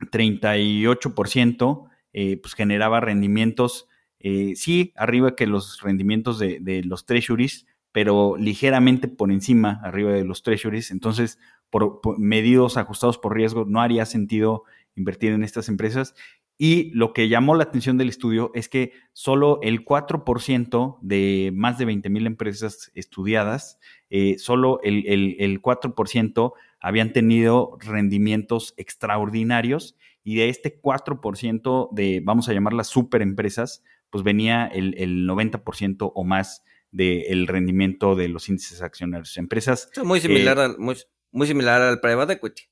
38% 0.00 1.88
eh, 2.12 2.38
pues 2.38 2.54
generaba 2.54 3.00
rendimientos, 3.00 3.86
eh, 4.18 4.54
sí, 4.56 4.92
arriba 4.96 5.36
que 5.36 5.46
los 5.46 5.80
rendimientos 5.82 6.38
de, 6.38 6.82
los 6.84 7.06
Treasuries, 7.06 7.66
pero 7.92 8.36
ligeramente 8.36 9.08
por 9.08 9.30
encima, 9.30 9.80
arriba 9.84 10.12
de 10.12 10.24
los 10.24 10.42
Treasuries. 10.42 10.90
Entonces, 10.90 11.38
por, 11.70 12.00
medidos 12.18 12.76
ajustados 12.76 13.18
por 13.18 13.34
riesgo, 13.36 13.66
no 13.66 13.80
haría 13.80 14.06
sentido 14.06 14.64
invertir 14.96 15.32
en 15.32 15.44
estas 15.44 15.68
empresas. 15.68 16.14
Y 16.60 16.90
lo 16.92 17.12
que 17.12 17.28
llamó 17.28 17.54
la 17.54 17.62
atención 17.64 17.98
del 17.98 18.08
estudio 18.08 18.50
es 18.52 18.68
que 18.68 18.92
solo 19.12 19.60
el 19.62 19.84
4% 19.84 20.98
de 21.00 21.52
más 21.54 21.78
de 21.78 21.84
20 21.84 22.10
mil 22.10 22.26
empresas 22.26 22.90
estudiadas, 22.94 23.78
eh, 24.10 24.38
solo 24.38 24.80
el, 24.82 25.06
el, 25.06 25.62
4% 25.62 26.52
habían 26.80 27.12
tenido 27.12 27.76
rendimientos 27.80 28.74
extraordinarios 28.76 29.96
y 30.24 30.36
de 30.36 30.48
este 30.48 30.80
4% 30.80 31.88
de, 31.92 32.20
vamos 32.22 32.48
a 32.48 32.52
llamarlas 32.52 32.88
superempresas, 32.88 33.82
pues 34.10 34.24
venía 34.24 34.66
el, 34.66 34.94
el 34.98 35.28
90% 35.28 36.12
o 36.14 36.24
más 36.24 36.62
del 36.90 37.46
rendimiento 37.46 38.14
de 38.14 38.28
los 38.28 38.48
índices 38.48 38.82
accionarios. 38.82 39.36
Empresas... 39.36 39.90
muy 40.04 40.20
similar, 40.20 40.58
al, 40.58 40.78
muy, 40.78 40.96
muy 41.30 41.46
similar 41.46 41.80
al 41.80 42.00
private 42.00 42.34
equity. 42.34 42.62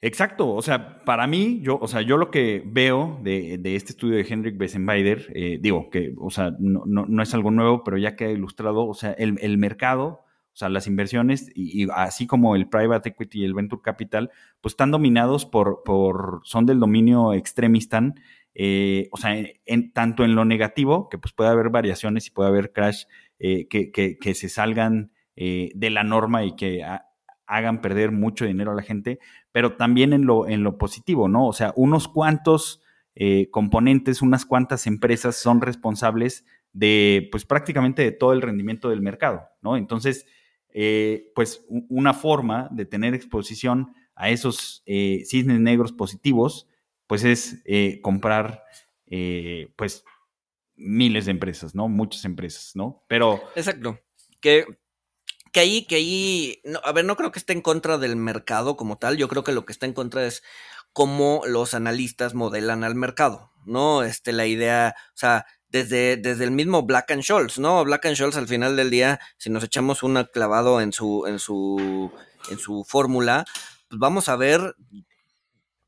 Exacto, 0.00 0.50
o 0.50 0.60
sea, 0.60 1.02
para 1.06 1.26
mí, 1.26 1.60
yo, 1.62 1.78
o 1.80 1.88
sea, 1.88 2.02
yo 2.02 2.18
lo 2.18 2.30
que 2.30 2.62
veo 2.66 3.18
de, 3.22 3.54
este 3.74 3.92
estudio 3.92 4.16
de 4.16 4.26
Henrik 4.28 4.58
Bessenbeider, 4.58 5.32
eh, 5.34 5.58
digo 5.62 5.88
que, 5.88 6.12
o 6.18 6.28
sea, 6.28 6.54
no, 6.58 7.22
es 7.22 7.32
algo 7.32 7.50
nuevo, 7.50 7.82
pero 7.84 7.96
ya 7.96 8.14
que 8.14 8.26
ha 8.26 8.30
ilustrado, 8.30 8.86
o 8.86 8.92
sea, 8.92 9.12
el, 9.12 9.56
mercado, 9.56 10.23
o 10.54 10.56
sea, 10.56 10.68
las 10.68 10.86
inversiones, 10.86 11.50
y, 11.54 11.88
así 11.92 12.26
como 12.26 12.56
el 12.56 12.68
private 12.68 13.10
equity 13.10 13.40
y 13.40 13.44
el 13.44 13.54
venture 13.54 13.82
capital, 13.82 14.30
pues 14.60 14.72
están 14.72 14.90
dominados 14.90 15.44
por, 15.44 15.82
por 15.84 16.40
son 16.44 16.64
del 16.64 16.80
dominio 16.80 17.32
extremistan, 17.34 18.14
eh, 18.54 19.08
o 19.10 19.16
sea, 19.16 19.36
en, 19.66 19.92
tanto 19.92 20.24
en 20.24 20.34
lo 20.34 20.44
negativo, 20.44 21.08
que 21.08 21.18
pues 21.18 21.32
puede 21.32 21.50
haber 21.50 21.70
variaciones 21.70 22.28
y 22.28 22.30
puede 22.30 22.48
haber 22.48 22.72
crash 22.72 23.04
eh, 23.38 23.66
que, 23.68 23.90
que, 23.92 24.34
se 24.34 24.48
salgan 24.48 25.10
de 25.36 25.90
la 25.90 26.04
norma 26.04 26.44
y 26.44 26.54
que 26.54 26.84
hagan 27.46 27.80
perder 27.80 28.12
mucho 28.12 28.44
dinero 28.44 28.72
a 28.72 28.74
la 28.74 28.82
gente, 28.82 29.18
pero 29.52 29.76
también 29.76 30.12
en 30.12 30.26
lo, 30.26 30.48
en 30.48 30.62
lo 30.62 30.78
positivo, 30.78 31.28
¿no? 31.28 31.46
O 31.46 31.52
sea, 31.52 31.72
unos 31.76 32.08
cuantos 32.08 32.82
eh, 33.16 33.48
componentes, 33.50 34.22
unas 34.22 34.44
cuantas 34.44 34.86
empresas 34.86 35.36
son 35.36 35.60
responsables 35.60 36.44
de, 36.72 37.28
pues 37.30 37.44
prácticamente 37.44 38.02
de 38.02 38.12
todo 38.12 38.32
el 38.32 38.42
rendimiento 38.42 38.88
del 38.88 39.02
mercado, 39.02 39.44
¿no? 39.62 39.76
Entonces, 39.76 40.26
eh, 40.74 41.32
pues 41.34 41.64
una 41.68 42.12
forma 42.12 42.68
de 42.70 42.84
tener 42.84 43.14
exposición 43.14 43.94
a 44.14 44.28
esos 44.28 44.82
eh, 44.84 45.22
cisnes 45.24 45.60
negros 45.60 45.92
positivos, 45.92 46.68
pues 47.06 47.24
es 47.24 47.62
comprar, 48.02 48.64
pues, 49.76 50.04
miles 50.76 51.26
de 51.26 51.30
empresas, 51.30 51.74
¿no? 51.74 51.88
Muchas 51.88 52.24
empresas, 52.24 52.72
¿no? 52.74 53.04
Pero... 53.08 53.40
Exacto. 53.54 53.98
Que 54.40 54.66
que 55.54 55.60
ahí, 55.60 55.86
que 55.86 55.94
ahí, 55.94 56.62
a 56.82 56.90
ver, 56.90 57.04
no 57.04 57.16
creo 57.16 57.30
que 57.30 57.38
esté 57.38 57.52
en 57.52 57.60
contra 57.62 57.96
del 57.96 58.16
mercado 58.16 58.76
como 58.76 58.98
tal, 58.98 59.16
yo 59.16 59.28
creo 59.28 59.44
que 59.44 59.52
lo 59.52 59.64
que 59.64 59.72
está 59.72 59.86
en 59.86 59.92
contra 59.92 60.26
es 60.26 60.42
cómo 60.92 61.42
los 61.46 61.74
analistas 61.74 62.34
modelan 62.34 62.82
al 62.82 62.96
mercado, 62.96 63.52
¿no? 63.64 64.02
Este, 64.02 64.32
la 64.32 64.46
idea, 64.46 64.96
o 65.10 65.16
sea, 65.16 65.46
desde, 65.74 66.16
desde 66.16 66.44
el 66.44 66.52
mismo 66.52 66.82
Black 66.82 67.10
and 67.10 67.24
Scholes, 67.24 67.58
¿no? 67.58 67.82
Black 67.82 68.06
and 68.06 68.14
Scholes 68.14 68.36
al 68.36 68.46
final 68.46 68.76
del 68.76 68.90
día, 68.90 69.18
si 69.38 69.50
nos 69.50 69.64
echamos 69.64 70.04
un 70.04 70.22
clavado 70.32 70.80
en 70.80 70.92
su, 70.92 71.26
en 71.26 71.40
su, 71.40 72.12
en 72.48 72.58
su 72.60 72.84
fórmula, 72.84 73.44
pues 73.88 73.98
vamos 73.98 74.28
a 74.28 74.36
ver 74.36 74.76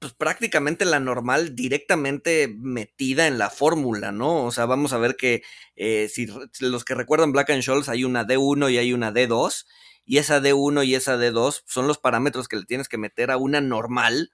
pues 0.00 0.12
prácticamente 0.12 0.84
la 0.84 0.98
normal 0.98 1.54
directamente 1.54 2.52
metida 2.58 3.28
en 3.28 3.38
la 3.38 3.48
fórmula, 3.48 4.10
¿no? 4.10 4.46
O 4.46 4.50
sea, 4.50 4.66
vamos 4.66 4.92
a 4.92 4.98
ver 4.98 5.14
que 5.14 5.44
eh, 5.76 6.08
si 6.12 6.26
los 6.58 6.84
que 6.84 6.94
recuerdan 6.96 7.30
Black 7.30 7.50
and 7.50 7.62
Scholes 7.62 7.88
hay 7.88 8.02
una 8.02 8.26
D1 8.26 8.72
y 8.72 8.78
hay 8.78 8.92
una 8.92 9.12
D2, 9.12 9.66
y 10.04 10.18
esa 10.18 10.40
D1 10.40 10.84
y 10.84 10.96
esa 10.96 11.16
D2 11.16 11.62
son 11.64 11.86
los 11.86 11.98
parámetros 11.98 12.48
que 12.48 12.56
le 12.56 12.64
tienes 12.64 12.88
que 12.88 12.98
meter 12.98 13.30
a 13.30 13.36
una 13.36 13.60
normal 13.60 14.32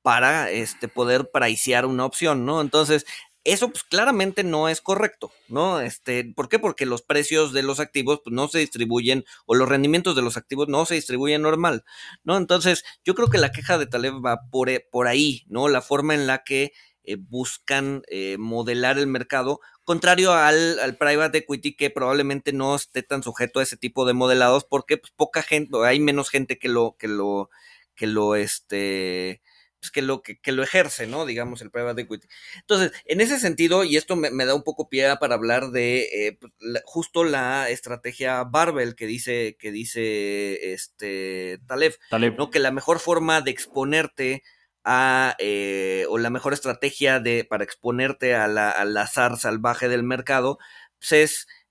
para 0.00 0.50
este, 0.50 0.86
poder 0.86 1.30
pricear 1.32 1.86
una 1.86 2.04
opción, 2.04 2.44
¿no? 2.44 2.60
Entonces, 2.60 3.04
eso 3.44 3.70
pues 3.70 3.82
claramente 3.84 4.44
no 4.44 4.68
es 4.68 4.80
correcto, 4.80 5.32
¿no? 5.48 5.80
Este, 5.80 6.24
¿por 6.24 6.48
qué? 6.48 6.58
Porque 6.58 6.86
los 6.86 7.02
precios 7.02 7.52
de 7.52 7.62
los 7.62 7.80
activos 7.80 8.20
pues, 8.22 8.32
no 8.32 8.48
se 8.48 8.60
distribuyen 8.60 9.24
o 9.46 9.54
los 9.54 9.68
rendimientos 9.68 10.14
de 10.14 10.22
los 10.22 10.36
activos 10.36 10.68
no 10.68 10.86
se 10.86 10.94
distribuyen 10.94 11.42
normal, 11.42 11.84
¿no? 12.24 12.36
Entonces, 12.36 12.84
yo 13.04 13.14
creo 13.14 13.28
que 13.28 13.38
la 13.38 13.50
queja 13.50 13.78
de 13.78 13.86
Taleb 13.86 14.24
va 14.24 14.42
por, 14.50 14.68
eh, 14.70 14.86
por 14.90 15.08
ahí, 15.08 15.44
¿no? 15.48 15.68
La 15.68 15.82
forma 15.82 16.14
en 16.14 16.26
la 16.26 16.44
que 16.44 16.72
eh, 17.04 17.16
buscan 17.16 18.02
eh, 18.08 18.36
modelar 18.38 18.96
el 18.98 19.08
mercado, 19.08 19.60
contrario 19.82 20.32
al, 20.32 20.78
al, 20.78 20.96
private 20.96 21.38
equity 21.38 21.74
que 21.74 21.90
probablemente 21.90 22.52
no 22.52 22.76
esté 22.76 23.02
tan 23.02 23.24
sujeto 23.24 23.58
a 23.58 23.64
ese 23.64 23.76
tipo 23.76 24.06
de 24.06 24.12
modelados 24.12 24.64
porque 24.64 24.98
pues, 24.98 25.12
poca 25.16 25.42
gente, 25.42 25.76
hay 25.84 25.98
menos 25.98 26.30
gente 26.30 26.58
que 26.58 26.68
lo, 26.68 26.96
que 26.96 27.08
lo, 27.08 27.50
que 27.96 28.06
lo, 28.06 28.36
este, 28.36 29.42
pues, 29.82 29.90
que, 29.90 30.00
lo, 30.00 30.22
que, 30.22 30.52
lo 30.52 30.62
ejerce, 30.62 31.08
¿no? 31.08 31.26
Digamos, 31.26 31.60
el 31.60 31.72
private 31.72 32.02
equity. 32.02 32.28
Entonces, 32.60 32.92
en 33.04 33.20
ese 33.20 33.40
sentido, 33.40 33.82
y 33.82 33.96
esto 33.96 34.14
me, 34.14 34.44
da 34.44 34.54
un 34.54 34.62
poco 34.62 34.88
pie 34.88 35.16
para 35.18 35.34
hablar 35.34 35.72
de 35.72 36.02
eh, 36.02 36.38
pues, 36.40 36.52
justo 36.84 37.24
la 37.24 37.68
estrategia 37.68 38.44
Barbell 38.44 38.94
que 38.94 39.08
dice, 39.08 39.56
que 39.58 39.72
dice 39.72 40.72
este 40.72 41.58
Taleb, 41.66 41.98
¿no? 42.38 42.50
Que 42.50 42.60
la 42.60 42.70
mejor 42.70 43.00
forma 43.00 43.40
de 43.40 43.50
exponerte 43.50 44.44
a, 44.84 45.34
eh, 45.40 46.06
o 46.08 46.16
la 46.18 46.30
mejor 46.30 46.52
estrategia 46.52 47.18
de, 47.18 47.44
para 47.44 47.64
exponerte 47.64 48.36
a 48.36 48.46
la, 48.46 48.70
al 48.70 48.96
azar 48.96 49.36
salvaje 49.36 49.88
del 49.88 50.04
mercado, 50.04 50.58
pues 51.00 51.12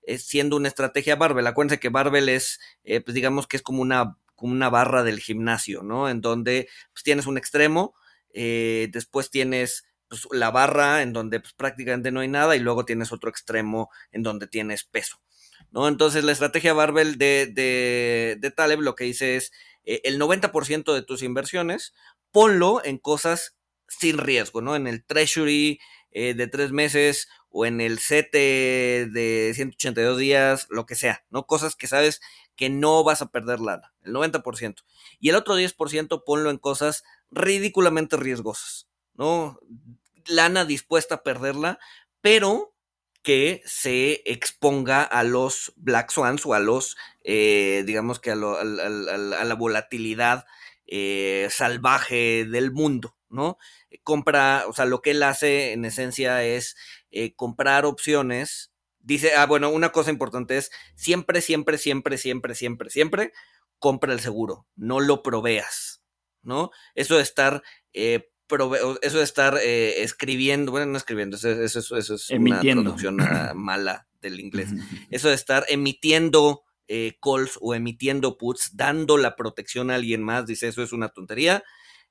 es, 0.06 0.22
siendo 0.22 0.56
una 0.56 0.68
estrategia 0.68 1.16
Barbell. 1.16 1.46
Acuérdense 1.46 1.80
que 1.80 1.88
Barbell 1.88 2.28
es, 2.28 2.60
eh, 2.84 3.00
pues 3.00 3.14
digamos 3.14 3.46
que 3.46 3.56
es 3.56 3.62
como 3.62 3.80
una 3.80 4.18
como 4.42 4.54
una 4.54 4.70
barra 4.70 5.04
del 5.04 5.20
gimnasio, 5.20 5.84
¿no? 5.84 6.08
En 6.08 6.20
donde 6.20 6.68
pues, 6.92 7.04
tienes 7.04 7.26
un 7.26 7.38
extremo, 7.38 7.94
eh, 8.32 8.88
después 8.92 9.30
tienes 9.30 9.84
pues, 10.08 10.26
la 10.30 10.50
barra 10.50 11.02
en 11.02 11.12
donde 11.12 11.40
pues, 11.40 11.52
prácticamente 11.54 12.10
no 12.10 12.20
hay 12.20 12.28
nada 12.28 12.56
y 12.56 12.60
luego 12.60 12.84
tienes 12.84 13.12
otro 13.12 13.30
extremo 13.30 13.90
en 14.10 14.22
donde 14.22 14.46
tienes 14.46 14.84
peso. 14.84 15.20
¿no? 15.70 15.88
Entonces 15.88 16.24
la 16.24 16.32
estrategia 16.32 16.72
Barbell 16.72 17.16
de, 17.18 17.46
de, 18.38 18.50
Taleb 18.50 18.80
lo 18.80 18.94
que 18.94 19.04
dice 19.04 19.36
es 19.36 19.52
eh, 19.84 20.00
el 20.04 20.20
90% 20.20 20.92
de 20.92 21.02
tus 21.02 21.22
inversiones, 21.22 21.94
ponlo 22.30 22.84
en 22.84 22.98
cosas 22.98 23.56
sin 23.88 24.18
riesgo, 24.18 24.62
¿no? 24.62 24.74
En 24.76 24.86
el 24.86 25.04
treasury 25.04 25.78
eh, 26.10 26.34
de 26.34 26.46
tres 26.46 26.72
meses 26.72 27.28
o 27.52 27.66
en 27.66 27.80
el 27.80 27.98
CETE 27.98 29.08
de 29.10 29.52
182 29.54 30.18
días, 30.18 30.66
lo 30.70 30.86
que 30.86 30.94
sea, 30.94 31.24
¿no? 31.30 31.46
Cosas 31.46 31.76
que 31.76 31.86
sabes 31.86 32.20
que 32.56 32.70
no 32.70 33.04
vas 33.04 33.22
a 33.22 33.30
perder 33.30 33.60
lana, 33.60 33.92
el 34.02 34.14
90%. 34.14 34.84
Y 35.20 35.28
el 35.28 35.36
otro 35.36 35.58
10% 35.58 36.24
ponlo 36.24 36.50
en 36.50 36.58
cosas 36.58 37.04
ridículamente 37.30 38.16
riesgosas, 38.16 38.88
¿no? 39.14 39.60
Lana 40.26 40.64
dispuesta 40.64 41.16
a 41.16 41.22
perderla, 41.22 41.78
pero 42.20 42.74
que 43.22 43.62
se 43.64 44.22
exponga 44.24 45.02
a 45.02 45.22
los 45.22 45.72
Black 45.76 46.10
Swans 46.10 46.44
o 46.44 46.54
a 46.54 46.58
los, 46.58 46.96
eh, 47.22 47.84
digamos 47.86 48.18
que 48.18 48.32
a, 48.32 48.34
la 48.34 49.54
volatilidad 49.56 50.46
eh, 50.86 51.48
salvaje 51.50 52.44
del 52.44 52.72
mundo, 52.72 53.16
¿no? 53.28 53.58
Compra, 54.02 54.64
o 54.68 54.72
sea, 54.72 54.86
lo 54.86 55.02
que 55.02 55.12
él 55.12 55.22
hace 55.22 55.72
en 55.72 55.84
esencia 55.84 56.42
es 56.42 56.76
eh, 57.12 57.34
comprar 57.34 57.86
opciones. 57.86 58.72
Dice, 58.98 59.34
ah, 59.34 59.46
bueno, 59.46 59.70
una 59.70 59.90
cosa 59.90 60.10
importante 60.10 60.56
es 60.56 60.70
siempre, 60.96 61.40
siempre, 61.40 61.78
siempre, 61.78 62.18
siempre, 62.18 62.54
siempre, 62.54 62.90
siempre, 62.90 63.32
compra 63.78 64.12
el 64.12 64.20
seguro, 64.20 64.66
no 64.74 65.00
lo 65.00 65.22
proveas. 65.22 66.02
¿no? 66.42 66.70
Eso 66.94 67.16
de 67.16 67.22
estar, 67.22 67.62
eh, 67.92 68.28
eso 69.02 69.18
de 69.18 69.24
estar 69.24 69.58
eh, 69.62 70.02
escribiendo, 70.02 70.72
bueno, 70.72 70.86
no 70.86 70.98
escribiendo, 70.98 71.36
eso, 71.36 71.50
eso, 71.50 71.96
eso 71.96 72.14
es 72.14 72.30
una 72.30 72.60
traducción 72.60 73.20
ah, 73.20 73.52
mala 73.56 74.06
del 74.20 74.40
inglés. 74.40 74.70
Eso 75.10 75.28
de 75.28 75.34
estar 75.34 75.64
emitiendo 75.68 76.62
eh, 76.88 77.18
calls 77.22 77.58
o 77.60 77.74
emitiendo 77.74 78.36
puts, 78.36 78.76
dando 78.76 79.16
la 79.16 79.36
protección 79.36 79.90
a 79.90 79.94
alguien 79.96 80.22
más, 80.22 80.46
dice, 80.46 80.68
eso 80.68 80.82
es 80.82 80.92
una 80.92 81.08
tontería. 81.08 81.62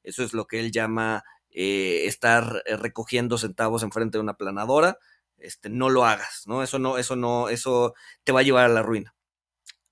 Eso 0.03 0.23
es 0.23 0.33
lo 0.33 0.47
que 0.47 0.59
él 0.59 0.71
llama 0.71 1.23
estar 1.51 2.63
recogiendo 2.79 3.37
centavos 3.37 3.83
enfrente 3.83 4.17
de 4.17 4.23
una 4.23 4.35
planadora. 4.35 4.97
Este, 5.37 5.69
no 5.69 5.89
lo 5.89 6.05
hagas, 6.05 6.43
¿no? 6.45 6.63
Eso 6.63 6.79
no, 6.79 6.97
eso 6.97 7.15
no, 7.15 7.49
eso 7.49 7.93
te 8.23 8.31
va 8.31 8.41
a 8.41 8.43
llevar 8.43 8.65
a 8.65 8.69
la 8.69 8.83
ruina 8.83 9.15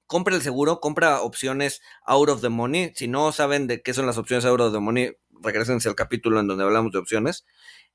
compra 0.10 0.36
el 0.36 0.42
seguro, 0.42 0.80
compra 0.80 1.22
opciones 1.22 1.84
out 2.04 2.30
of 2.30 2.42
the 2.42 2.50
money. 2.50 2.92
Si 2.96 3.08
no 3.08 3.32
saben 3.32 3.68
de 3.68 3.84
qué 3.84 3.94
son 3.94 4.08
las 4.08 4.18
opciones 4.18 4.44
out 4.44 4.60
of 4.60 4.74
the 4.74 4.80
money, 4.80 5.12
regresense 5.30 5.88
al 5.88 5.94
capítulo 5.94 6.40
en 6.40 6.48
donde 6.48 6.64
hablamos 6.64 6.92
de 6.92 6.98
opciones. 6.98 7.46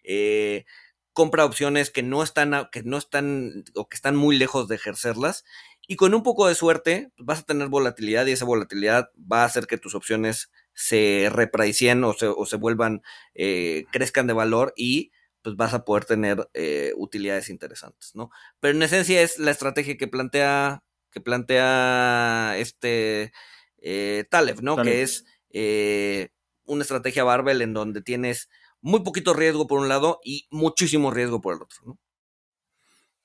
Eh, 0.05 0.65
compra 1.13 1.45
opciones 1.45 1.91
que 1.91 2.05
no 2.05 2.23
están, 2.23 2.69
que 2.71 2.85
no 2.85 2.99
están 2.99 3.65
o 3.75 3.89
que 3.89 3.97
están 3.97 4.15
muy 4.15 4.39
lejos 4.39 4.69
de 4.69 4.77
ejercerlas. 4.77 5.45
Y 5.89 5.97
con 5.97 6.15
un 6.15 6.23
poco 6.23 6.47
de 6.47 6.55
suerte 6.55 7.11
vas 7.19 7.41
a 7.41 7.47
tener 7.47 7.67
volatilidad 7.67 8.27
y 8.27 8.33
esa 8.33 8.45
volatilidad 8.45 9.11
va 9.21 9.43
a 9.43 9.47
hacer 9.47 9.67
que 9.67 9.77
tus 9.77 9.97
opciones 9.97 10.53
se 10.75 11.29
repricien 11.33 12.05
o 12.05 12.13
se, 12.13 12.27
o 12.27 12.47
se 12.47 12.57
vuelvan, 12.57 13.03
eh, 13.35 13.85
crezcan 13.93 14.27
de 14.27 14.33
valor 14.33 14.73
y 14.77 15.13
pues 15.43 15.57
vas 15.57 15.75
a 15.75 15.85
poder 15.85 16.07
tener 16.07 16.49
eh, 16.55 16.93
utilidades 16.97 17.51
interesantes, 17.51 18.13
¿no? 18.15 18.31
Pero 18.61 18.75
en 18.75 18.83
esencia 18.83 19.21
es 19.23 19.39
la 19.39 19.51
estrategia 19.51 19.97
que 19.97 20.09
plantea 20.09 20.83
que 21.11 21.21
plantea 21.21 22.57
este 22.59 23.33
eh, 23.79 24.25
Taleb, 24.31 24.63
¿no? 24.63 24.77
Que 24.77 25.03
es 25.03 25.25
eh, 25.51 26.31
una 26.65 26.83
estrategia 26.83 27.25
barbell 27.25 27.63
en 27.63 27.73
donde 27.73 28.03
tienes 28.03 28.51
muy 28.81 29.01
poquito 29.01 29.33
riesgo 29.33 29.67
por 29.67 29.79
un 29.79 29.89
lado 29.89 30.19
y 30.25 30.47
muchísimo 30.51 31.11
riesgo 31.11 31.41
por 31.41 31.55
el 31.55 31.63
otro, 31.63 31.79
¿no? 31.85 31.99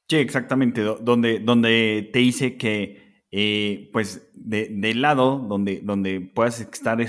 Sí, 0.07 0.17
exactamente, 0.17 0.81
donde, 0.81 1.39
donde 1.39 2.09
te 2.11 2.19
dice 2.19 2.57
que, 2.57 3.08
eh, 3.31 3.89
pues, 3.93 4.29
del 4.33 5.01
lado 5.01 5.39
donde, 5.39 5.81
donde 5.83 6.21
puedas, 6.21 6.59
estar, 6.59 6.99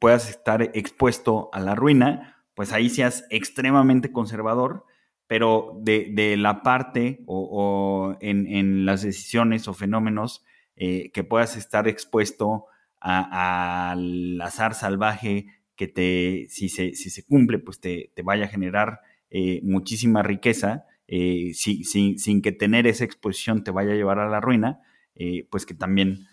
puedas 0.00 0.30
estar 0.30 0.62
expuesto 0.62 1.50
a 1.52 1.60
la 1.60 1.74
ruina, 1.74 2.44
pues 2.54 2.72
ahí 2.72 2.88
seas 2.88 3.24
extremadamente 3.30 4.12
conservador 4.12 4.84
pero 5.26 5.78
de, 5.80 6.36
la 6.36 6.62
parte 6.62 7.22
o, 7.26 8.16
en, 8.20 8.86
las 8.86 9.02
decisiones 9.02 9.68
o 9.68 9.74
fenómenos 9.74 10.44
eh, 10.76 11.10
que 11.12 11.24
puedas 11.24 11.56
estar 11.56 11.88
expuesto 11.88 12.66
al 13.00 14.40
azar 14.40 14.74
salvaje 14.74 15.46
que 15.76 15.88
te, 15.88 16.46
si 16.48 16.68
se, 16.68 16.94
si 16.94 17.10
se 17.10 17.24
cumple, 17.24 17.58
pues 17.58 17.80
te, 17.80 18.12
vaya 18.22 18.44
a 18.44 18.48
generar 18.48 19.00
eh, 19.30 19.60
muchísima 19.62 20.22
riqueza, 20.22 20.86
eh, 21.08 21.52
sin 21.54 22.40
que 22.42 22.52
tener 22.52 22.86
esa 22.86 23.04
exposición 23.04 23.64
te 23.64 23.70
vaya 23.70 23.92
a 23.92 23.96
llevar 23.96 24.18
a 24.18 24.28
la 24.28 24.40
ruina, 24.40 24.80
eh, 25.14 25.46
pues 25.50 25.66
que 25.66 25.74
también 25.74 26.26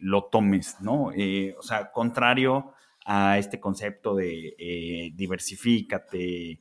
lo 0.00 0.24
tomes, 0.24 0.78
¿no? 0.80 1.12
o 1.12 1.62
sea, 1.62 1.92
contrario 1.92 2.72
a 3.06 3.38
este 3.38 3.60
concepto 3.60 4.16
de 4.16 5.12
diversifícate, 5.14 6.60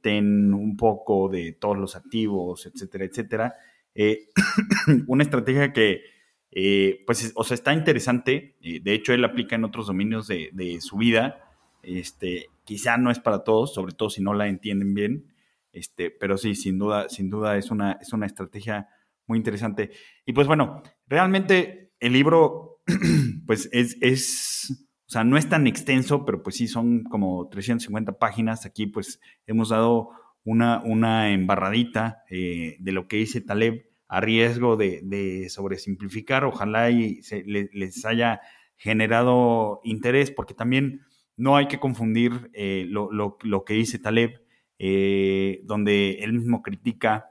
ten 0.00 0.52
un 0.52 0.76
poco 0.76 1.28
de 1.28 1.52
todos 1.52 1.78
los 1.78 1.94
activos, 1.94 2.66
etcétera, 2.66 3.04
etcétera. 3.04 3.54
una 5.06 5.22
estrategia 5.22 5.72
que 5.72 6.02
eh, 6.50 7.02
pues, 7.06 7.32
o 7.34 7.44
sea, 7.44 7.54
está 7.54 7.72
interesante. 7.72 8.56
Eh, 8.60 8.80
de 8.82 8.94
hecho, 8.94 9.12
él 9.12 9.24
aplica 9.24 9.56
en 9.56 9.64
otros 9.64 9.86
dominios 9.86 10.26
de, 10.28 10.78
su 10.80 10.96
vida. 10.96 11.40
Este, 11.82 12.46
quizá 12.64 12.96
no 12.96 13.10
es 13.10 13.20
para 13.20 13.44
todos, 13.44 13.74
sobre 13.74 13.94
todo 13.94 14.10
si 14.10 14.22
no 14.22 14.34
la 14.34 14.48
entienden 14.48 14.94
bien. 14.94 15.26
Este, 15.72 16.10
pero 16.10 16.36
sí, 16.36 16.54
sin 16.54 16.78
duda, 16.78 17.08
sin 17.08 17.30
duda 17.30 17.56
es 17.56 17.70
una, 17.70 17.92
es 18.00 18.12
una 18.12 18.26
estrategia 18.26 18.88
muy 19.28 19.38
interesante. 19.38 19.90
Y 20.26 20.32
pues 20.32 20.46
bueno, 20.46 20.82
realmente 21.06 21.92
el 22.00 22.12
libro, 22.12 22.80
pues 23.46 23.68
es, 23.72 23.96
es, 24.00 24.88
o 25.06 25.10
sea, 25.10 25.24
no 25.24 25.36
es 25.36 25.48
tan 25.48 25.66
extenso, 25.66 26.24
pero 26.24 26.42
pues 26.42 26.56
sí 26.56 26.66
son 26.66 27.04
como 27.04 27.48
350 27.48 28.18
páginas. 28.18 28.66
Aquí 28.66 28.86
pues 28.86 29.20
hemos 29.46 29.68
dado 29.68 30.10
una, 30.44 30.82
una 30.82 31.32
embarradita 31.32 32.24
eh, 32.30 32.76
de 32.80 32.92
lo 32.92 33.06
que 33.06 33.18
dice 33.18 33.40
Taleb 33.40 33.88
a 34.08 34.20
riesgo 34.20 34.76
de, 34.76 35.46
sobresimplificar, 35.50 36.44
ojalá 36.44 36.90
y 36.90 37.22
se, 37.22 37.44
les 37.44 38.04
haya 38.06 38.40
generado 38.76 39.80
interés, 39.84 40.30
porque 40.30 40.54
también 40.54 41.02
no 41.36 41.56
hay 41.56 41.68
que 41.68 41.78
confundir 41.78 42.50
eh, 42.54 42.86
lo, 42.88 43.64
que 43.66 43.74
dice 43.74 43.98
Taleb, 43.98 44.42
eh, 44.78 45.60
donde 45.64 46.20
él 46.20 46.32
mismo 46.32 46.62
critica 46.62 47.26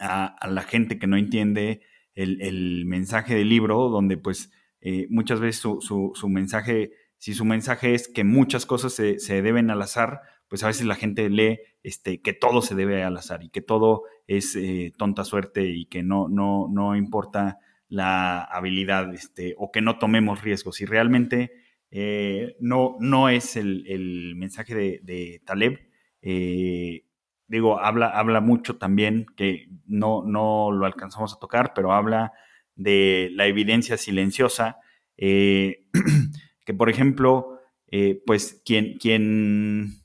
a, 0.00 0.36
la 0.48 0.62
gente 0.62 0.98
que 0.98 1.06
no 1.06 1.16
entiende 1.16 1.82
el, 2.14 2.84
mensaje 2.86 3.34
del 3.34 3.48
libro, 3.48 3.88
donde 3.88 4.16
pues 4.16 4.50
eh, 4.80 5.06
muchas 5.10 5.40
veces 5.40 5.60
su, 5.60 6.28
mensaje, 6.28 6.92
si 7.18 7.34
su 7.34 7.44
mensaje 7.44 7.94
es 7.94 8.08
que 8.08 8.24
muchas 8.24 8.66
cosas 8.66 8.92
se, 8.92 9.18
se 9.18 9.42
deben 9.42 9.70
al 9.70 9.82
azar, 9.82 10.20
pues 10.48 10.64
a 10.64 10.66
veces 10.66 10.84
la 10.84 10.96
gente 10.96 11.30
lee 11.30 11.60
este, 11.84 12.20
que 12.20 12.32
todo 12.32 12.60
se 12.60 12.74
debe 12.74 13.04
al 13.04 13.16
azar 13.16 13.44
y 13.44 13.50
que 13.50 13.62
todo 13.62 14.02
es 14.26 14.56
eh, 14.56 14.92
tonta 14.98 15.24
suerte 15.24 15.64
y 15.64 15.86
que 15.86 16.02
no, 16.02 16.28
no, 16.28 16.66
no 16.68 16.96
importa 16.96 17.58
la 17.88 18.42
habilidad 18.42 19.14
este, 19.14 19.54
o 19.58 19.70
que 19.70 19.80
no 19.80 19.98
tomemos 19.98 20.42
riesgos. 20.42 20.80
Y 20.80 20.86
realmente 20.86 21.52
eh, 21.90 22.56
no, 22.60 22.96
no 22.98 23.28
es 23.28 23.56
el, 23.56 24.34
mensaje 24.36 24.74
de, 24.74 25.42
Taleb. 25.44 25.78
Eh, 26.22 27.04
digo, 27.50 27.80
habla, 27.80 28.08
habla 28.08 28.40
mucho 28.40 28.76
también, 28.76 29.26
que 29.36 29.68
no, 29.86 30.22
no 30.24 30.72
lo 30.72 30.86
alcanzamos 30.86 31.34
a 31.34 31.38
tocar, 31.38 31.72
pero 31.74 31.92
habla 31.92 32.32
de 32.76 33.30
la 33.34 33.46
evidencia 33.46 33.96
silenciosa, 33.98 34.78
que 35.16 35.84
por 36.76 36.88
ejemplo, 36.88 37.58
pues 38.24 38.62
quien, 38.64 38.96
quien 38.96 40.00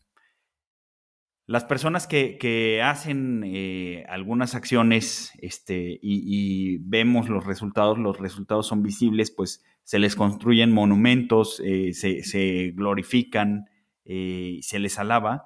las 1.48 1.64
personas 1.64 2.08
que, 2.08 2.82
hacen 2.84 3.44
eh, 3.46 4.04
algunas 4.10 4.56
acciones 4.56 5.32
este, 5.40 6.00
y, 6.02 6.78
vemos 6.80 7.30
los 7.30 7.46
resultados, 7.46 8.00
los 8.00 8.18
resultados 8.18 8.66
son 8.66 8.82
visibles, 8.82 9.30
pues 9.30 9.64
se 9.84 10.00
les 10.00 10.16
construyen 10.16 10.72
monumentos, 10.72 11.62
eh, 11.64 11.94
se, 11.94 12.72
glorifican, 12.72 13.66
eh, 14.06 14.58
se 14.62 14.80
les 14.80 14.98
alaba, 14.98 15.46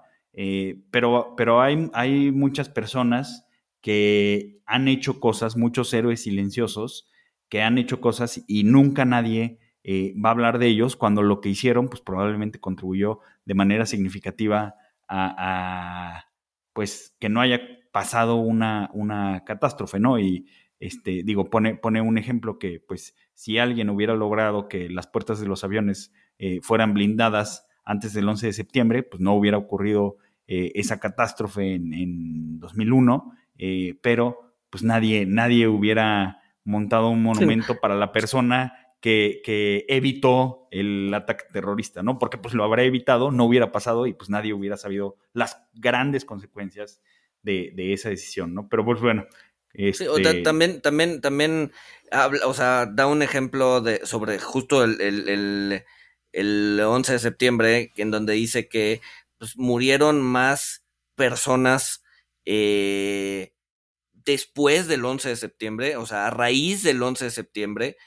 pero, 0.91 1.33
pero 1.35 1.61
hay, 1.61 1.89
hay 1.93 2.31
muchas 2.31 2.69
personas 2.69 3.47
que 3.81 4.61
han 4.65 4.87
hecho 4.87 5.19
cosas, 5.19 5.57
muchos 5.57 5.93
héroes 5.93 6.23
silenciosos, 6.23 7.09
que 7.49 7.61
han 7.61 7.77
hecho 7.77 7.99
cosas 7.99 8.43
y 8.47 8.63
nunca 8.63 9.05
nadie 9.05 9.59
va 9.85 10.29
a 10.29 10.31
hablar 10.33 10.59
de 10.59 10.67
ellos 10.67 10.95
cuando 10.95 11.23
lo 11.23 11.41
que 11.41 11.49
hicieron 11.49 11.89
pues 11.89 12.01
probablemente 12.01 12.59
contribuyó 12.59 13.19
de 13.45 13.55
manera 13.55 13.85
significativa 13.85 14.75
a, 15.09 16.25
pues 16.73 17.15
que 17.19 17.29
no 17.29 17.41
haya 17.41 17.61
pasado 17.91 18.35
una, 18.35 18.89
una 18.93 19.43
catástrofe, 19.43 19.99
¿no? 19.99 20.19
Y 20.19 20.47
este, 20.79 21.23
digo, 21.23 21.49
pone, 21.49 21.75
pone 21.75 22.01
un 22.01 22.17
ejemplo 22.17 22.59
que, 22.59 22.79
pues, 22.79 23.15
si 23.33 23.57
alguien 23.57 23.89
hubiera 23.89 24.15
logrado 24.15 24.67
que 24.69 24.89
las 24.89 25.07
puertas 25.07 25.39
de 25.39 25.47
los 25.47 25.63
aviones 25.63 26.13
eh, 26.37 26.59
fueran 26.61 26.93
blindadas 26.93 27.67
antes 27.89 28.13
del 28.13 28.29
11 28.29 28.45
de 28.45 28.53
septiembre, 28.53 29.01
pues 29.01 29.19
no 29.19 29.33
hubiera 29.33 29.57
ocurrido 29.57 30.17
eh, 30.47 30.71
esa 30.75 30.99
catástrofe 30.99 31.73
en, 31.73 32.59
2001, 32.59 33.33
eh, 33.57 33.97
pero 34.03 34.53
pues 34.69 34.83
nadie, 34.83 35.25
nadie 35.25 35.67
hubiera 35.67 36.39
montado 36.63 37.09
un 37.09 37.23
monumento 37.23 37.79
para 37.79 37.95
la 37.95 38.11
persona 38.11 38.93
que, 39.01 39.85
evitó 39.87 40.67
el 40.69 41.11
ataque 41.15 41.45
terrorista, 41.51 42.03
¿no? 42.03 42.19
Porque 42.19 42.37
pues 42.37 42.53
lo 42.53 42.63
habrá 42.63 42.83
evitado, 42.83 43.31
no 43.31 43.45
hubiera 43.45 43.71
pasado 43.71 44.05
y 44.05 44.13
pues 44.13 44.29
nadie 44.29 44.53
hubiera 44.53 44.77
sabido 44.77 45.17
las 45.33 45.59
grandes 45.73 46.25
consecuencias 46.25 47.01
de, 47.41 47.73
esa 47.91 48.09
decisión, 48.09 48.53
¿no? 48.53 48.69
Pero 48.69 48.85
pues 48.85 49.01
bueno. 49.01 49.25
Este... 49.73 50.05
también, 50.43 50.79
también, 50.81 51.21
también 51.21 51.71
habla, 52.11 52.45
o 52.45 52.53
sea, 52.53 52.85
da 52.85 53.07
un 53.07 53.23
ejemplo 53.23 53.81
de 53.81 54.05
sobre 54.05 54.37
justo 54.37 54.83
el, 54.83 55.01
el, 55.01 55.27
el, 55.27 55.83
11 56.33 57.13
de 57.13 57.19
septiembre, 57.19 57.91
en 57.97 58.11
donde 58.11 58.33
dice 58.33 58.67
que 58.67 59.01
pues, 59.37 59.57
murieron 59.57 60.21
más 60.21 60.83
personas 61.15 62.03
eh, 62.45 63.53
después 64.13 64.87
del 64.87 65.05
11 65.05 65.29
de 65.29 65.35
septiembre, 65.35 65.97
o 65.97 66.05
sea, 66.05 66.27
a 66.27 66.29
raíz 66.31 66.83
del 66.83 67.01
11 67.01 67.25
de 67.25 67.31
septiembre, 67.31 67.97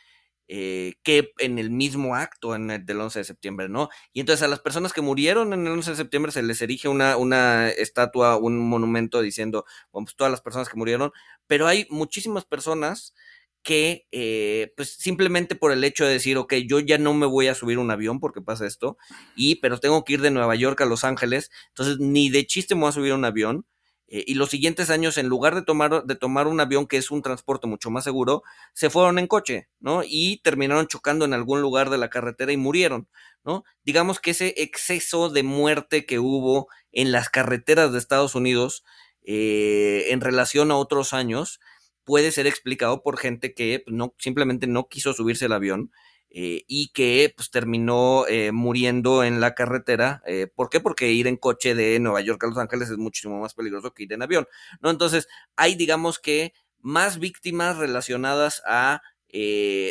eh, 0.48 0.94
que 1.02 1.32
en 1.38 1.58
el 1.58 1.70
mismo 1.70 2.14
acto 2.16 2.54
en 2.54 2.70
el 2.70 2.84
del 2.84 3.00
11 3.00 3.20
de 3.20 3.24
septiembre, 3.24 3.68
¿no? 3.68 3.88
Y 4.12 4.20
entonces 4.20 4.42
a 4.42 4.48
las 4.48 4.60
personas 4.60 4.92
que 4.92 5.00
murieron 5.00 5.52
en 5.52 5.66
el 5.66 5.72
11 5.72 5.92
de 5.92 5.96
septiembre 5.96 6.32
se 6.32 6.42
les 6.42 6.60
erige 6.62 6.88
una, 6.88 7.16
una 7.16 7.70
estatua, 7.70 8.36
un 8.36 8.58
monumento 8.58 9.22
diciendo, 9.22 9.64
bueno, 9.92 10.06
pues 10.06 10.16
todas 10.16 10.30
las 10.30 10.42
personas 10.42 10.68
que 10.68 10.76
murieron, 10.76 11.12
pero 11.46 11.66
hay 11.68 11.86
muchísimas 11.90 12.44
personas 12.44 13.14
que 13.62 14.06
eh, 14.12 14.72
pues 14.76 14.94
simplemente 14.94 15.54
por 15.54 15.72
el 15.72 15.84
hecho 15.84 16.04
de 16.04 16.12
decir, 16.12 16.36
ok, 16.36 16.54
yo 16.66 16.80
ya 16.80 16.98
no 16.98 17.14
me 17.14 17.26
voy 17.26 17.48
a 17.48 17.54
subir 17.54 17.78
un 17.78 17.90
avión 17.90 18.20
porque 18.20 18.40
pasa 18.40 18.66
esto, 18.66 18.98
y 19.36 19.56
pero 19.56 19.78
tengo 19.78 20.04
que 20.04 20.14
ir 20.14 20.20
de 20.20 20.30
Nueva 20.30 20.54
York 20.56 20.80
a 20.80 20.86
Los 20.86 21.04
Ángeles, 21.04 21.50
entonces 21.68 21.98
ni 21.98 22.30
de 22.30 22.46
chiste 22.46 22.74
me 22.74 22.82
voy 22.82 22.90
a 22.90 22.92
subir 22.92 23.12
un 23.12 23.24
avión, 23.24 23.66
eh, 24.14 24.24
y 24.26 24.34
los 24.34 24.50
siguientes 24.50 24.90
años, 24.90 25.16
en 25.16 25.28
lugar 25.28 25.54
de 25.54 25.62
tomar, 25.62 26.04
de 26.04 26.14
tomar 26.16 26.46
un 26.46 26.60
avión, 26.60 26.86
que 26.86 26.98
es 26.98 27.10
un 27.10 27.22
transporte 27.22 27.66
mucho 27.66 27.90
más 27.90 28.04
seguro, 28.04 28.42
se 28.74 28.90
fueron 28.90 29.18
en 29.18 29.26
coche, 29.26 29.68
¿no? 29.80 30.02
Y 30.06 30.42
terminaron 30.42 30.86
chocando 30.86 31.24
en 31.24 31.32
algún 31.32 31.62
lugar 31.62 31.88
de 31.88 31.96
la 31.96 32.10
carretera 32.10 32.52
y 32.52 32.58
murieron, 32.58 33.08
¿no? 33.42 33.64
Digamos 33.84 34.20
que 34.20 34.32
ese 34.32 34.52
exceso 34.58 35.30
de 35.30 35.42
muerte 35.44 36.04
que 36.04 36.18
hubo 36.18 36.68
en 36.92 37.10
las 37.10 37.30
carreteras 37.30 37.90
de 37.92 37.98
Estados 37.98 38.34
Unidos 38.34 38.84
eh, 39.24 40.06
en 40.10 40.20
relación 40.20 40.70
a 40.70 40.76
otros 40.76 41.14
años 41.14 41.58
puede 42.04 42.32
ser 42.32 42.46
explicado 42.46 43.02
por 43.02 43.18
gente 43.18 43.54
que 43.54 43.82
pues, 43.84 43.94
no, 43.94 44.14
simplemente 44.18 44.66
no 44.66 44.88
quiso 44.88 45.12
subirse 45.12 45.46
al 45.46 45.52
avión 45.52 45.90
eh, 46.30 46.64
y 46.66 46.88
que 46.92 47.32
pues 47.36 47.50
terminó 47.50 48.26
eh, 48.26 48.52
muriendo 48.52 49.22
en 49.22 49.40
la 49.40 49.54
carretera. 49.54 50.22
Eh, 50.26 50.46
¿Por 50.54 50.70
qué? 50.70 50.80
Porque 50.80 51.12
ir 51.12 51.26
en 51.26 51.36
coche 51.36 51.74
de 51.74 51.98
Nueva 52.00 52.22
York 52.22 52.42
a 52.42 52.46
Los 52.46 52.58
Ángeles 52.58 52.88
es 52.90 52.96
muchísimo 52.96 53.38
más 53.38 53.54
peligroso 53.54 53.92
que 53.92 54.04
ir 54.04 54.12
en 54.14 54.22
avión, 54.22 54.46
¿no? 54.80 54.90
Entonces, 54.90 55.28
hay, 55.56 55.74
digamos 55.74 56.18
que, 56.18 56.54
más 56.80 57.18
víctimas 57.18 57.76
relacionadas 57.76 58.62
a 58.66 59.02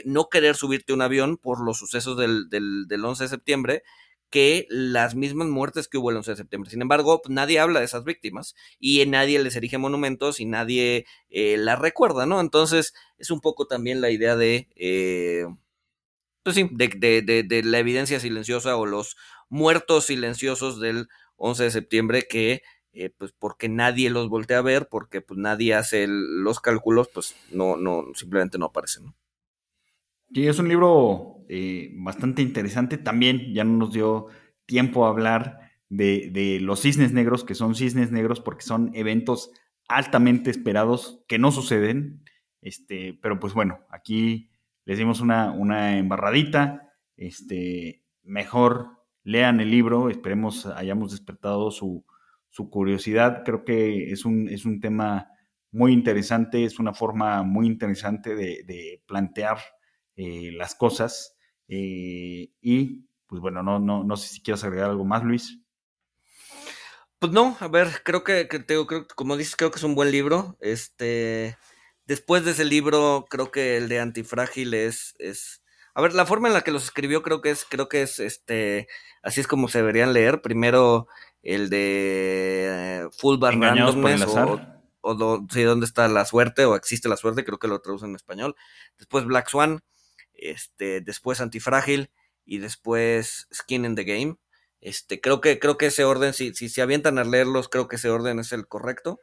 no 0.06 0.30
querer 0.30 0.56
subirte 0.56 0.94
a 0.94 0.96
un 0.96 1.02
avión 1.02 1.38
por 1.38 1.66
los 1.66 1.80
sucesos 1.80 2.16
del, 2.16 2.48
del 2.50 3.06
11 3.06 3.24
de 3.24 3.30
septiembre 3.30 3.84
que 4.32 4.66
las 4.70 5.14
mismas 5.14 5.48
muertes 5.48 5.88
que 5.88 6.00
hubo 6.00 6.10
el 6.10 6.18
11 6.18 6.32
de 6.32 6.38
septiembre. 6.38 6.72
Sin 6.72 6.82
embargo, 6.82 7.22
pues, 7.22 7.32
nadie 7.32 7.60
habla 7.60 7.80
de 7.80 7.86
esas 7.86 8.04
víctimas 8.04 8.56
y 8.80 9.06
nadie 9.06 9.38
les 9.44 9.56
erige 9.56 9.78
monumentos 9.78 10.40
y 10.40 10.46
nadie 10.46 11.06
las 11.30 11.78
recuerda, 11.78 12.26
¿no? 12.26 12.42
Entonces, 12.42 12.94
es 13.18 13.30
un 13.30 13.42
poco 13.42 13.68
también 13.68 14.02
la 14.02 14.10
idea 14.10 14.36
de 14.36 14.68
pues 16.44 16.56
sí, 16.56 16.68
de, 16.72 17.62
la 17.64 17.80
evidencia 17.80 18.20
silenciosa 18.20 18.76
o 18.76 18.86
los 18.86 19.18
muertos 19.50 20.06
silenciosos 20.06 20.80
del 20.80 21.08
11 21.38 21.64
de 21.64 21.72
septiembre 21.72 22.28
que, 22.28 22.64
eh, 22.94 23.10
pues 23.18 23.34
porque 23.38 23.70
nadie 23.70 24.10
los 24.10 24.30
voltea 24.30 24.60
a 24.60 24.64
ver, 24.64 24.88
porque 24.90 25.22
pues 25.22 25.40
nadie 25.40 25.76
hace 25.76 26.08
los 26.08 26.60
cálculos, 26.60 27.10
pues 27.14 27.36
no, 27.52 27.78
no, 27.78 28.06
simplemente 28.16 28.58
no 28.58 28.66
aparecen. 28.68 29.06
¿no? 29.06 29.16
Sí, 30.34 30.48
es 30.48 30.60
un 30.60 30.70
libro 30.70 31.46
eh, 31.50 31.92
bastante 31.96 32.42
interesante. 32.42 32.98
También 32.98 33.54
ya 33.54 33.64
no 33.64 33.78
nos 33.78 33.94
dio 33.94 34.28
tiempo 34.66 35.06
a 35.06 35.10
hablar 35.10 35.72
de, 35.90 36.30
de 36.32 36.60
los 36.60 36.82
cisnes 36.82 37.12
negros, 37.12 37.44
que 37.44 37.56
son 37.56 37.76
cisnes 37.76 38.12
negros 38.12 38.40
porque 38.40 38.64
son 38.64 38.92
eventos 38.94 39.52
altamente 39.88 40.50
esperados 40.50 41.24
que 41.28 41.38
no 41.38 41.52
suceden. 41.52 42.24
Este, 42.62 43.18
pero 43.22 43.40
pues 43.40 43.54
bueno, 43.54 43.80
aquí 43.90 44.52
les 44.86 44.98
dimos 44.98 45.22
una, 45.22 45.52
una 45.52 45.98
embarradita, 45.98 46.94
este, 47.18 48.04
mejor 48.24 49.04
lean 49.24 49.60
el 49.60 49.72
libro, 49.72 50.10
esperemos 50.10 50.66
hayamos 50.66 51.12
despertado 51.12 51.72
su, 51.72 52.06
curiosidad. 52.70 53.44
Creo 53.46 53.64
que 53.64 54.12
es 54.12 54.26
un, 54.26 54.48
es 54.48 54.66
un 54.66 54.80
tema 54.80 55.30
muy 55.72 55.94
interesante, 55.94 56.66
es 56.66 56.80
una 56.80 56.94
forma 56.94 57.44
muy 57.44 57.68
interesante 57.68 58.36
de, 58.36 59.02
plantear 59.08 59.58
eh, 60.22 60.52
las 60.54 60.76
cosas. 60.76 61.36
Eh, 61.68 62.52
y 62.62 63.08
pues 63.26 63.42
bueno, 63.42 63.64
no, 63.64 63.80
no, 63.80 64.04
no 64.04 64.18
sé 64.18 64.28
si 64.28 64.42
quieres 64.42 64.64
agregar 64.64 64.92
algo 64.92 65.04
más, 65.04 65.24
Luis. 65.24 65.60
Pues 67.18 67.32
no, 67.32 67.58
a 67.60 67.68
ver, 67.68 68.02
creo 68.04 68.24
que, 68.24 68.48
que 68.48 68.64
creo, 68.66 68.86
como 69.16 69.36
dices, 69.36 69.56
creo 69.56 69.72
que 69.72 69.78
es 69.78 69.84
un 69.84 69.96
buen 69.96 70.12
libro. 70.12 70.58
Este, 70.60 71.58
después 72.06 72.46
de 72.46 72.52
ese 72.52 72.66
libro, 72.66 73.26
creo 73.30 73.52
que 73.52 73.78
el 73.78 73.90
de 73.90 74.00
Antifrágil 74.00 74.76
es, 74.76 75.16
es, 75.18 75.64
a 75.96 76.02
ver, 76.02 76.14
la 76.14 76.28
forma 76.28 76.48
en 76.48 76.54
la 76.54 76.62
que 76.62 76.72
los 76.72 76.84
escribió 76.84 77.24
creo 77.24 77.42
que 77.42 77.50
es, 77.50 77.66
creo 77.68 77.90
que 77.90 78.04
es, 78.04 78.20
este, 78.20 78.88
así 79.24 79.42
es 79.42 79.48
como 79.48 79.70
se 79.70 79.80
deberían 79.80 80.14
leer. 80.14 80.42
Primero 80.42 81.08
el 81.42 81.72
de 81.72 83.08
Full 83.18 83.40
Bar 83.40 83.58
Randomness 83.58 84.24
o, 84.26 84.60
o 85.02 85.48
sí, 85.52 85.64
dónde 85.64 85.86
está 85.86 86.08
la 86.08 86.26
suerte 86.26 86.66
o 86.66 86.76
existe 86.76 87.10
la 87.10 87.18
suerte, 87.18 87.44
creo 87.44 87.58
que 87.58 87.68
lo 87.68 87.82
traducen 87.82 88.10
en 88.10 88.16
español. 88.16 88.56
Después 88.98 89.26
Black 89.26 89.50
Swan, 89.50 89.82
este, 90.42 91.02
después 91.02 91.40
Antifrágil 91.40 92.12
y 92.46 92.58
después 92.58 93.48
Skin 93.54 93.86
in 93.86 93.96
the 93.96 94.04
Game. 94.04 94.36
Este, 94.82 95.22
creo 95.22 95.40
que, 95.40 95.60
creo 95.60 95.78
que 95.78 95.86
ese 95.88 96.04
orden, 96.04 96.34
si, 96.34 96.54
si 96.54 96.68
se 96.68 96.82
avientan 96.82 97.20
a 97.20 97.24
leerlos, 97.24 97.70
creo 97.70 97.88
que 97.88 97.96
ese 97.96 98.10
orden 98.10 98.40
es 98.40 98.52
el 98.52 98.68
correcto. 98.68 99.20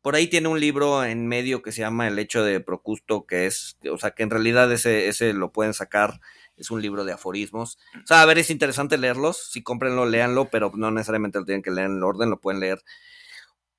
Por 0.00 0.16
ahí 0.16 0.26
tiene 0.26 0.48
un 0.48 0.60
libro 0.60 1.04
en 1.04 1.26
medio 1.28 1.62
que 1.62 1.72
se 1.72 1.80
llama 1.80 2.08
El 2.08 2.18
hecho 2.18 2.42
de 2.42 2.60
Procusto, 2.60 3.26
que 3.26 3.46
es, 3.46 3.78
o 3.90 3.96
sea, 3.96 4.10
que 4.10 4.22
en 4.22 4.30
realidad 4.30 4.70
ese, 4.72 5.08
ese 5.08 5.32
lo 5.32 5.52
pueden 5.52 5.72
sacar, 5.72 6.20
es 6.56 6.70
un 6.70 6.82
libro 6.82 7.04
de 7.04 7.12
aforismos. 7.12 7.78
O 8.02 8.06
sea, 8.06 8.22
a 8.22 8.26
ver, 8.26 8.38
es 8.38 8.50
interesante 8.50 8.98
leerlos, 8.98 9.50
si 9.50 9.62
cómprenlo, 9.62 10.04
léanlo, 10.04 10.50
pero 10.50 10.72
no 10.74 10.90
necesariamente 10.90 11.38
lo 11.38 11.46
tienen 11.46 11.62
que 11.62 11.70
leer 11.70 11.86
en 11.86 11.96
el 11.96 12.02
orden, 12.02 12.30
lo 12.30 12.40
pueden 12.40 12.60
leer 12.60 12.82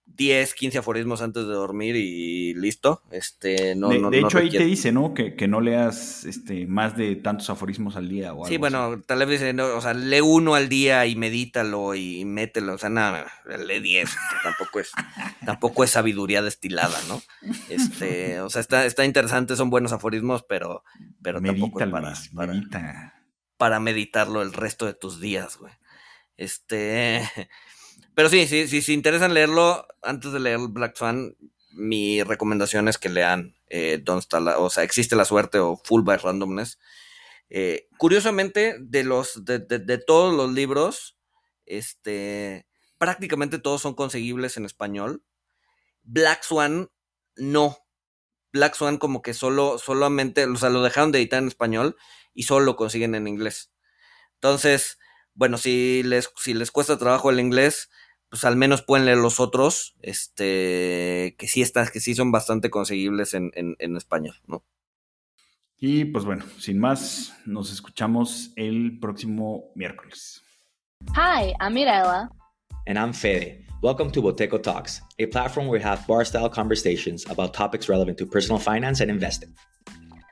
10, 0.06 0.54
15 0.54 0.78
aforismos 0.78 1.22
antes 1.22 1.46
de 1.46 1.54
dormir 1.54 1.96
y 1.96 2.54
listo. 2.54 3.02
Este, 3.12 3.76
no, 3.76 3.90
de, 3.90 4.20
hecho, 4.20 4.38
ahí 4.38 4.50
te 4.50 4.64
dice, 4.64 4.92
¿no? 4.92 5.14
Que, 5.14 5.36
que, 5.36 5.48
no 5.48 5.62
leas 5.62 6.26
este, 6.26 6.68
más 6.68 6.96
de 6.96 7.16
tantos 7.16 7.50
aforismos 7.50 7.96
al 7.96 8.08
día 8.08 8.32
o 8.32 8.38
algo 8.38 8.48
Sí, 8.48 8.58
bueno, 8.58 9.02
tal 9.06 9.20
vez 9.20 9.30
dice, 9.30 9.54
no, 9.54 9.66
o 9.76 9.82
sea, 9.82 9.94
lee 9.94 10.22
uno 10.22 10.56
al 10.56 10.70
día 10.70 11.06
y 11.06 11.16
medítalo 11.16 11.96
y 11.96 12.24
mételo. 12.24 12.76
O 12.76 12.78
sea, 12.78 12.90
nada, 12.90 13.32
lee 13.46 13.80
10. 13.80 14.10
tampoco 14.44 14.80
es, 14.80 14.92
tampoco 15.46 15.84
es 15.84 15.90
sabiduría 15.90 16.42
destilada, 16.42 16.98
¿no? 17.10 17.22
Este, 17.70 18.40
o 18.42 18.50
sea, 18.50 18.62
está, 18.62 18.86
está 18.86 19.04
interesante, 19.06 19.56
son 19.56 19.70
buenos 19.70 19.92
aforismos, 19.92 20.44
pero, 20.44 20.84
pero 21.22 21.42
tampoco 21.42 21.82
es 21.82 21.90
para, 21.90 22.14
para, 22.34 23.14
para 23.58 23.80
meditarlo 23.80 24.42
el 24.42 24.54
resto 24.54 24.86
de 24.86 24.94
tus 24.94 25.20
días, 25.20 25.58
güey. 25.58 25.74
Este. 26.38 27.22
Pero 28.16 28.30
sí, 28.30 28.48
sí, 28.48 28.68
sí, 28.68 28.82
si 28.82 28.94
interesan 28.94 29.34
leerlo, 29.34 29.86
antes 30.02 30.32
de 30.32 30.40
leer 30.40 30.60
Black 30.70 30.96
Swan, 30.96 31.36
mi 31.72 32.24
recomendación 32.24 32.88
es 32.88 32.98
que 32.98 33.10
lean 33.10 33.56
eh, 33.68 34.00
Don't 34.02 34.26
o 34.58 34.70
sea, 34.70 34.84
Existe 34.84 35.18
la 35.18 35.26
Suerte 35.26 35.60
o 35.60 35.76
Full 35.76 36.04
by 36.04 36.18
Randomness. 36.18 36.80
Eh, 37.50 37.90
curiosamente, 37.98 38.78
de 38.80 39.04
los, 39.04 39.44
de, 39.44 39.60
de, 39.60 39.98
todos 39.98 40.34
los 40.34 40.52
libros, 40.52 41.18
este, 41.66 42.66
prácticamente 42.98 43.60
todos 43.60 43.82
son 43.82 43.94
conseguibles 43.94 44.56
en 44.56 44.66
español. 44.66 45.24
Black 46.04 46.44
Swan, 46.44 46.90
no. 47.36 47.78
Black 48.54 48.76
Swan 48.76 48.98
como 48.98 49.22
que 49.22 49.34
solo, 49.34 49.78
solamente, 49.78 50.46
o 50.46 50.56
sea, 50.56 50.70
lo 50.70 50.82
dejaron 50.82 51.12
de 51.12 51.20
editar 51.20 51.42
en 51.42 51.50
español 51.50 51.98
y 52.34 52.44
solo 52.44 52.66
lo 52.66 52.76
consiguen 52.78 53.14
en 53.14 53.28
inglés. 53.28 53.74
Entonces, 54.36 55.00
bueno, 55.34 55.58
si 55.58 56.02
les, 56.04 56.32
si 56.38 56.54
les 56.54 56.72
cuesta 56.72 56.98
trabajo 56.98 57.30
el 57.30 57.42
inglés, 57.42 57.90
pues 58.36 58.44
al 58.44 58.58
menos 58.58 58.82
pueden 58.82 59.06
leer 59.06 59.20
los 59.20 59.40
otros, 59.40 59.96
este, 60.02 61.38
que 61.38 61.48
sí 61.48 61.62
están, 61.62 61.88
que 61.88 62.02
sí 62.02 62.14
son 62.16 62.34
bastante 62.34 62.70
conseguibles 62.70 63.34
en, 63.34 63.54
en, 63.56 63.78
en 63.80 63.96
español, 63.96 64.36
¿no? 64.46 64.62
Y 65.78 66.04
pues 66.04 66.26
bueno, 66.26 66.44
sin 66.60 66.78
más, 66.78 67.34
nos 67.46 67.72
escuchamos 67.72 68.52
el 68.58 69.00
próximo 69.00 69.72
miércoles. 69.74 70.44
Hi, 71.16 71.54
I'm 71.62 71.76
Mirella. 71.76 72.28
And 72.86 73.00
I'm 73.00 73.14
Fede. 73.14 73.66
Welcome 73.82 74.12
to 74.12 74.22
Boteco 74.22 74.62
Talks, 74.62 75.02
a 75.18 75.28
platform 75.28 75.68
where 75.68 75.80
we 75.80 75.86
have 75.86 76.06
bar 76.06 76.26
style 76.26 76.50
conversations 76.50 77.26
about 77.30 77.54
topics 77.54 77.88
relevant 77.88 78.18
to 78.18 78.26
personal 78.26 78.60
finance 78.60 79.00
and 79.00 79.10
investing. 79.10 79.56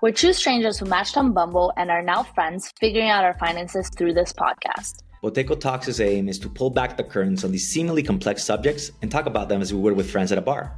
We're 0.01 0.11
two 0.11 0.33
strangers 0.33 0.77
who 0.77 0.87
matched 0.87 1.15
on 1.15 1.31
Bumble 1.31 1.71
and 1.77 1.89
are 1.89 2.03
now 2.03 2.23
friends, 2.23 2.69
figuring 2.81 3.09
out 3.09 3.23
our 3.23 3.37
finances 3.39 3.89
through 3.97 4.13
this 4.13 4.33
podcast. 4.33 5.03
Boteco 5.23 5.57
Talks' 5.57 6.01
aim 6.01 6.27
is 6.27 6.37
to 6.39 6.49
pull 6.49 6.69
back 6.69 6.97
the 6.97 7.03
curtains 7.03 7.45
on 7.45 7.51
these 7.53 7.65
seemingly 7.65 8.03
complex 8.03 8.43
subjects 8.43 8.91
and 9.01 9.09
talk 9.09 9.25
about 9.25 9.47
them 9.47 9.61
as 9.61 9.73
we 9.73 9.79
would 9.79 9.95
with 9.95 10.11
friends 10.11 10.33
at 10.33 10.37
a 10.37 10.41
bar. 10.41 10.77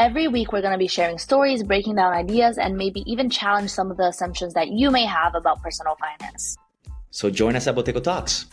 Every 0.00 0.26
week, 0.26 0.52
we're 0.52 0.62
going 0.62 0.72
to 0.72 0.78
be 0.78 0.88
sharing 0.88 1.16
stories, 1.16 1.62
breaking 1.62 1.94
down 1.94 2.12
ideas, 2.12 2.58
and 2.58 2.76
maybe 2.76 3.04
even 3.06 3.30
challenge 3.30 3.70
some 3.70 3.92
of 3.92 3.98
the 3.98 4.08
assumptions 4.08 4.54
that 4.54 4.70
you 4.70 4.90
may 4.90 5.06
have 5.06 5.36
about 5.36 5.62
personal 5.62 5.94
finance. 5.94 6.56
So 7.10 7.30
join 7.30 7.54
us 7.54 7.68
at 7.68 7.76
Boteco 7.76 8.02
Talks. 8.02 8.46